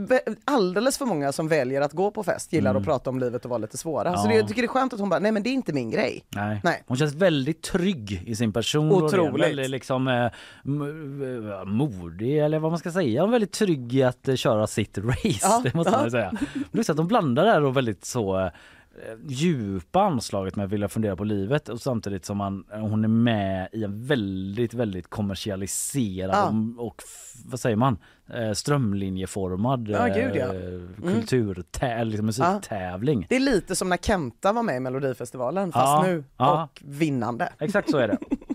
[0.46, 2.82] alldeles för många som väljer att gå på fest gillar Mm.
[2.82, 4.18] att prata om livet och vara lite svåra.
[4.18, 4.30] Så Ja.
[4.30, 5.90] det, jag tycker det är skönt att hon bara, nej men det är inte min
[5.92, 6.24] grej.
[6.30, 6.62] Nej.
[6.64, 6.84] Nej.
[6.88, 8.92] Hon känns väldigt trygg i sin person.
[8.92, 9.46] Otroligt.
[9.46, 10.32] Väldigt liksom eh,
[11.66, 13.22] modig eller vad man ska säga.
[13.22, 15.40] Hon är väldigt trygg i att eh, köra sitt race.
[15.42, 15.98] Ja, Det måste ja.
[16.02, 16.34] man säga.
[16.72, 18.52] Det så att de blandar där och väldigt så eh,
[19.28, 23.68] djupa anslaget med att vilja fundera på livet och samtidigt som man, hon är med
[23.72, 26.36] i en väldigt, väldigt kommersialiserad
[26.78, 26.84] Ja.
[26.84, 27.02] och,
[27.46, 27.98] vad säger man,
[28.34, 30.46] eh, strömlinjeformad Ja, gud, ja.
[30.54, 30.96] eh, Mm.
[30.98, 33.26] kulturtä- liksom musiktävling.
[33.30, 37.50] Det är lite som när Kenta var med i Melodifestivalen fast nu och vinnande.
[37.60, 38.18] Exakt så är det.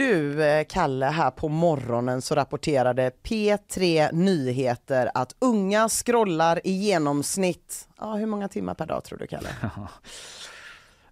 [0.00, 7.88] Du eh, Kalle, här på morgonen så rapporterade P3 Nyheter att unga scrollar i genomsnitt,
[7.98, 9.48] ja hur många timmar per dag tror du Kalle?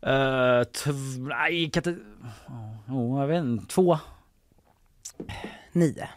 [0.06, 0.64] Uh,
[1.18, 1.96] nej, kan inte...
[2.88, 3.66] Oh, jag vet inte.
[3.66, 3.98] Två.
[5.72, 6.08] Nio.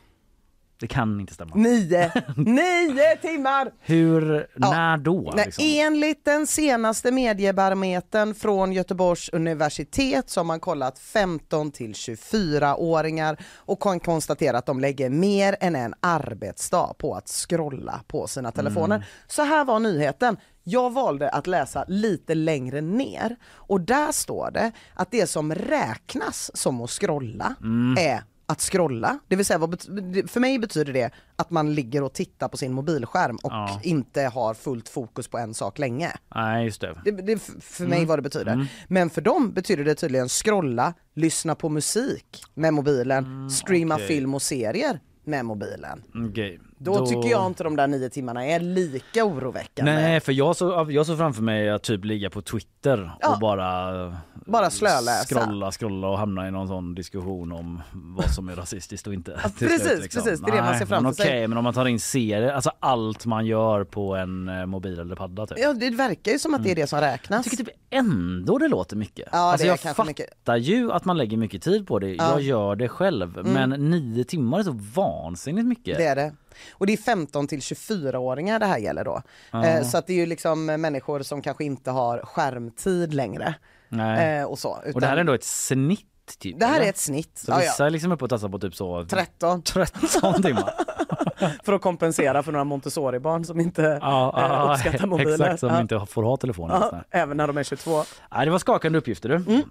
[0.82, 1.56] Det kan inte stämma.
[1.56, 2.12] Nio!
[2.36, 3.72] Nio timmar!
[3.80, 5.32] Hur, när då?
[5.36, 5.64] Nej, liksom?
[5.68, 13.82] Enligt den senaste mediebarometern från Göteborgs universitet så har man kollat 15 till 24-åringar och
[13.82, 18.96] kan konstatera att de lägger mer än en arbetsdag på att scrolla på sina telefoner.
[18.96, 19.08] Mm.
[19.28, 20.38] Så här var nyheten.
[20.64, 26.52] Jag valde att läsa lite längre ner och där står det att det som räknas
[26.54, 27.98] som att scrolla Mm.
[28.00, 29.82] är att scrolla, det vill säga vad
[30.28, 33.80] för mig betyder det att man ligger och tittar på sin mobilskärm och Ja.
[33.84, 36.12] inte har fullt fokus på en sak länge.
[36.36, 37.02] Nej, just det.
[37.06, 38.08] Det, det för mig Mm.
[38.08, 38.54] vad det betyder.
[38.54, 38.66] Mm.
[38.88, 44.08] Men för dem betyder det tydligen scrolla, lyssna på musik med mobilen, streama okej.
[44.08, 46.04] film och serier med mobilen.
[46.30, 46.60] Okej.
[46.84, 49.92] Då, tycker jag inte de där nio timmarna är lika oroväckande.
[49.94, 53.34] Nej, för jag såg jag såg framför mig att typ ligga på Twitter Ja.
[53.34, 55.36] och bara Bara slöläsa.
[55.36, 59.40] Scrolla, scrolla och hamna i någon sån diskussion om vad som är rasistiskt och inte.
[59.58, 60.24] till precis, slut, liksom.
[60.24, 60.40] precis.
[60.42, 61.26] Det är det man ser framför sig.
[61.26, 65.00] Okej, men om man tar in serier, alltså allt man gör på en eh, mobil
[65.00, 65.58] eller padda typ.
[65.60, 67.46] Ja, det verkar ju som att det är det som räknas.
[67.46, 69.30] Jag tycker typ ändå det låter mycket.
[69.32, 70.28] Ja, alltså jag fattar mycket.
[70.60, 72.30] ju att man lägger mycket tid på det, Ja.
[72.32, 73.38] jag gör det själv.
[73.40, 73.70] Mm.
[73.70, 75.98] Men nio timmar är så vansinnigt mycket.
[75.98, 76.34] Det är det.
[76.72, 79.22] Och det är 15 till 24-åringar det här gäller då.
[79.52, 79.66] Ja.
[79.66, 83.54] Eh, så att det är ju liksom människor som kanske inte har skärmtid längre.
[83.90, 84.40] Nej.
[84.40, 84.70] Eh, och så.
[84.70, 86.08] Och det utan- här är ändå ett snitt
[86.40, 86.60] typ?
[86.60, 86.86] Det här eller?
[86.86, 87.38] är ett snitt.
[87.38, 87.86] Så Ja, vissa ja.
[87.88, 89.62] är liksom uppe och tassar på typ så 13.
[89.62, 90.74] 13 timmar.
[91.66, 95.32] för att kompensera för några Montessori-barn som inte Ja, eh, ja, uppskattar mobiler.
[95.34, 95.82] Exakt, som Ja.
[95.82, 96.78] inte får ha telefonen.
[96.82, 97.04] Ja, Ja.
[97.20, 98.04] även när de är 22.
[98.36, 99.36] Nej, det var skakande uppgifter du.
[99.36, 99.62] Mm.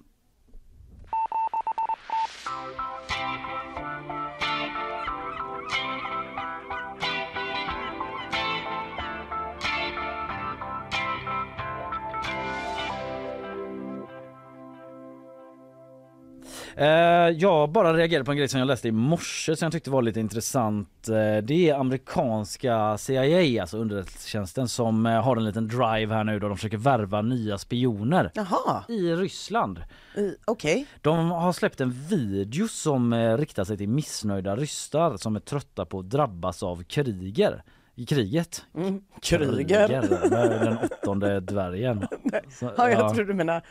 [17.36, 20.02] Jag bara reagerade på en grej som jag läste i morse som jag tyckte var
[20.02, 21.08] lite intressant.
[21.08, 26.38] Eh, det är amerikanska CIA, alltså underrättelsetjänsten, som eh, har en liten drive här nu
[26.38, 29.78] då de försöker värva nya spioner Jaha, i Ryssland.
[30.16, 30.86] i- okej.
[31.00, 35.84] De har släppt en video som eh, riktar sig till missnöjda ryssar som är trötta
[35.86, 37.62] på att drabbas av kriger.
[37.94, 38.64] I kriget.
[38.76, 39.00] Mm.
[39.22, 39.88] Kriger.
[40.30, 42.06] med Den åttonde dvärgen.
[42.50, 43.14] Så, Ja, jag ja.
[43.14, 43.62] tror du menar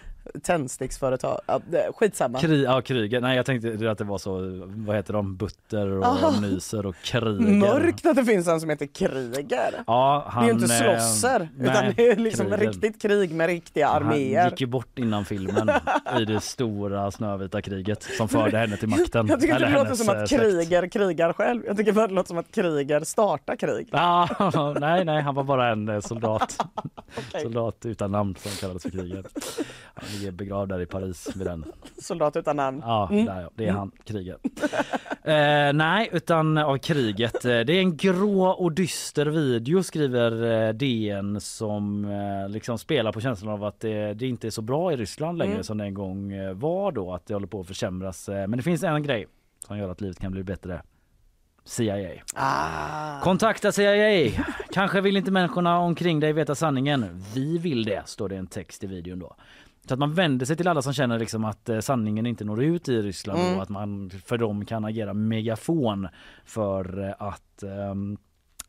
[0.43, 1.39] tändsticksföretag.
[1.95, 2.39] Skitsamma.
[2.39, 3.21] Kri ja, kriger.
[3.21, 6.39] Nej jag tänkte att det var så, vad heter de, Butter och Aha.
[6.41, 7.53] Nyser och Kriger.
[7.53, 9.83] Mörkt att det finns en som heter Kriger.
[9.87, 12.57] Ja, han, det är ju inte eh, slåsser utan nej, det är liksom Kriger.
[12.67, 14.49] riktigt krig med riktiga Han arméer.
[14.49, 15.69] gick ju bort innan filmen
[16.19, 19.27] i det stora snövita kriget som förde henne till makten.
[19.27, 20.43] Jag tycker inte det låter som eh, att släkt.
[20.43, 21.63] Kriger krigar själv.
[21.65, 23.87] Jag tycker bara det låter som att Kriger startar krig.
[23.91, 24.27] Ja,
[24.79, 26.57] nej, nej, han var bara en eh, soldat.
[27.41, 29.25] Soldat utan namn som kallades för kriget.
[30.19, 31.65] Ligger begravd där i Paris vid den.
[32.01, 32.81] Soldat utan namn.
[32.85, 33.25] Ja, Mm.
[33.25, 34.37] där, ja det är han, kriget.
[35.23, 37.45] eh, nej, utan av kriget.
[37.45, 43.11] Eh, Det är en grå och dyster video skriver eh, DN som eh, liksom spelar
[43.11, 45.63] på känslan av att det, det inte är så bra i Ryssland längre Mm.
[45.63, 47.13] som det en gång eh, var då.
[47.13, 48.29] Att det håller på att försämras.
[48.29, 49.27] Eh, Men det finns en grej
[49.67, 50.81] som gör att livet kan bli bättre.
[51.65, 52.09] CIA.
[52.35, 53.19] Ah.
[53.21, 54.31] Kontakta CIA.
[54.73, 57.23] Kanske vill inte människorna omkring dig veta sanningen.
[57.35, 59.35] Vi vill det, står det en text i videon då.
[59.88, 62.62] Så att man vänder sig till alla som känner liksom att eh, sanningen inte når
[62.62, 63.56] ut i Ryssland Mm.
[63.56, 66.08] och att man för dem kan agera megafon
[66.44, 68.16] för eh, att ehm,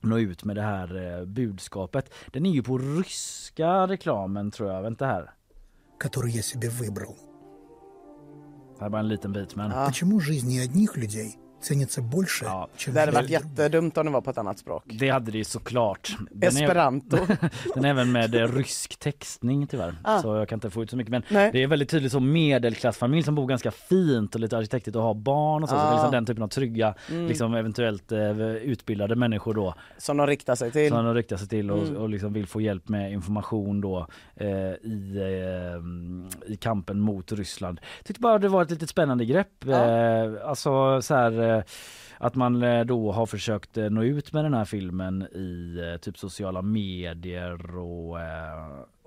[0.02, 2.14] nå ut med det här eh, budskapet.
[2.28, 4.82] Den är ju på ryska reklamen tror jag.
[4.82, 5.32] Vänta här.
[6.00, 7.16] который я себе выбрал.
[8.74, 9.72] Det här är bara en liten bit men...
[9.72, 9.86] Ja.
[9.88, 12.49] Почему жизни одних людей Stängelse Bolsje.
[12.49, 12.69] Ja.
[12.87, 14.83] Det hade varit jättedumt om det var på ett annat språk.
[14.87, 16.17] Det hade det ju såklart.
[16.31, 17.17] Den Esperanto.
[17.17, 19.95] Är, den är även med eh, rysk textning tyvärr.
[20.05, 20.23] Ah.
[20.23, 21.11] Så jag kan inte få ut så mycket.
[21.11, 21.51] Men Nej.
[21.53, 25.15] det är väldigt tydligt så medelklassfamilj som bor ganska fint och lite arkitektigt och har
[25.15, 25.75] barn och så.
[25.75, 25.91] Liksom ah.
[25.91, 27.27] så liksom den typen av trygga, mm.
[27.27, 29.75] liksom eventuellt eh, utbildade människor då.
[29.99, 30.89] Som de riktar sig till.
[30.89, 31.97] Som de riktar sig till och, mm.
[31.97, 34.07] och liksom vill få hjälp med information då
[34.37, 37.81] eh, i, eh, i kampen mot Ryssland.
[38.05, 39.65] Tyckte bara det var ett lite spännande grepp.
[39.69, 40.49] Ah.
[40.49, 41.63] alltså så här Eh,
[42.19, 46.19] att man eh, då har försökt eh, nå ut med den här filmen i typ
[46.19, 48.19] sociala medier och,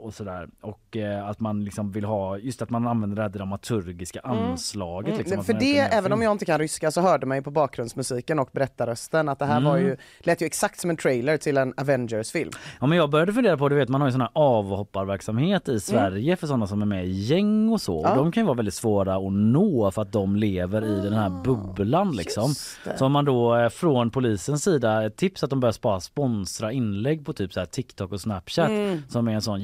[0.04, 0.48] och sådär.
[0.62, 5.08] Och eh, att man liksom vill ha, just att man använder det här dramaturgiska anslaget.
[5.08, 6.14] Mm, Liksom, att för det, även film.
[6.14, 9.46] om jag inte kan ryska så hörde man ju på bakgrundsmusiken och berättarrösten att det
[9.46, 9.70] här Mm.
[9.72, 12.52] var ju, lät ju exakt som en trailer till en Avengers-film.
[12.80, 15.80] Ja men jag började fundera på, du vet man har ju sån här avhopparverksamhet i
[15.80, 18.02] Sverige för sådana som är med i gäng och så.
[18.04, 18.10] Ja.
[18.12, 21.14] Och de kan ju vara väldigt svåra att nå för att de lever i den
[21.14, 22.54] här bubblan liksom.
[22.98, 26.72] Så om man då eh, från polisens sida, ett tips att de börjar spara sponsra
[26.72, 29.02] inlägg på typ så här TikTok och Snapchat Mm.
[29.10, 29.60] som är en sån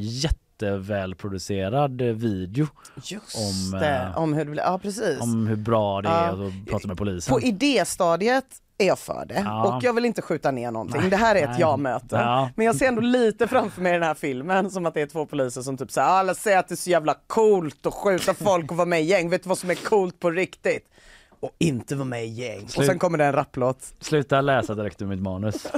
[0.64, 2.68] jättevälproducerad eh, video
[3.04, 5.22] Just om, det, eh, om hur det blir, ja precis.
[5.22, 7.34] om hur bra det är att prata med polisen.
[7.34, 8.46] På idéstadiet
[8.78, 9.76] är jag för det Ja.
[9.76, 11.02] och jag vill inte skjuta ner någonting.
[11.02, 12.16] Nej, det här är ett ja-möte.
[12.16, 12.50] Ja.
[12.56, 15.08] Men jag ser ändå lite framför mig i den här filmen som att det är
[15.08, 18.34] två poliser som typ säger alla säger att det är så jävla coolt att skjuta
[18.34, 19.30] folk och vara med i gäng.
[19.30, 20.86] Vet du vad som är coolt på riktigt?
[21.40, 22.64] Och inte vara med i gäng.
[22.64, 22.86] Och Slut.
[22.88, 23.94] sen kommer det en rapplåt.
[24.00, 25.68] Sluta läsa direkt ur mitt manus.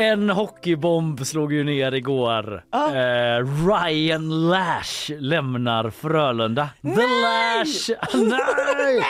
[0.00, 2.64] En hockeybomb slog ju ner igår.
[2.72, 6.68] Eh, Ryan Lash lämnar Frölunda.
[6.82, 7.90] The Lash!
[8.14, 9.02] Nej!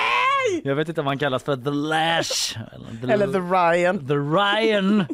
[0.64, 2.58] Jag vet inte om han kallas för The Lash.
[3.02, 4.06] Eller, Eller The Ryan.
[4.06, 5.04] The Ryan.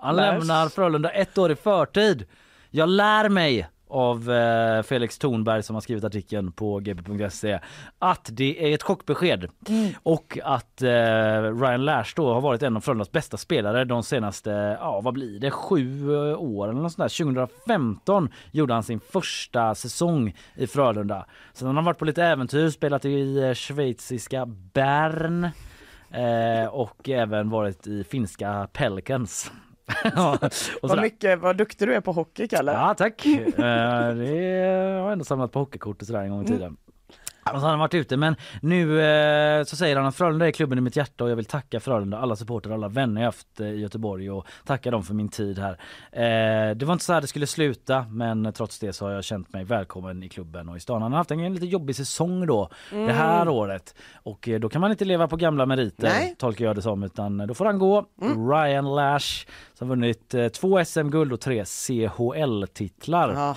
[0.00, 2.26] Han lämnar Frölunda ett år i förtid.
[2.70, 7.60] Jag lär mig av eh, Felix Thornberg som har skrivit artikeln på gp.se
[7.98, 9.48] att det är ett chockbesked
[10.02, 10.88] och att eh,
[11.60, 14.50] Ryan Lash då har varit en av Frölundas bästa spelare de senaste,
[14.80, 17.24] ja vad blir det, sju eh, åren eller något sånt där.
[17.24, 21.26] 2015 gjorde han sin första säsong i Frölunda.
[21.52, 25.44] Sen har han varit på lite äventyr, spelat i eh, schweiziska Bern
[26.10, 29.52] eh, och även varit i finska Pelicans.
[30.16, 30.38] Ja,
[30.82, 32.72] Vad, mycket, vad duktig du är på hockey Kalle.
[32.72, 33.26] Ja tack.
[33.26, 36.76] Eh, det har jag ändå samlat på hockeykort och sådär en gång i tiden.
[37.54, 40.50] Och så har han varit ute men nu eh, så säger han att Frölunda är
[40.50, 43.60] klubben i mitt hjärta och jag vill tacka Frölunda, alla supportrar, alla vänner jag haft
[43.60, 45.72] eh, i Göteborg och tacka dem för min tid här.
[46.12, 49.24] Eh, det var inte så här det skulle sluta men trots det så har jag
[49.24, 51.02] känt mig välkommen i klubben och i stan.
[51.02, 53.06] Han har haft en lite jobbig säsong då Mm.
[53.06, 56.34] det här året och eh, då kan man inte leva på gamla meriter Nej.
[56.38, 58.04] tolkar jag det som utan då får han gå.
[58.52, 63.34] Ryan Lash som vunnit eh, två SM-guld och tre CHL-titlar.
[63.36, 63.56] Ah,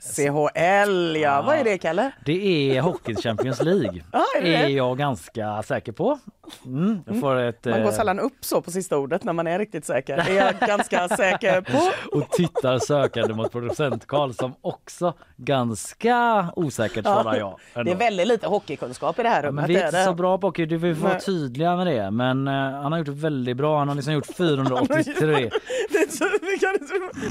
[0.00, 2.10] CHL ja, vad är det Kalle?
[2.24, 4.02] Det är Hockey Champions League.
[4.12, 4.56] Ja, är det det?
[4.56, 6.18] är jag ganska säker på.
[6.66, 9.58] Mm, får ett, Man går eh, sällan upp så på sista ordet när man är
[9.58, 10.16] riktigt säker.
[10.16, 11.78] Det är jag ganska säker på.
[12.18, 17.58] och tittar sökande mot producent Karl som också ganska osäkert svarar ja.
[17.74, 17.92] Det ändå.
[17.92, 19.62] är väldigt lite hockeykunskap i det här Ja, rummet.
[19.62, 20.16] men vi är det inte så det.
[20.16, 21.20] bra på hockey, du vill vara Nej.
[21.22, 22.10] tydliga med det.
[22.10, 23.78] Men eh, han har gjort det väldigt bra.
[23.78, 25.14] Han har liksom gjort 483.
[25.92, 26.70] Det är så, vi kan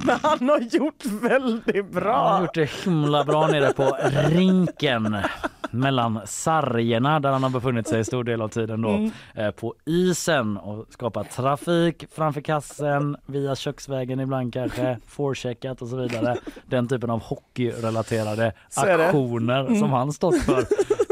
[0.06, 2.48] men han har gjort väldigt bra.
[2.60, 3.98] Det himla bra nere på
[4.30, 5.18] rinken
[5.72, 9.12] mellan sargerna där han har befunnit sig stor del av tiden då Mm.
[9.36, 15.96] eh, på isen och skapat trafik framför kassen via köksvägen ibland kanske forecheckat och så
[15.96, 16.38] vidare.
[16.66, 19.80] Den typen av hockeyrelaterade aktioner Mm.
[19.80, 20.64] som han stått för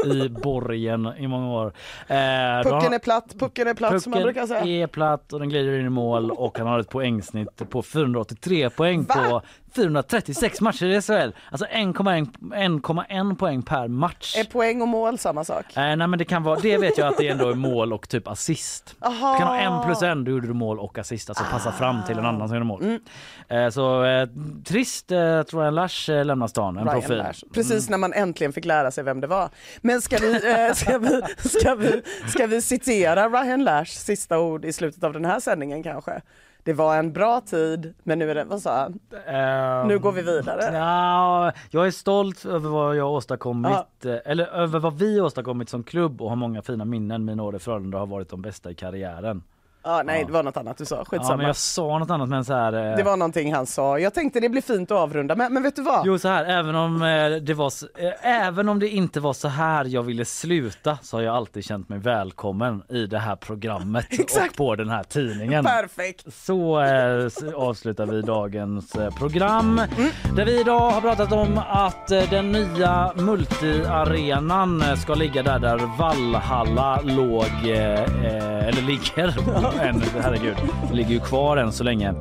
[0.06, 1.66] i borgen i många år.
[2.06, 2.16] Eh,
[2.64, 4.64] då Pucken är platt, pucken är platt som man brukar säga.
[4.82, 8.70] är platt och den glider in i mål och han har ett poängsnitt på 483
[8.70, 9.42] poäng på
[9.74, 11.30] 436 matcher i SHL.
[11.50, 14.36] Alltså 1,1 1,1 poäng per match.
[14.36, 15.76] Är poäng och mål samma sak?
[15.76, 18.08] Eh, nej men det kan vara, det vet jag att det ändå är mål och
[18.08, 18.96] typ assist.
[19.00, 19.32] Aha.
[19.32, 22.04] Du kan ha en plus en, då gjorde du mål och assist, alltså passa fram
[22.06, 22.82] till en annan som gjorde mål.
[22.82, 23.00] Mm.
[23.48, 24.28] Eh, så eh,
[24.64, 25.06] trist
[25.50, 27.18] tror jag Lash lämnar stan, en Ryan profil.
[27.18, 27.44] Lash.
[27.52, 29.50] Precis när man äntligen fick lära sig vem det var.
[29.80, 34.64] Men ska vi, eh, ska vi, ska vi, ska vi citera Ryan Lashs sista ord
[34.64, 36.20] i slutet av den här sändningen kanske?
[36.68, 38.98] Det var en bra tid, men nu är det, vad sa han?
[39.26, 40.76] Ehm, Nu går vi vidare.
[40.78, 45.82] Ja, jag är stolt över vad jag åstadkommit, eh, eller över vad vi åstadkommit som
[45.84, 47.24] klubb och har många fina minnen.
[47.24, 49.42] Mina år i Frölunda har varit de bästa i karriären.
[49.84, 50.26] Ja, nej, Ja.
[50.26, 50.96] det var något annat du sa.
[50.96, 51.36] Ja, Skitsamma.
[51.36, 52.72] men jag sa något annat men så här.
[52.90, 53.98] eh, Det var någonting han sa.
[53.98, 56.06] Jag tänkte det blir fint att avrunda, men, men vet du vad?
[56.06, 59.32] Jo så här, även om eh, det var s- eh, även om det inte var
[59.32, 63.36] så här jag ville sluta så har jag alltid känt mig välkommen i det här
[63.36, 64.06] programmet
[64.50, 65.64] och på den här tidningen.
[65.64, 66.34] Perfekt!
[66.34, 69.80] Så eh, s- avslutar vi dagens eh, program
[70.36, 75.58] där vi idag har pratat om att eh, den nya multiarenan eh, ska ligga där
[75.58, 79.34] där Vallhalla låg eh, eh, eller ligger.
[79.72, 80.56] än, herregud,
[80.92, 82.14] ligger ju kvar än så länge.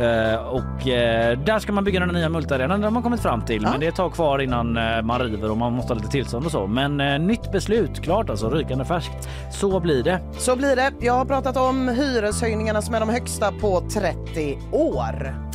[0.00, 3.42] Eh, och eh, där ska man bygga den nya multiarenan, det har man kommit fram
[3.42, 3.62] till.
[3.62, 6.52] Men det tag kvar innan eh, man river och man måste ha lite tillstånd och
[6.52, 6.66] så.
[6.66, 6.96] Men
[7.26, 9.28] nytt beslut, klart alltså, rykande färskt.
[9.50, 10.20] Så blir det.
[10.38, 10.92] Så blir det.
[11.00, 15.45] Jag har pratat om hyreshöjningarna som är de högsta på 30 år.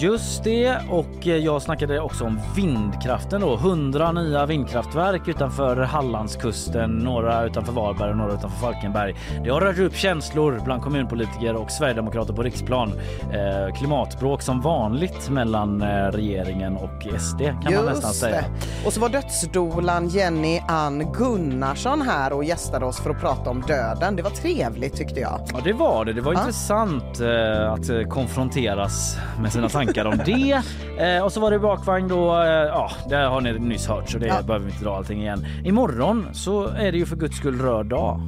[0.00, 3.54] Just det, och eh, jag snackade också om vindkraften då.
[3.54, 9.14] 100 nya vindkraftverk utanför Hallandskusten, några utanför Varberg och några utanför Falkenberg.
[9.44, 12.92] Det har rört upp känslor bland kommunpolitiker och sverigedemokrater på riksplan.
[13.32, 18.36] Eh, klimatbråk som vanligt mellan eh, regeringen och SD kan man nästan säga.
[18.40, 18.86] det.
[18.86, 23.60] Och så var dödsdolan Jenny Ann Gunnarsson här och gästade oss för att prata om
[23.60, 24.16] döden.
[24.16, 25.40] Det var trevligt tyckte jag.
[25.52, 26.12] Ja det var det.
[26.12, 26.38] Det var Ja.
[26.40, 30.62] intressant eh, att eh, konfronteras med sina tankar om det.
[31.16, 32.34] Eh, och så var det bakvagn då.
[32.42, 34.42] Eh, ja, det har ni nyss hört så det Ja.
[34.42, 35.46] behöver vi inte dra allting igen.
[35.64, 38.20] Imorgon så är det ju för guds skull röd dag.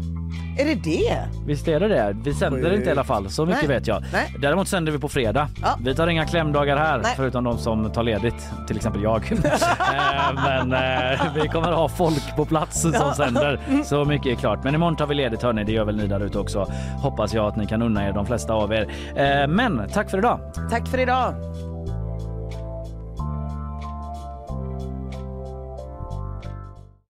[0.59, 1.19] Är det det?
[1.47, 2.17] Visst är det det?
[2.25, 2.75] Vi sänder Sjukt.
[2.77, 3.77] inte i alla fall, så mycket Nej.
[3.79, 4.03] vet jag.
[4.13, 4.35] Nej.
[4.39, 5.49] Däremot sänder vi på fredag.
[5.85, 7.13] Vi tar inga klämdagar här, Nej.
[7.17, 9.33] förutom de som tar ledigt, till exempel jag.
[9.91, 13.15] Eh, Men eh, vi kommer ha folk på plats som Ja.
[13.15, 14.65] sänder, så mycket är klart.
[14.65, 16.67] Men imorgon tar vi ledigt hörni, det gör väl ni där ute också.
[17.03, 18.87] Hoppas jag att ni kan unna er, de flesta av er.
[19.17, 20.41] Eh, Men tack för idag!
[20.71, 21.35] Tack för idag!